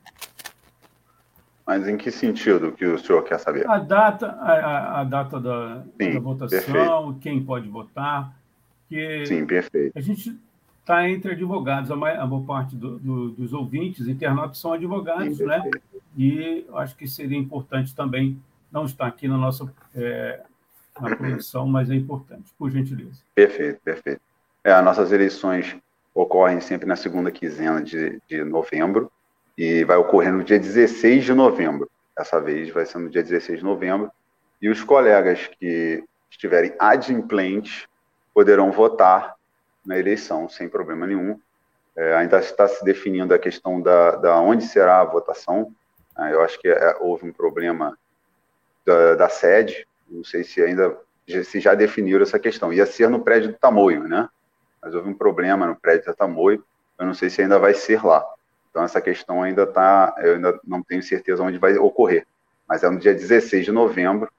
Mas 1.66 1.88
em 1.88 1.96
que 1.96 2.12
sentido 2.12 2.70
que 2.70 2.84
o 2.84 2.96
senhor 3.00 3.24
quer 3.24 3.40
saber? 3.40 3.68
A 3.68 3.78
data, 3.78 4.28
a, 4.28 5.00
a 5.00 5.02
data 5.02 5.40
da, 5.40 5.82
Sim, 6.00 6.14
da 6.14 6.20
votação, 6.20 6.58
perfeito. 6.60 7.18
quem 7.18 7.42
pode 7.42 7.68
votar, 7.68 8.32
Sim, 9.26 9.46
perfeito. 9.46 9.96
A 9.96 10.00
gente 10.00 10.36
está 10.80 11.08
entre 11.08 11.32
advogados, 11.32 11.90
a 11.90 11.96
maior, 11.96 12.20
a 12.20 12.26
maior 12.26 12.44
parte 12.44 12.76
do, 12.76 12.98
do, 12.98 13.30
dos 13.30 13.52
ouvintes, 13.52 14.06
internautas 14.06 14.58
são 14.58 14.72
advogados, 14.72 15.38
Sim, 15.38 15.46
né? 15.46 15.68
E 16.16 16.64
acho 16.74 16.96
que 16.96 17.06
seria 17.08 17.36
importante 17.36 17.94
também, 17.94 18.40
não 18.70 18.84
estar 18.84 19.06
aqui 19.06 19.26
na 19.26 19.36
nossa 19.36 19.72
é, 19.94 20.42
na 21.00 21.14
produção, 21.16 21.66
mas 21.66 21.90
é 21.90 21.94
importante, 21.94 22.52
por 22.58 22.70
gentileza. 22.70 23.20
Perfeito, 23.34 23.80
perfeito. 23.82 24.20
É, 24.64 24.72
as 24.72 24.84
nossas 24.84 25.12
eleições 25.12 25.76
ocorrem 26.14 26.60
sempre 26.60 26.86
na 26.86 26.96
segunda 26.96 27.30
quinzena 27.30 27.82
de, 27.82 28.20
de 28.28 28.42
novembro 28.42 29.10
e 29.56 29.84
vai 29.84 29.96
ocorrer 29.96 30.32
no 30.32 30.42
dia 30.42 30.58
16 30.58 31.24
de 31.24 31.34
novembro. 31.34 31.90
Dessa 32.16 32.40
vez 32.40 32.70
vai 32.70 32.86
ser 32.86 32.98
no 32.98 33.10
dia 33.10 33.22
16 33.22 33.58
de 33.58 33.64
novembro. 33.64 34.10
E 34.60 34.68
os 34.68 34.82
colegas 34.82 35.50
que 35.58 36.02
estiverem 36.30 36.74
adimplentes 36.78 37.86
poderão 38.36 38.70
votar 38.70 39.34
na 39.82 39.98
eleição 39.98 40.46
sem 40.46 40.68
problema 40.68 41.06
nenhum. 41.06 41.40
É, 41.96 42.14
ainda 42.16 42.38
está 42.38 42.68
se 42.68 42.84
definindo 42.84 43.32
a 43.32 43.38
questão 43.38 43.80
da, 43.80 44.10
da 44.16 44.38
onde 44.38 44.66
será 44.66 45.00
a 45.00 45.04
votação. 45.04 45.72
É, 46.18 46.34
eu 46.34 46.42
acho 46.42 46.60
que 46.60 46.68
é, 46.68 46.96
houve 47.00 47.26
um 47.26 47.32
problema 47.32 47.96
da, 48.84 49.14
da, 49.14 49.28
sede. 49.30 49.88
Não 50.06 50.22
sei 50.22 50.44
se 50.44 50.62
ainda 50.62 50.98
se 51.44 51.60
já 51.60 51.74
definiram 51.74 52.24
essa 52.24 52.38
questão. 52.38 52.70
Ia 52.74 52.84
ser 52.84 53.08
no 53.08 53.20
prédio 53.20 53.52
do 53.52 53.58
Tamoio, 53.58 54.06
né? 54.06 54.28
Mas 54.82 54.94
houve 54.94 55.08
um 55.08 55.14
problema 55.14 55.66
no 55.66 55.74
prédio 55.74 56.04
do 56.04 56.14
Tamoio. 56.14 56.62
Eu 56.98 57.06
não 57.06 57.14
sei 57.14 57.30
se 57.30 57.40
ainda 57.40 57.58
vai 57.58 57.72
ser 57.72 58.04
lá. 58.04 58.22
Então 58.68 58.82
essa 58.82 59.00
questão 59.00 59.42
ainda 59.42 59.62
está. 59.62 60.14
Eu 60.18 60.34
ainda 60.34 60.60
não 60.62 60.82
tenho 60.82 61.02
certeza 61.02 61.42
onde 61.42 61.56
vai 61.56 61.78
ocorrer. 61.78 62.26
Mas 62.68 62.82
é 62.82 62.90
no 62.90 62.98
dia 62.98 63.14
16 63.14 63.64
de 63.64 63.72
novembro 63.72 64.30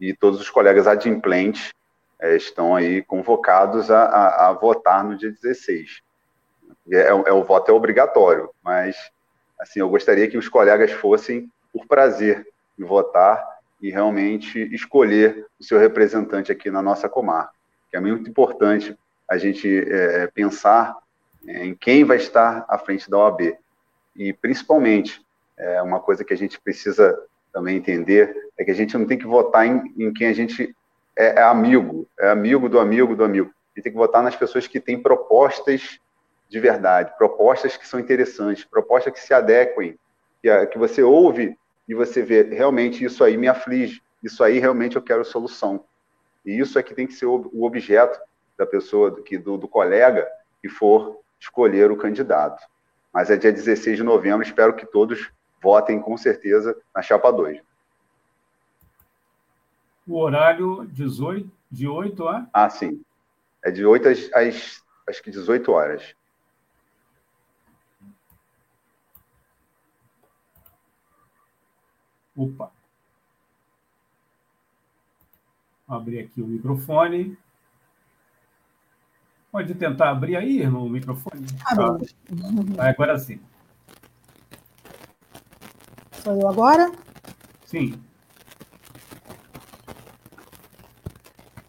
e 0.00 0.12
todos 0.12 0.40
os 0.40 0.50
colegas 0.50 0.88
adimplentes 0.88 1.72
é, 2.20 2.36
estão 2.36 2.76
aí 2.76 3.02
convocados 3.02 3.90
a, 3.90 4.04
a, 4.04 4.48
a, 4.48 4.52
votar 4.52 5.02
no 5.02 5.16
dia 5.16 5.30
16. 5.30 6.02
É, 6.92 7.00
é, 7.08 7.32
o 7.32 7.44
voto 7.44 7.70
é 7.70 7.74
obrigatório, 7.74 8.50
mas 8.62 8.96
assim 9.58 9.80
eu 9.80 9.88
gostaria 9.88 10.28
que 10.28 10.38
os 10.38 10.48
colegas 10.48 10.90
fossem 10.92 11.50
por 11.72 11.86
prazer 11.86 12.46
em 12.78 12.84
votar 12.84 13.44
e 13.80 13.90
realmente 13.90 14.58
escolher 14.74 15.46
o 15.58 15.64
seu 15.64 15.78
representante 15.78 16.52
aqui 16.52 16.70
na 16.70 16.82
nossa 16.82 17.08
comarca. 17.08 17.52
Que 17.90 17.96
é 17.96 18.00
muito 18.00 18.28
importante 18.28 18.96
a 19.28 19.38
gente 19.38 19.68
é, 19.88 20.26
pensar 20.26 20.96
em 21.46 21.74
quem 21.74 22.04
vai 22.04 22.18
estar 22.18 22.66
à 22.68 22.76
frente 22.76 23.08
da 23.08 23.16
OAB. 23.16 23.56
E, 24.14 24.32
principalmente, 24.34 25.24
é, 25.56 25.80
uma 25.80 26.00
coisa 26.00 26.24
que 26.24 26.34
a 26.34 26.36
gente 26.36 26.60
precisa 26.60 27.18
também 27.52 27.76
entender 27.76 28.34
é 28.58 28.64
que 28.64 28.70
a 28.70 28.74
gente 28.74 28.96
não 28.98 29.06
tem 29.06 29.18
que 29.18 29.26
votar 29.26 29.66
em, 29.66 29.94
em 29.98 30.12
quem 30.12 30.26
a 30.26 30.32
gente 30.32 30.74
é, 31.16 31.40
é 31.40 31.42
amigo, 31.42 32.08
é 32.18 32.30
amigo 32.30 32.68
do 32.68 32.78
amigo 32.78 33.14
do 33.14 33.24
amigo. 33.24 33.50
E 33.76 33.82
tem 33.82 33.92
que 33.92 33.98
votar 33.98 34.22
nas 34.22 34.36
pessoas 34.36 34.66
que 34.66 34.80
têm 34.80 35.00
propostas 35.00 36.00
de 36.48 36.58
verdade, 36.58 37.12
propostas 37.16 37.76
que 37.76 37.86
são 37.86 38.00
interessantes, 38.00 38.64
propostas 38.64 39.12
que 39.12 39.20
se 39.20 39.32
adequem, 39.32 39.96
que, 40.42 40.66
que 40.66 40.78
você 40.78 41.02
ouve 41.02 41.56
e 41.88 41.94
você 41.94 42.22
vê, 42.22 42.42
realmente 42.42 43.04
isso 43.04 43.22
aí 43.22 43.36
me 43.36 43.46
aflige, 43.46 44.02
isso 44.22 44.42
aí 44.42 44.58
realmente 44.58 44.96
eu 44.96 45.02
quero 45.02 45.24
solução. 45.24 45.84
E 46.44 46.58
isso 46.58 46.78
é 46.78 46.82
que 46.82 46.94
tem 46.94 47.06
que 47.06 47.12
ser 47.12 47.26
o, 47.26 47.50
objeto 47.62 48.18
da 48.58 48.66
pessoa, 48.66 49.10
do, 49.10 49.22
do, 49.22 49.58
do 49.58 49.68
colega 49.68 50.26
que 50.60 50.68
for 50.68 51.20
escolher 51.38 51.90
o 51.90 51.96
candidato. 51.96 52.60
Mas 53.12 53.30
é 53.30 53.36
dia 53.36 53.52
16 53.52 53.98
de 53.98 54.02
novembro, 54.02 54.42
espero 54.42 54.74
que 54.74 54.86
todos 54.86 55.30
votem 55.62 56.00
com 56.00 56.16
certeza 56.16 56.76
na 56.94 57.02
chapa 57.02 57.30
2 57.30 57.60
o 60.10 60.18
horário 60.18 60.86
18, 60.92 61.50
de 61.70 61.86
8 61.86 62.26
a? 62.26 62.48
Ah, 62.52 62.68
sim. 62.68 63.00
É 63.64 63.70
de 63.70 63.84
8 63.84 64.08
às, 64.08 64.32
às 64.34 64.82
acho 65.08 65.22
que 65.22 65.30
18 65.30 65.70
horas. 65.70 66.14
Opa. 72.36 72.72
Vou 75.86 75.96
abrir 75.96 76.20
aqui 76.20 76.42
o 76.42 76.46
microfone. 76.46 77.38
Pode 79.52 79.74
tentar 79.74 80.10
abrir 80.10 80.36
aí 80.36 80.66
no 80.66 80.88
microfone? 80.88 81.46
Ah, 81.66 82.88
agora 82.88 83.18
sim. 83.18 83.40
Sou 86.22 86.40
eu 86.40 86.48
agora? 86.48 86.92
Sim. 87.64 88.00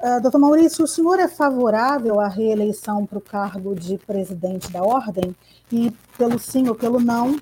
Uh, 0.03 0.19
doutor 0.19 0.39
Maurício, 0.39 0.83
o 0.83 0.87
senhor 0.87 1.19
é 1.19 1.27
favorável 1.27 2.19
à 2.19 2.27
reeleição 2.27 3.05
para 3.05 3.19
o 3.19 3.21
cargo 3.21 3.75
de 3.75 3.99
presidente 3.99 4.71
da 4.71 4.81
ordem? 4.81 5.35
E 5.71 5.91
pelo 6.17 6.39
sim 6.39 6.67
ou 6.67 6.73
pelo 6.73 6.99
não, 6.99 7.37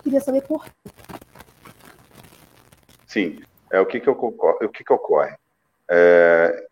queria 0.00 0.20
saber 0.20 0.42
por 0.42 0.64
quê. 0.64 0.70
Sim, 3.04 3.42
é 3.68 3.80
o 3.80 3.86
que, 3.86 3.98
que, 3.98 4.08
ocorre, 4.08 4.64
o 4.64 4.68
que, 4.68 4.84
que 4.84 4.92
ocorre. 4.92 5.34
É, 5.90 6.68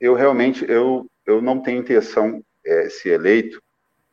eu 0.00 0.14
realmente 0.14 0.64
eu, 0.66 1.06
eu 1.26 1.42
não 1.42 1.60
tenho 1.60 1.80
intenção, 1.80 2.42
é, 2.64 2.88
se 2.88 3.10
eleito, 3.10 3.62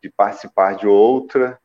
de 0.04 0.10
participar 0.10 0.76
de 0.76 0.86
outra, 0.86 1.58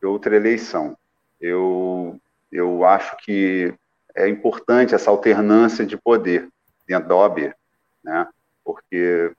de 0.00 0.06
outra 0.06 0.34
eleição. 0.34 0.96
Eu, 1.40 2.20
eu 2.50 2.84
acho 2.84 3.16
que 3.18 3.72
é 4.12 4.28
importante 4.28 4.92
essa 4.92 5.08
alternância 5.08 5.86
de 5.86 5.96
poder 5.96 6.48
dentro 6.84 7.08
da 7.08 7.14
OAB. 7.14 7.54
Né? 8.02 8.26
Porque 8.74 9.32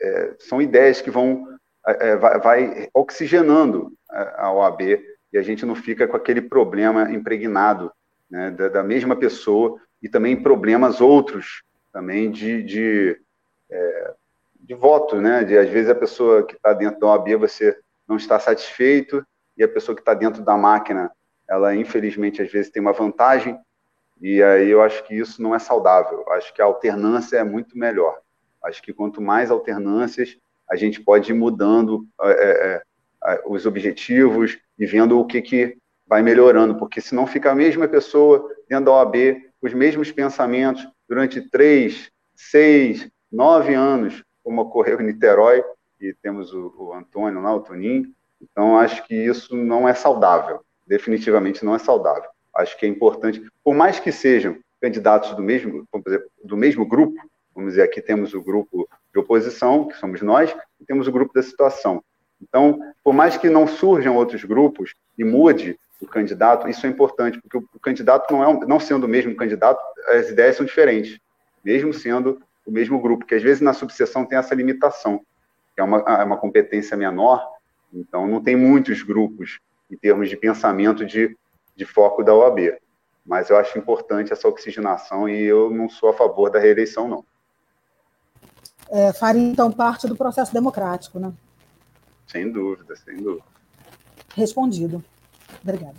é, 0.00 0.34
são 0.38 0.62
ideias 0.62 1.00
que 1.00 1.10
vão 1.10 1.46
é, 1.86 2.10
é, 2.10 2.16
vai, 2.16 2.38
vai, 2.40 2.88
oxigenando 2.94 3.92
a 4.10 4.52
OAB 4.52 4.80
e 5.32 5.38
a 5.38 5.42
gente 5.42 5.64
não 5.64 5.74
fica 5.74 6.06
com 6.06 6.16
aquele 6.16 6.40
problema 6.40 7.10
impregnado 7.10 7.92
né, 8.30 8.50
da, 8.50 8.68
da, 8.68 8.82
mesma 8.82 9.16
pessoa 9.16 9.80
e 10.02 10.08
também 10.08 10.42
problemas 10.42 11.00
outros 11.00 11.62
também 11.92 12.30
de, 12.30 12.62
de, 12.62 13.20
é, 13.70 14.14
de 14.60 14.74
voto, 14.74 15.16
né? 15.20 15.44
De 15.44 15.56
às 15.56 15.68
vezes 15.68 15.90
a 15.90 15.94
pessoa 15.94 16.44
que 16.44 16.54
está 16.54 16.72
dentro 16.72 17.00
da 17.00 17.06
OAB 17.06 17.36
você 17.36 17.78
não 18.06 18.16
está 18.16 18.38
satisfeito 18.38 19.24
e 19.56 19.64
a 19.64 19.68
pessoa 19.68 19.94
que 19.94 20.02
está 20.02 20.14
dentro 20.14 20.42
da 20.42 20.56
máquina 20.56 21.10
ela 21.48 21.74
infelizmente 21.74 22.42
às 22.42 22.52
vezes 22.52 22.70
tem 22.70 22.82
uma 22.82 22.92
vantagem 22.92 23.58
e 24.20 24.42
aí 24.42 24.68
eu 24.68 24.82
acho 24.82 25.04
que 25.04 25.14
isso 25.14 25.40
não 25.40 25.54
é 25.54 25.58
saudável. 25.58 26.24
Eu 26.26 26.32
acho 26.32 26.52
que 26.52 26.60
a 26.60 26.64
alternância 26.64 27.38
é 27.38 27.44
muito 27.44 27.78
melhor. 27.78 28.18
Acho 28.68 28.82
que 28.82 28.92
quanto 28.92 29.20
mais 29.20 29.50
alternâncias, 29.50 30.36
a 30.70 30.76
gente 30.76 31.00
pode 31.00 31.32
ir 31.32 31.34
mudando 31.34 32.06
é, 32.20 32.30
é, 32.30 32.82
é 33.24 33.42
os 33.46 33.64
objetivos 33.64 34.58
e 34.78 34.84
vendo 34.84 35.18
o 35.18 35.24
que, 35.24 35.40
que 35.40 35.78
vai 36.06 36.22
melhorando, 36.22 36.76
porque 36.76 37.00
senão 37.00 37.26
fica 37.26 37.50
a 37.50 37.54
mesma 37.54 37.88
pessoa 37.88 38.48
dentro 38.68 38.86
da 38.86 38.92
OAB, 38.92 39.16
os 39.60 39.72
mesmos 39.72 40.12
pensamentos 40.12 40.86
durante 41.08 41.40
três, 41.40 42.10
seis, 42.34 43.08
nove 43.32 43.74
anos, 43.74 44.22
como 44.44 44.62
ocorreu 44.62 45.00
em 45.00 45.06
Niterói, 45.06 45.64
e 46.00 46.14
temos 46.22 46.52
o, 46.52 46.74
o 46.78 46.92
Antônio 46.92 47.40
lá, 47.40 47.54
o 47.54 47.60
Toninho. 47.60 48.12
Então, 48.40 48.78
acho 48.78 49.04
que 49.06 49.14
isso 49.14 49.56
não 49.56 49.88
é 49.88 49.94
saudável, 49.94 50.60
definitivamente 50.86 51.64
não 51.64 51.74
é 51.74 51.78
saudável. 51.78 52.28
Acho 52.54 52.78
que 52.78 52.86
é 52.86 52.88
importante, 52.88 53.42
por 53.64 53.74
mais 53.74 53.98
que 53.98 54.12
sejam 54.12 54.56
candidatos 54.80 55.34
do 55.34 55.42
mesmo, 55.42 55.86
do 56.44 56.56
mesmo 56.56 56.86
grupo, 56.86 57.20
vamos 57.58 57.72
dizer, 57.72 57.82
aqui 57.82 58.00
temos 58.00 58.34
o 58.34 58.40
grupo 58.40 58.88
de 59.12 59.18
oposição, 59.18 59.88
que 59.88 59.96
somos 59.96 60.22
nós, 60.22 60.56
e 60.80 60.84
temos 60.84 61.08
o 61.08 61.12
grupo 61.12 61.34
da 61.34 61.42
situação. 61.42 62.04
Então, 62.40 62.78
por 63.02 63.12
mais 63.12 63.36
que 63.36 63.50
não 63.50 63.66
surjam 63.66 64.14
outros 64.14 64.44
grupos 64.44 64.94
e 65.18 65.24
mude 65.24 65.76
o 66.00 66.06
candidato, 66.06 66.68
isso 66.68 66.86
é 66.86 66.88
importante, 66.88 67.40
porque 67.40 67.58
o, 67.58 67.80
candidato 67.80 68.32
não 68.32 68.44
é 68.44 68.66
não 68.66 68.78
sendo 68.78 69.04
o 69.04 69.08
mesmo 69.08 69.34
candidato, 69.34 69.82
as 70.06 70.30
ideias 70.30 70.54
são 70.54 70.64
diferentes, 70.64 71.18
mesmo 71.64 71.92
sendo 71.92 72.40
o 72.64 72.70
mesmo 72.70 73.00
grupo, 73.00 73.26
que 73.26 73.34
às 73.34 73.42
vezes 73.42 73.60
na 73.60 73.72
subseção 73.72 74.24
tem 74.24 74.38
essa 74.38 74.54
limitação, 74.54 75.20
que 75.74 75.80
é 75.80 75.82
uma, 75.82 75.98
é 75.98 76.22
uma 76.22 76.36
competência 76.36 76.96
menor, 76.96 77.44
então 77.92 78.28
não 78.28 78.40
tem 78.40 78.54
muitos 78.54 79.02
grupos 79.02 79.58
em 79.90 79.96
termos 79.96 80.30
de 80.30 80.36
pensamento 80.36 81.04
de, 81.04 81.36
de 81.74 81.84
foco 81.84 82.22
da 82.22 82.32
OAB. 82.32 82.78
Mas 83.26 83.50
eu 83.50 83.56
acho 83.56 83.76
importante 83.76 84.32
essa 84.32 84.46
oxigenação 84.46 85.28
e 85.28 85.42
eu 85.42 85.70
não 85.70 85.88
sou 85.88 86.10
a 86.10 86.14
favor 86.14 86.50
da 86.50 86.60
reeleição, 86.60 87.08
não. 87.08 87.24
É, 88.90 89.12
faria, 89.12 89.42
então, 89.42 89.70
parte 89.70 90.06
do 90.06 90.16
processo 90.16 90.52
democrático, 90.52 91.18
né? 91.18 91.32
Sem 92.26 92.50
dúvida, 92.50 92.96
sem 92.96 93.16
dúvida. 93.16 93.44
Respondido. 94.34 95.02
Obrigada. 95.62 95.96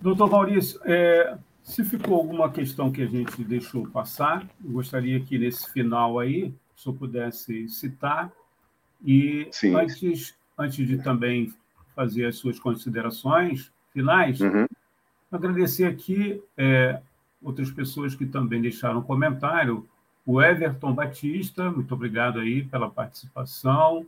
Doutor 0.00 0.30
Maurício, 0.30 0.80
é, 0.84 1.36
se 1.62 1.84
ficou 1.84 2.16
alguma 2.16 2.50
questão 2.50 2.90
que 2.90 3.02
a 3.02 3.06
gente 3.06 3.42
deixou 3.44 3.86
passar, 3.86 4.46
eu 4.64 4.72
gostaria 4.72 5.20
que 5.20 5.38
nesse 5.38 5.70
final 5.72 6.18
aí, 6.18 6.54
se 6.76 6.88
eu 6.88 6.92
pudesse 6.92 7.68
citar, 7.68 8.32
e 9.04 9.48
Sim. 9.50 9.74
antes, 9.74 10.34
antes 10.58 10.86
de 10.86 11.02
também 11.02 11.52
fazer 11.94 12.26
as 12.26 12.36
suas 12.36 12.58
considerações 12.58 13.72
finais, 13.92 14.40
uhum. 14.40 14.66
agradecer 15.30 15.84
aqui 15.84 16.42
é, 16.56 17.00
outras 17.42 17.70
pessoas 17.70 18.14
que 18.14 18.26
também 18.26 18.60
deixaram 18.60 19.02
comentário. 19.02 19.86
O 20.24 20.40
Everton 20.40 20.92
Batista, 20.92 21.70
muito 21.70 21.92
obrigado 21.94 22.38
aí 22.38 22.62
pela 22.64 22.88
participação. 22.88 24.06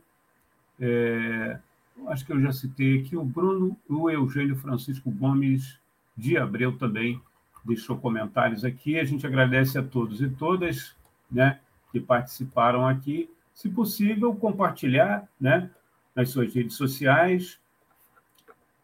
É, 0.79 1.59
acho 2.07 2.25
que 2.25 2.31
eu 2.31 2.41
já 2.41 2.51
citei 2.51 2.99
aqui 2.99 3.17
o 3.17 3.23
Bruno, 3.23 3.77
o 3.89 4.09
Eugênio 4.09 4.55
Francisco 4.55 5.11
Gomes 5.11 5.77
de 6.15 6.37
Abreu 6.37 6.77
também 6.77 7.21
deixou 7.65 7.97
comentários 7.97 8.63
aqui. 8.63 8.99
A 8.99 9.03
gente 9.03 9.25
agradece 9.25 9.77
a 9.77 9.83
todos 9.83 10.21
e 10.21 10.29
todas 10.29 10.95
né, 11.29 11.59
que 11.91 11.99
participaram 11.99 12.87
aqui. 12.87 13.29
Se 13.53 13.67
possível, 13.69 14.35
compartilhar 14.35 15.27
né, 15.39 15.69
nas 16.15 16.29
suas 16.29 16.53
redes 16.53 16.75
sociais 16.75 17.59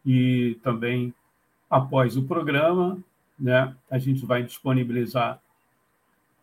e 0.06 0.58
também 0.64 1.14
após 1.70 2.18
o 2.18 2.24
programa, 2.24 2.98
né, 3.40 3.74
a 3.90 3.98
gente 3.98 4.26
vai 4.26 4.44
disponibilizar 4.44 5.40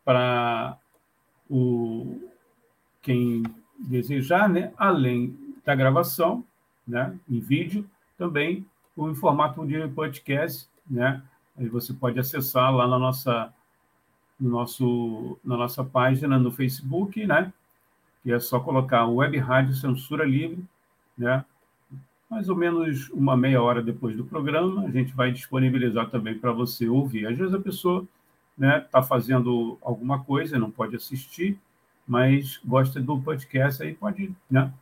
para 0.09 0.79
o 1.51 2.19
quem 3.03 3.43
desejar, 3.79 4.49
né, 4.49 4.73
além 4.79 5.37
da 5.65 5.75
gravação, 5.75 6.43
né, 6.87 7.15
em 7.29 7.41
vídeo, 7.41 7.89
também 8.17 8.65
o 8.97 9.15
formato 9.15 9.67
de 9.67 9.87
podcast, 9.89 10.67
né, 10.89 11.23
Aí 11.59 11.69
você 11.69 11.93
pode 11.93 12.19
acessar 12.21 12.73
lá 12.73 12.87
na 12.87 12.99
nossa, 12.99 13.53
no 14.39 14.49
nosso, 14.49 15.37
na 15.45 15.57
nossa 15.57 15.83
página 15.83 16.39
no 16.39 16.53
Facebook, 16.53 17.27
né? 17.27 17.53
Que 18.23 18.33
é 18.33 18.39
só 18.39 18.61
colocar 18.61 19.07
Web 19.07 19.37
Rádio 19.39 19.75
Censura 19.75 20.25
Livre, 20.25 20.65
né? 21.17 21.45
Mais 22.31 22.49
ou 22.49 22.55
menos 22.55 23.11
uma 23.11 23.37
meia 23.37 23.61
hora 23.61 23.83
depois 23.83 24.17
do 24.17 24.25
programa, 24.25 24.85
a 24.85 24.91
gente 24.91 25.13
vai 25.15 25.33
disponibilizar 25.33 26.09
também 26.11 26.39
para 26.39 26.53
você 26.53 26.89
ouvir. 26.89 27.27
Às 27.27 27.37
vezes 27.37 27.55
a 27.55 27.61
pessoa 27.61 28.07
está 28.59 28.67
né, 28.67 28.87
tá 28.91 29.03
fazendo 29.03 29.79
alguma 29.81 30.25
coisa, 30.25 30.59
não 30.59 30.71
pode 30.71 30.97
assistir, 30.97 31.59
mas 32.07 32.61
gosta 32.65 33.01
do 33.01 33.21
podcast, 33.21 33.83
aí 33.83 33.95
pode, 33.95 34.35
né? 34.51 34.73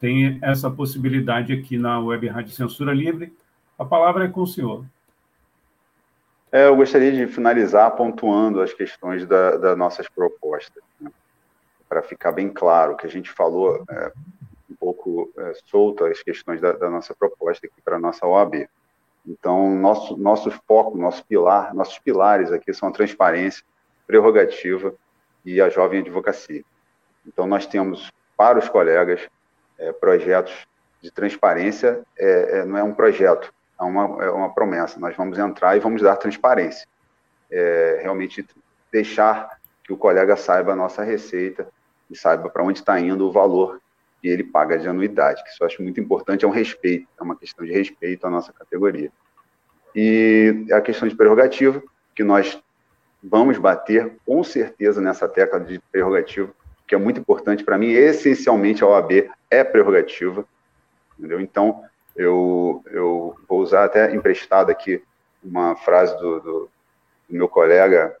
Tem 0.00 0.38
essa 0.42 0.70
possibilidade 0.70 1.52
aqui 1.52 1.76
na 1.76 2.00
Web 2.00 2.26
Rádio 2.28 2.54
Censura 2.54 2.92
Livre. 2.92 3.36
A 3.78 3.84
palavra 3.84 4.24
é 4.24 4.28
com 4.28 4.40
o 4.40 4.46
senhor. 4.46 4.84
É, 6.50 6.66
eu 6.66 6.74
gostaria 6.74 7.12
de 7.12 7.32
finalizar 7.32 7.90
pontuando 7.92 8.60
as 8.60 8.72
questões 8.72 9.26
da, 9.26 9.56
das 9.56 9.78
nossas 9.78 10.08
propostas, 10.08 10.82
né? 11.00 11.12
para 11.88 12.02
ficar 12.02 12.32
bem 12.32 12.48
claro 12.48 12.96
que 12.96 13.06
a 13.06 13.10
gente 13.10 13.30
falou 13.30 13.84
é, 13.88 14.12
um 14.70 14.74
pouco 14.74 15.30
é, 15.36 15.52
solto 15.66 16.04
as 16.04 16.22
questões 16.22 16.60
da, 16.60 16.72
da 16.72 16.88
nossa 16.88 17.14
proposta 17.14 17.66
aqui 17.66 17.80
para 17.84 17.96
a 17.96 18.00
nossa 18.00 18.26
OAB. 18.26 18.66
Então, 19.26 19.74
nosso, 19.76 20.16
nosso 20.16 20.50
foco, 20.66 20.96
nosso 20.96 21.24
pilar, 21.24 21.74
nossos 21.74 21.98
pilares 21.98 22.50
aqui 22.50 22.72
são 22.72 22.88
a 22.88 22.92
transparência, 22.92 23.64
prerrogativa 24.06 24.94
e 25.44 25.60
a 25.60 25.68
jovem 25.68 26.00
advocacia. 26.00 26.64
Então, 27.26 27.46
nós 27.46 27.66
temos 27.66 28.10
para 28.36 28.58
os 28.58 28.68
colegas 28.68 29.28
é, 29.78 29.92
projetos 29.92 30.66
de 31.02 31.10
transparência, 31.10 32.02
é, 32.18 32.58
é 32.58 32.64
não 32.64 32.78
é 32.78 32.82
um 32.82 32.94
projeto, 32.94 33.52
é 33.78 33.84
uma, 33.84 34.24
é 34.24 34.30
uma 34.30 34.52
promessa. 34.52 34.98
Nós 34.98 35.16
vamos 35.16 35.38
entrar 35.38 35.76
e 35.76 35.80
vamos 35.80 36.02
dar 36.02 36.16
transparência. 36.16 36.86
É, 37.50 37.98
realmente 38.02 38.46
deixar 38.92 39.58
que 39.82 39.92
o 39.92 39.96
colega 39.96 40.36
saiba 40.36 40.72
a 40.72 40.76
nossa 40.76 41.02
receita 41.02 41.68
e 42.10 42.16
saiba 42.16 42.48
para 42.48 42.62
onde 42.62 42.78
está 42.80 42.98
indo 42.98 43.26
o 43.26 43.32
valor 43.32 43.80
que 44.20 44.28
ele 44.28 44.44
paga 44.44 44.78
de 44.78 44.88
anuidade, 44.88 45.42
que 45.42 45.50
isso 45.50 45.62
eu 45.62 45.66
acho 45.66 45.82
muito 45.82 46.00
importante, 46.00 46.44
é 46.44 46.48
um 46.48 46.52
respeito, 46.52 47.08
é 47.18 47.22
uma 47.22 47.36
questão 47.36 47.64
de 47.64 47.72
respeito 47.72 48.26
à 48.26 48.30
nossa 48.30 48.52
categoria. 48.52 49.10
E 49.94 50.66
a 50.72 50.80
questão 50.80 51.08
de 51.08 51.16
prerrogativa, 51.16 51.82
que 52.14 52.22
nós 52.22 52.62
vamos 53.22 53.58
bater 53.58 54.16
com 54.24 54.42
certeza 54.44 55.00
nessa 55.00 55.28
tecla 55.28 55.60
de 55.60 55.78
prerrogativa, 55.90 56.52
que 56.86 56.94
é 56.94 56.98
muito 56.98 57.20
importante 57.20 57.64
para 57.64 57.78
mim, 57.78 57.90
essencialmente 57.90 58.82
a 58.82 58.86
OAB 58.86 59.30
é 59.50 59.64
prerrogativa, 59.64 60.44
entendeu? 61.18 61.40
Então, 61.40 61.82
eu, 62.16 62.82
eu 62.90 63.36
vou 63.48 63.60
usar 63.60 63.84
até 63.84 64.14
emprestado 64.14 64.70
aqui 64.70 65.02
uma 65.42 65.76
frase 65.76 66.16
do, 66.18 66.40
do, 66.40 66.70
do 67.28 67.36
meu 67.36 67.48
colega, 67.48 68.16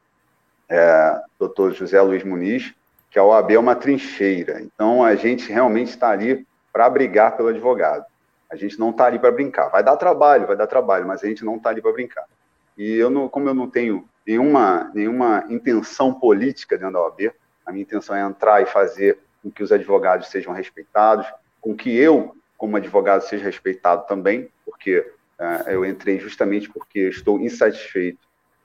é, 0.68 1.20
doutor 1.38 1.72
José 1.72 2.00
Luiz 2.00 2.22
Muniz, 2.22 2.72
que 3.10 3.18
a 3.18 3.24
OAB 3.24 3.50
é 3.52 3.58
uma 3.58 3.74
trincheira. 3.74 4.60
Então, 4.62 5.02
a 5.04 5.14
gente 5.14 5.50
realmente 5.50 5.88
está 5.88 6.10
ali 6.10 6.46
para 6.72 6.88
brigar 6.88 7.36
pelo 7.36 7.48
advogado. 7.48 8.04
A 8.50 8.56
gente 8.56 8.78
não 8.78 8.90
está 8.90 9.06
ali 9.06 9.18
para 9.18 9.32
brincar. 9.32 9.68
Vai 9.68 9.82
dar 9.82 9.96
trabalho, 9.96 10.46
vai 10.46 10.56
dar 10.56 10.66
trabalho, 10.66 11.06
mas 11.06 11.22
a 11.22 11.26
gente 11.26 11.44
não 11.44 11.56
está 11.56 11.70
ali 11.70 11.82
para 11.82 11.92
brincar. 11.92 12.24
E 12.78 12.94
eu 12.94 13.10
não, 13.10 13.28
como 13.28 13.48
eu 13.48 13.54
não 13.54 13.68
tenho 13.68 14.08
nenhuma, 14.26 14.90
nenhuma 14.94 15.44
intenção 15.48 16.14
política 16.14 16.78
dentro 16.78 16.94
da 16.94 17.02
OAB, 17.02 17.32
a 17.66 17.72
minha 17.72 17.82
intenção 17.82 18.14
é 18.14 18.22
entrar 18.22 18.62
e 18.62 18.66
fazer 18.66 19.18
com 19.42 19.50
que 19.50 19.62
os 19.62 19.72
advogados 19.72 20.28
sejam 20.28 20.52
respeitados, 20.52 21.26
com 21.60 21.74
que 21.74 21.94
eu 21.96 22.34
como 22.60 22.76
advogado, 22.76 23.22
seja 23.22 23.46
respeitado 23.46 24.06
também, 24.06 24.50
porque 24.66 24.98
uh, 25.38 25.70
eu 25.70 25.82
entrei 25.82 26.18
justamente 26.18 26.68
porque 26.68 27.08
estou 27.08 27.40
insatisfeito 27.40 28.18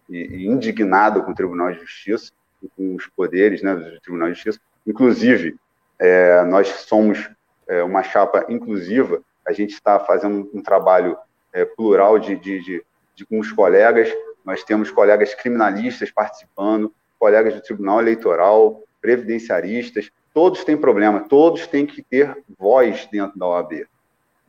e, 0.10 0.18
e, 0.18 0.48
indignado 0.48 1.24
com 1.24 1.32
o 1.32 1.34
Tribunal 1.34 1.72
de 1.72 1.80
Justiça 1.80 2.34
com 2.76 2.96
os 2.96 3.08
poderes 3.08 3.62
né, 3.62 3.76
do 3.76 4.00
Tribunal 4.02 4.30
de 4.30 4.36
Justiça. 4.36 4.60
Inclusive, 4.86 5.56
é, 6.00 6.44
nós 6.44 6.68
somos 6.68 7.30
é, 7.68 7.84
uma 7.84 8.04
chapa 8.04 8.46
inclusiva, 8.50 9.22
a 9.48 9.52
gente 9.52 9.74
está 9.74 10.00
fazendo 10.00 10.50
um 10.54 10.62
trabalho 10.62 11.18
é, 11.54 11.66
plural 11.66 12.20
de, 12.20 12.36
de, 12.36 12.62
de, 12.62 12.84
de, 13.16 13.26
com 13.26 13.40
os 13.40 13.52
colegas, 13.52 14.12
nós 14.44 14.64
temos 14.64 14.92
colegas 14.92 15.34
criminalistas 15.34 16.12
participando, 16.12 16.94
colegas 17.18 17.54
do 17.54 17.62
Tribunal 17.62 18.02
Eleitoral, 18.02 18.84
previdenciaristas, 19.02 20.12
todos 20.34 20.64
têm 20.64 20.78
problema, 20.78 21.22
todos 21.28 21.66
têm 21.66 21.86
que 21.86 22.02
ter 22.02 22.38
voz 22.58 23.08
dentro 23.12 23.38
da 23.40 23.48
OAB, 23.48 23.88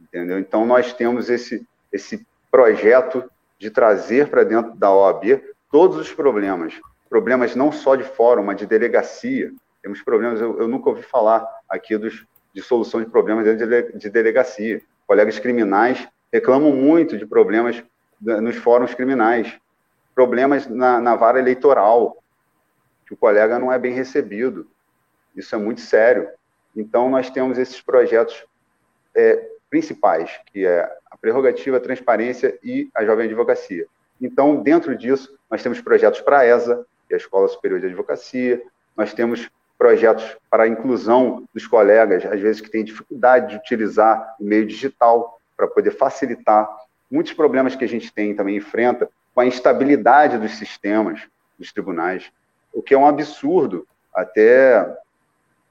entendeu? 0.01 0.39
Então 0.39 0.67
nós 0.67 0.93
temos 0.93 1.31
esse 1.31 1.67
esse 1.93 2.27
projeto 2.51 3.31
de 3.59 3.71
trazer 3.71 4.29
para 4.29 4.45
dentro 4.45 4.75
da 4.77 4.93
OAB 4.93 5.43
todos 5.71 5.97
os 5.97 6.13
problemas, 6.13 6.75
problemas 7.09 7.55
não 7.55 7.73
só 7.73 7.97
de 7.97 8.05
fórum, 8.05 8.43
mas 8.43 8.57
de 8.57 8.67
delegacia. 8.67 9.53
Temos 9.83 10.03
problemas, 10.03 10.41
eu, 10.41 10.59
eu 10.59 10.69
nunca 10.69 10.91
ouvi 10.91 11.03
falar 11.03 11.47
aqui 11.69 11.97
dos, 11.97 12.27
de 12.53 12.63
solução 12.63 13.01
de 13.01 13.11
problemas 13.11 13.45
dentro 13.45 13.67
de, 13.67 13.99
de 13.99 14.11
delegacia. 14.11 14.81
Colegas 15.07 15.39
criminais 15.39 16.09
reclamam 16.33 16.73
muito 16.73 17.17
de 17.17 17.27
problemas 17.27 17.83
nos 18.21 18.57
fóruns 18.57 18.95
criminais, 18.95 19.59
problemas 20.15 20.67
na, 20.67 21.01
na 21.01 21.15
vara 21.15 21.39
eleitoral, 21.39 22.17
que 23.07 23.15
o 23.15 23.17
colega 23.17 23.59
não 23.59 23.73
é 23.73 23.79
bem 23.79 23.93
recebido. 23.93 24.67
Isso 25.37 25.55
é 25.55 25.59
muito 25.59 25.81
sério. 25.81 26.29
Então, 26.75 27.11
nós 27.11 27.31
temos 27.31 27.59
esses 27.59 27.81
projetos 27.81 28.45
é, 29.15 29.49
principais, 29.69 30.41
que 30.47 30.67
é 30.67 30.83
a 31.11 31.17
prerrogativa, 31.17 31.77
a 31.77 31.81
transparência 31.81 32.59
e 32.63 32.89
a 32.95 33.05
jovem 33.05 33.27
advocacia. 33.27 33.87
Então, 34.21 34.63
dentro 34.63 34.97
disso, 34.97 35.39
nós 35.51 35.63
temos 35.63 35.81
projetos 35.81 36.21
para 36.21 36.41
a 36.41 36.47
ESA, 36.47 36.87
é 37.11 37.15
a 37.15 37.19
Escola 37.19 37.49
Superior 37.49 37.81
de 37.81 37.87
Advocacia, 37.87 38.63
nós 38.97 39.13
temos 39.13 39.49
projetos 39.79 40.37
para 40.51 40.65
a 40.65 40.69
inclusão 40.69 41.45
dos 41.53 41.67
colegas, 41.67 42.25
às 42.25 42.41
vezes 42.41 42.61
que 42.61 42.71
têm 42.71 42.85
dificuldade 42.85 43.51
de 43.51 43.57
utilizar 43.57 44.37
o 44.41 44.45
meio 44.45 44.67
digital 44.67 45.39
para 45.57 45.67
poder 45.67 45.91
facilitar 45.91 46.69
muitos 47.11 47.33
problemas 47.33 47.77
que 47.77 47.85
a 47.85 47.89
gente 47.89 48.13
tem 48.13 48.35
também 48.35 48.57
enfrenta 48.57 49.09
com 49.35 49.41
a 49.41 49.47
instabilidade 49.47 50.39
dos 50.39 50.53
sistemas 50.53 51.21
dos 51.59 51.73
tribunais, 51.73 52.31
o 52.73 52.83
que 52.83 52.95
é 52.95 52.99
um 52.99 53.07
absurdo 53.07 53.87
até 54.15 54.97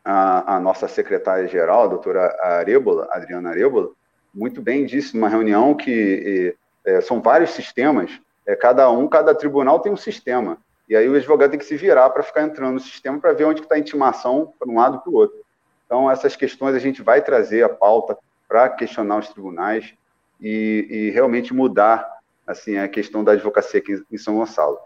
a, 0.03 0.55
a 0.55 0.59
nossa 0.59 0.87
secretária-geral, 0.87 1.83
a 1.83 1.87
doutora 1.87 2.37
Arebola, 2.41 3.07
Adriana 3.11 3.49
Arebola, 3.49 3.89
muito 4.33 4.61
bem 4.61 4.85
disse 4.85 5.15
numa 5.15 5.29
reunião 5.29 5.73
que 5.73 6.55
é, 6.85 7.01
são 7.01 7.21
vários 7.21 7.51
sistemas, 7.51 8.11
é, 8.45 8.55
cada 8.55 8.89
um, 8.91 9.07
cada 9.07 9.33
tribunal 9.33 9.79
tem 9.79 9.91
um 9.91 9.97
sistema. 9.97 10.57
E 10.87 10.95
aí 10.95 11.09
o 11.09 11.15
advogado 11.15 11.49
tem 11.49 11.59
que 11.59 11.65
se 11.65 11.75
virar 11.75 12.09
para 12.11 12.21
ficar 12.21 12.43
entrando 12.43 12.73
no 12.73 12.79
sistema 12.79 13.19
para 13.19 13.33
ver 13.33 13.45
onde 13.45 13.61
está 13.61 13.75
a 13.75 13.79
intimação 13.79 14.53
para 14.59 14.69
um 14.69 14.75
lado 14.75 15.01
para 15.01 15.11
o 15.11 15.15
outro. 15.15 15.43
Então, 15.85 16.09
essas 16.09 16.35
questões 16.35 16.75
a 16.75 16.79
gente 16.79 17.01
vai 17.01 17.23
trazer 17.23 17.63
a 17.63 17.69
pauta 17.69 18.17
para 18.47 18.69
questionar 18.69 19.17
os 19.17 19.29
tribunais 19.29 19.93
e, 20.39 20.87
e, 20.89 21.09
realmente 21.11 21.53
mudar 21.53 22.07
assim 22.45 22.77
a 22.77 22.87
questão 22.87 23.23
da 23.23 23.31
advocacia 23.31 23.79
aqui 23.79 24.03
em 24.11 24.17
São 24.17 24.35
Gonçalo. 24.35 24.77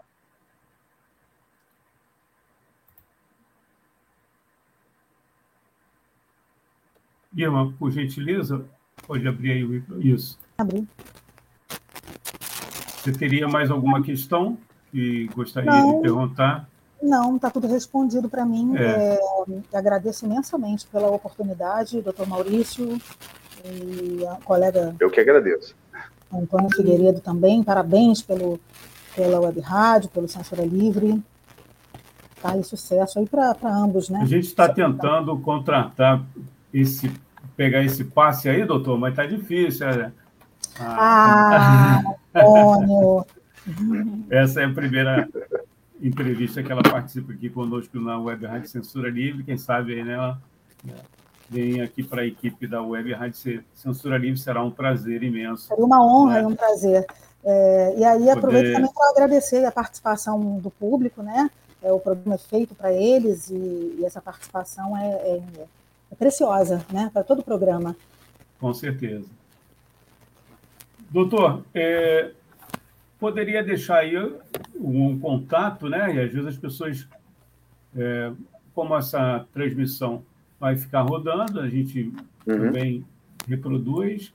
Irma, 7.34 7.72
por 7.78 7.90
gentileza, 7.90 8.64
pode 9.06 9.26
abrir 9.28 9.52
aí 9.52 9.64
o. 9.64 10.00
Isso. 10.00 10.38
Abri. 10.58 10.86
Você 12.96 13.12
teria 13.12 13.48
mais 13.48 13.70
alguma 13.70 14.02
questão 14.02 14.58
que 14.90 15.28
gostaria 15.34 15.70
Não. 15.70 15.96
de 15.96 16.02
perguntar? 16.02 16.68
Não, 17.02 17.36
está 17.36 17.50
tudo 17.50 17.66
respondido 17.66 18.28
para 18.28 18.44
mim. 18.44 18.76
É. 18.76 18.82
É, 18.82 19.76
agradeço 19.76 20.26
imensamente 20.26 20.86
pela 20.86 21.08
oportunidade, 21.08 22.02
doutor 22.02 22.28
Maurício 22.28 23.00
e 23.64 24.26
a 24.26 24.36
colega. 24.44 24.94
Eu 25.00 25.10
que 25.10 25.20
agradeço. 25.20 25.74
Antônio 26.32 26.70
Figueiredo 26.70 27.20
também, 27.20 27.62
parabéns 27.62 28.22
pelo, 28.22 28.60
pela 29.16 29.40
web 29.40 29.60
rádio, 29.60 30.10
pelo 30.10 30.28
Censura 30.28 30.64
Livre. 30.64 31.22
Tá, 32.40 32.56
e 32.56 32.64
sucesso 32.64 33.18
aí 33.18 33.26
para 33.26 33.54
ambos, 33.64 34.08
né? 34.08 34.20
A 34.22 34.24
gente 34.24 34.46
está 34.46 34.66
tentando 34.68 35.38
contratar 35.40 36.22
esse, 36.72 37.12
pegar 37.54 37.82
esse 37.82 38.04
passe 38.04 38.48
aí, 38.48 38.64
doutor, 38.64 38.98
mas 38.98 39.10
está 39.10 39.26
difícil. 39.26 39.86
É... 39.86 40.12
Ah, 40.78 42.02
ah 42.34 42.40
Antônio! 42.40 43.26
Essa 44.30 44.62
é 44.62 44.64
a 44.64 44.72
primeira 44.72 45.28
entrevista 46.00 46.62
que 46.62 46.72
ela 46.72 46.82
participa 46.82 47.32
aqui 47.32 47.50
conosco 47.50 47.98
na 48.00 48.18
Web 48.18 48.46
Rádio 48.46 48.68
Censura 48.68 49.10
Livre. 49.10 49.44
Quem 49.44 49.58
sabe 49.58 49.94
aí, 49.94 50.02
né, 50.02 50.14
ela 50.14 50.40
vem 51.48 51.80
aqui 51.80 52.02
para 52.02 52.22
a 52.22 52.26
equipe 52.26 52.66
da 52.66 52.80
Web 52.80 53.12
Rádio 53.12 53.62
Censura 53.74 54.16
Livre, 54.16 54.38
será 54.38 54.62
um 54.62 54.70
prazer 54.70 55.22
imenso. 55.22 55.66
Seria 55.66 55.84
uma 55.84 56.02
honra 56.02 56.34
né? 56.34 56.42
e 56.42 56.46
um 56.46 56.54
prazer. 56.54 57.06
É, 57.44 57.94
e 57.98 58.04
aí 58.04 58.30
aproveito 58.30 58.66
Poder... 58.66 58.74
também 58.74 58.92
para 58.92 59.10
agradecer 59.10 59.64
a 59.64 59.72
participação 59.72 60.58
do 60.58 60.70
público, 60.70 61.22
né? 61.22 61.50
É, 61.82 61.90
o 61.90 61.98
programa 61.98 62.34
é 62.34 62.38
feito 62.38 62.74
para 62.74 62.92
eles 62.92 63.48
e, 63.50 63.96
e, 63.98 64.04
essa 64.04 64.20
participação 64.20 64.96
é, 64.96 65.08
é, 65.08 65.42
é 66.12 66.14
preciosa, 66.14 66.84
né? 66.92 67.10
Para 67.12 67.24
todo 67.24 67.40
o 67.40 67.44
programa. 67.44 67.96
Com 68.58 68.72
certeza. 68.74 69.26
Doutor, 71.10 71.64
é, 71.74 72.32
poderia 73.20 73.62
deixar 73.62 73.98
aí 73.98 74.16
um 74.74 75.18
contato, 75.20 75.88
né? 75.88 76.14
E 76.14 76.20
às 76.20 76.32
vezes 76.32 76.46
as 76.46 76.56
pessoas, 76.56 77.06
é, 77.94 78.32
como 78.74 78.96
essa 78.96 79.46
transmissão 79.52 80.24
vai 80.58 80.76
ficar 80.76 81.02
rodando, 81.02 81.60
a 81.60 81.68
gente 81.68 82.12
uhum. 82.46 82.58
também 82.58 83.06
reproduz. 83.46 84.32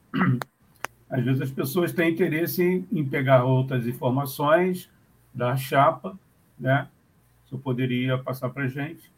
Às 1.09 1.23
vezes 1.23 1.41
as 1.41 1.51
pessoas 1.51 1.91
têm 1.91 2.11
interesse 2.11 2.63
em, 2.63 2.88
em 2.91 3.05
pegar 3.05 3.43
outras 3.43 3.88
informações 3.88 4.89
da 5.33 5.55
chapa, 5.55 6.17
né? 6.59 6.88
Você 7.45 7.57
poderia 7.57 8.17
passar 8.17 8.49
para 8.49 8.63
a 8.63 8.67
gente? 8.67 9.11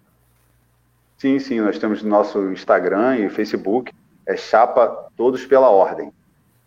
Sim, 1.17 1.39
sim, 1.39 1.61
nós 1.61 1.79
temos 1.79 2.03
nosso 2.03 2.51
Instagram 2.51 3.17
e 3.17 3.29
Facebook, 3.29 3.91
é 4.25 4.35
Chapa 4.35 5.09
Todos 5.15 5.45
pela 5.45 5.69
Ordem. 5.69 6.11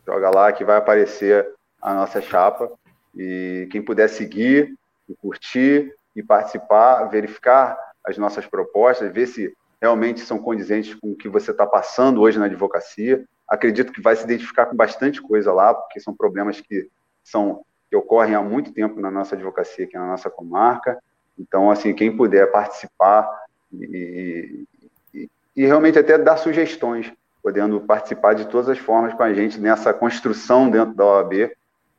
Joga 0.07 0.31
lá 0.31 0.53
que 0.53 0.65
vai 0.65 0.79
aparecer 0.79 1.47
a 1.81 1.95
nossa 1.95 2.21
chapa 2.21 2.73
e 3.15 3.69
quem 3.71 3.83
puder 3.83 4.09
seguir, 4.09 4.75
e 5.09 5.15
curtir 5.15 5.93
e 6.15 6.23
participar, 6.23 7.05
verificar 7.05 7.77
as 8.05 8.17
nossas 8.17 8.47
propostas, 8.47 9.13
ver 9.13 9.27
se 9.27 9.53
realmente 9.81 10.21
são 10.21 10.39
condizentes 10.39 10.95
com 10.95 11.13
o 11.13 11.17
que 11.17 11.29
você 11.29 11.51
está 11.51 11.67
passando 11.67 12.21
hoje 12.21 12.39
na 12.39 12.47
advocacia. 12.47 13.25
Acredito 13.49 13.93
que 13.93 14.01
vai 14.01 14.15
se 14.15 14.25
identificar 14.25 14.67
com 14.67 14.77
bastante 14.77 15.21
coisa 15.21 15.53
lá, 15.53 15.75
porque 15.75 16.01
são 16.01 16.15
problemas 16.15 16.61
que 16.61 16.89
são 17.25 17.65
que 17.91 17.97
ocorrem 17.97 18.37
há 18.37 18.41
muito 18.41 18.73
tempo 18.73 19.01
na 19.01 19.11
nossa 19.11 19.35
advocacia, 19.35 19.85
aqui 19.85 19.95
na 19.95 20.07
nossa 20.07 20.31
comarca. 20.31 20.97
Então, 21.37 21.71
assim, 21.71 21.93
quem 21.93 22.17
puder 22.17 22.53
participar 22.53 23.29
e, 23.73 24.65
e, 25.13 25.29
e 25.57 25.67
realmente 25.67 25.99
até 25.99 26.17
dar 26.17 26.37
sugestões, 26.37 27.13
podendo 27.43 27.81
participar 27.81 28.35
de 28.35 28.47
todas 28.47 28.69
as 28.69 28.79
formas 28.79 29.13
com 29.13 29.25
a 29.25 29.35
gente 29.35 29.59
nessa 29.59 29.93
construção 29.93 30.71
dentro 30.71 30.95
da 30.95 31.05
OAB, 31.05 31.51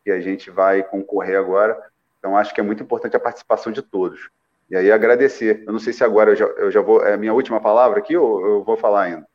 que 0.03 0.11
a 0.11 0.19
gente 0.19 0.49
vai 0.49 0.83
concorrer 0.83 1.37
agora. 1.37 1.77
Então, 2.19 2.37
acho 2.37 2.53
que 2.53 2.59
é 2.59 2.63
muito 2.63 2.83
importante 2.83 3.15
a 3.15 3.19
participação 3.19 3.71
de 3.71 3.81
todos. 3.81 4.29
E 4.69 4.75
aí, 4.75 4.91
agradecer. 4.91 5.63
Eu 5.65 5.73
não 5.73 5.79
sei 5.79 5.91
se 5.91 6.03
agora 6.03 6.31
eu 6.31 6.35
já, 6.35 6.45
eu 6.45 6.71
já 6.71 6.81
vou. 6.81 7.03
É 7.05 7.13
a 7.13 7.17
minha 7.17 7.33
última 7.33 7.59
palavra 7.59 7.99
aqui 7.99 8.15
ou 8.15 8.45
eu 8.45 8.63
vou 8.63 8.77
falar 8.77 9.03
ainda? 9.03 9.27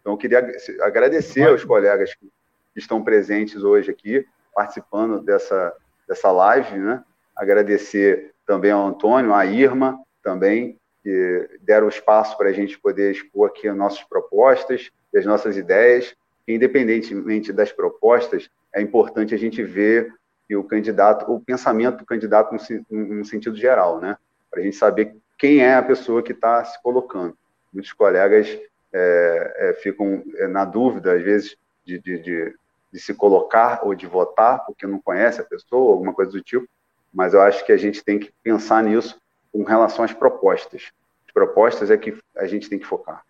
Então, 0.00 0.12
eu 0.14 0.16
queria 0.16 0.46
agradecer 0.80 1.48
aos 1.48 1.64
colegas 1.64 2.14
que 2.14 2.28
estão 2.74 3.02
presentes 3.02 3.62
hoje 3.62 3.90
aqui, 3.90 4.26
participando 4.54 5.20
dessa, 5.20 5.72
dessa 6.06 6.30
live, 6.30 6.78
né? 6.78 7.04
Agradecer 7.36 8.32
também 8.46 8.70
ao 8.70 8.86
Antônio, 8.86 9.32
à 9.32 9.46
Irma 9.46 9.98
também, 10.22 10.78
que 11.02 11.48
deram 11.62 11.88
espaço 11.88 12.36
para 12.36 12.48
a 12.48 12.52
gente 12.52 12.78
poder 12.78 13.12
expor 13.12 13.48
aqui 13.48 13.68
as 13.68 13.76
nossas 13.76 14.02
propostas 14.02 14.90
e 15.12 15.18
as 15.18 15.24
nossas 15.24 15.56
ideias. 15.56 16.14
Independentemente 16.46 17.52
das 17.52 17.72
propostas, 17.72 18.50
é 18.74 18.80
importante 18.80 19.34
a 19.34 19.38
gente 19.38 19.62
ver 19.62 20.12
o 20.56 20.64
candidato, 20.64 21.30
o 21.32 21.40
pensamento 21.40 21.98
do 21.98 22.04
candidato 22.04 22.54
no 22.90 23.24
sentido 23.24 23.56
geral, 23.56 24.00
né? 24.00 24.16
Para 24.50 24.60
a 24.60 24.62
gente 24.62 24.76
saber 24.76 25.16
quem 25.38 25.60
é 25.60 25.74
a 25.74 25.82
pessoa 25.82 26.22
que 26.22 26.32
está 26.32 26.64
se 26.64 26.80
colocando. 26.82 27.36
Muitos 27.72 27.92
colegas 27.92 28.48
é, 28.92 29.54
é, 29.56 29.72
ficam 29.82 30.22
é, 30.36 30.46
na 30.46 30.64
dúvida, 30.64 31.14
às 31.14 31.22
vezes, 31.22 31.56
de, 31.84 31.98
de, 31.98 32.18
de, 32.18 32.54
de, 32.92 33.00
se 33.00 33.14
colocar 33.14 33.80
ou 33.82 33.94
de 33.94 34.06
votar, 34.06 34.64
porque 34.64 34.86
não 34.86 35.00
conhece 35.00 35.40
a 35.40 35.44
pessoa, 35.44 35.92
alguma 35.92 36.12
coisa 36.12 36.30
do 36.30 36.42
tipo, 36.42 36.68
mas 37.12 37.34
eu 37.34 37.40
acho 37.40 37.64
que 37.64 37.72
a 37.72 37.76
gente 37.76 38.04
tem 38.04 38.18
que 38.18 38.32
pensar 38.42 38.82
nisso 38.82 39.20
com 39.50 39.62
relação 39.64 40.04
às 40.04 40.12
propostas. 40.12 40.92
As 41.26 41.32
propostas 41.32 41.90
é 41.90 41.96
que 41.96 42.16
a 42.36 42.46
gente 42.46 42.68
tem 42.68 42.78
que 42.78 42.86
focar. 42.86 43.24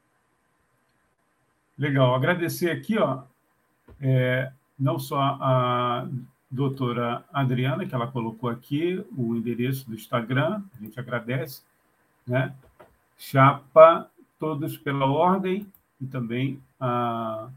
Legal, 1.79 2.15
agradecer 2.15 2.71
aqui, 2.71 2.99
ó, 2.99 3.23
é, 4.01 4.53
não 4.83 4.99
só 4.99 5.21
a 5.41 6.09
doutora 6.51 7.25
Adriana, 7.33 7.87
que 7.87 7.95
ela 7.95 8.09
colocou 8.09 8.51
aqui 8.51 9.03
o 9.17 9.37
endereço 9.37 9.89
do 9.89 9.95
Instagram, 9.95 10.61
a 10.77 10.83
gente 10.83 10.99
agradece, 10.99 11.63
né? 12.27 12.53
Chapa 13.17 14.11
Todos 14.41 14.77
pela 14.77 15.07
Ordem, 15.07 15.73
e 16.01 16.07
também 16.07 16.61
a 16.81 17.49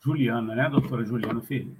Juliana, 0.00 0.56
né? 0.56 0.68
doutora 0.68 1.04
Juliana 1.04 1.40
Ferreira. 1.40 1.78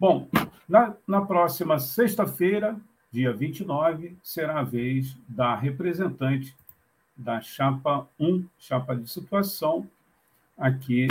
Bom, 0.00 0.26
na, 0.66 0.94
na 1.06 1.20
próxima 1.20 1.78
sexta-feira, 1.78 2.80
dia 3.12 3.30
29, 3.30 4.16
será 4.22 4.60
a 4.60 4.62
vez 4.62 5.14
da 5.28 5.54
representante 5.54 6.56
da 7.14 7.42
chapa 7.42 8.08
1, 8.18 8.46
chapa 8.58 8.96
de 8.96 9.06
situação, 9.06 9.86
aqui 10.56 11.08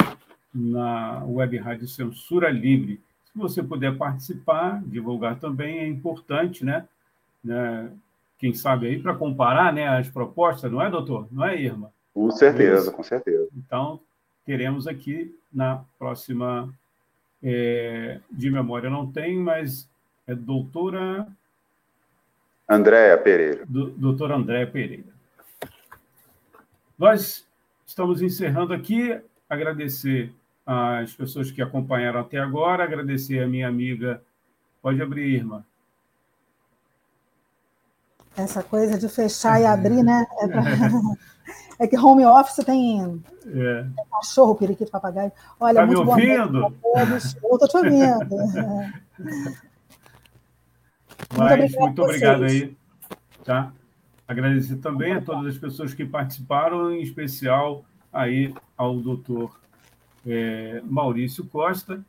na 0.55 1.21
Web 1.25 1.57
Rádio 1.57 1.87
Censura 1.87 2.49
Livre. 2.49 3.01
Se 3.25 3.37
você 3.37 3.61
puder 3.61 3.97
participar, 3.97 4.81
divulgar 4.85 5.37
também 5.37 5.79
é 5.79 5.87
importante, 5.87 6.63
né? 6.63 6.87
né? 7.43 7.91
Quem 8.39 8.53
sabe 8.53 8.87
aí 8.87 8.99
para 9.01 9.13
comparar 9.15 9.73
né, 9.73 9.87
as 9.87 10.09
propostas, 10.09 10.71
não 10.71 10.81
é, 10.81 10.89
doutor? 10.89 11.27
Não 11.31 11.45
é, 11.45 11.61
Irma? 11.61 11.91
Com 12.13 12.31
certeza, 12.31 12.91
com 12.91 13.03
certeza. 13.03 13.49
Então, 13.57 13.99
teremos 14.45 14.87
aqui 14.87 15.37
na 15.53 15.83
próxima. 15.99 16.73
É, 17.43 18.19
de 18.31 18.49
memória 18.49 18.89
não 18.89 19.11
tem, 19.11 19.37
mas 19.37 19.87
é 20.25 20.33
doutora. 20.33 21.27
Andréa 22.67 23.17
Pereira. 23.17 23.65
Do, 23.67 23.91
doutora 23.91 24.35
Andréa 24.35 24.65
Pereira. 24.65 25.13
Nós 26.97 27.45
estamos 27.85 28.21
encerrando 28.21 28.73
aqui. 28.73 29.19
Agradecer 29.47 30.33
as 30.65 31.13
pessoas 31.13 31.51
que 31.51 31.61
acompanharam 31.61 32.19
até 32.19 32.39
agora, 32.39 32.83
agradecer 32.83 33.41
a 33.41 33.47
minha 33.47 33.67
amiga. 33.67 34.21
Pode 34.81 35.01
abrir, 35.01 35.35
irmã. 35.35 35.63
Essa 38.35 38.63
coisa 38.63 38.97
de 38.97 39.07
fechar 39.07 39.61
e 39.61 39.65
abrir, 39.65 40.03
né? 40.03 40.25
É, 40.41 40.47
pra... 40.47 40.63
é 41.85 41.87
que 41.87 41.97
home 41.97 42.25
office 42.25 42.65
tem 42.65 43.23
é. 43.47 43.85
cachorro, 44.11 44.55
periquito, 44.55 44.91
papagaio. 44.91 45.31
Olha, 45.59 45.81
tá 45.81 45.85
muito 45.85 46.03
me 46.03 46.09
ouvindo? 46.09 46.75
Eu 46.95 47.17
estou 47.17 47.67
te 47.67 47.77
ouvindo. 47.77 48.29
Mas, 51.37 51.61
muito, 51.61 51.79
muito 51.79 52.01
obrigado 52.01 52.43
aí. 52.43 52.75
Tá? 53.43 53.71
Agradecer 54.27 54.77
também 54.77 55.13
a 55.13 55.21
todas 55.21 55.53
as 55.53 55.57
pessoas 55.57 55.93
que 55.93 56.03
participaram, 56.03 56.91
em 56.91 57.01
especial 57.01 57.85
aí 58.11 58.53
ao 58.75 58.97
doutor 58.99 59.59
é, 60.25 60.81
Maurício 60.83 61.45
Costa, 61.45 62.03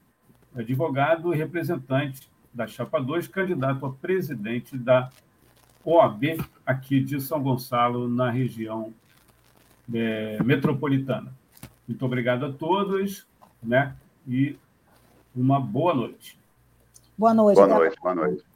advogado 0.54 1.34
e 1.34 1.36
representante 1.36 2.28
da 2.52 2.66
Chapa 2.66 3.00
2, 3.00 3.28
candidato 3.28 3.84
a 3.84 3.92
presidente 3.92 4.76
da 4.76 5.10
OAB 5.84 6.40
aqui 6.64 7.00
de 7.00 7.20
São 7.20 7.42
Gonçalo, 7.42 8.08
na 8.08 8.30
região 8.30 8.92
é, 9.92 10.42
metropolitana. 10.42 11.32
Muito 11.86 12.04
obrigado 12.04 12.46
a 12.46 12.52
todos, 12.52 13.26
né? 13.62 13.94
E 14.26 14.58
uma 15.34 15.60
boa 15.60 15.94
noite. 15.94 16.38
Boa 17.16 17.32
noite. 17.32 17.56
Boa 17.56 17.68
noite, 17.68 17.96
boa 18.00 18.14
noite. 18.14 18.55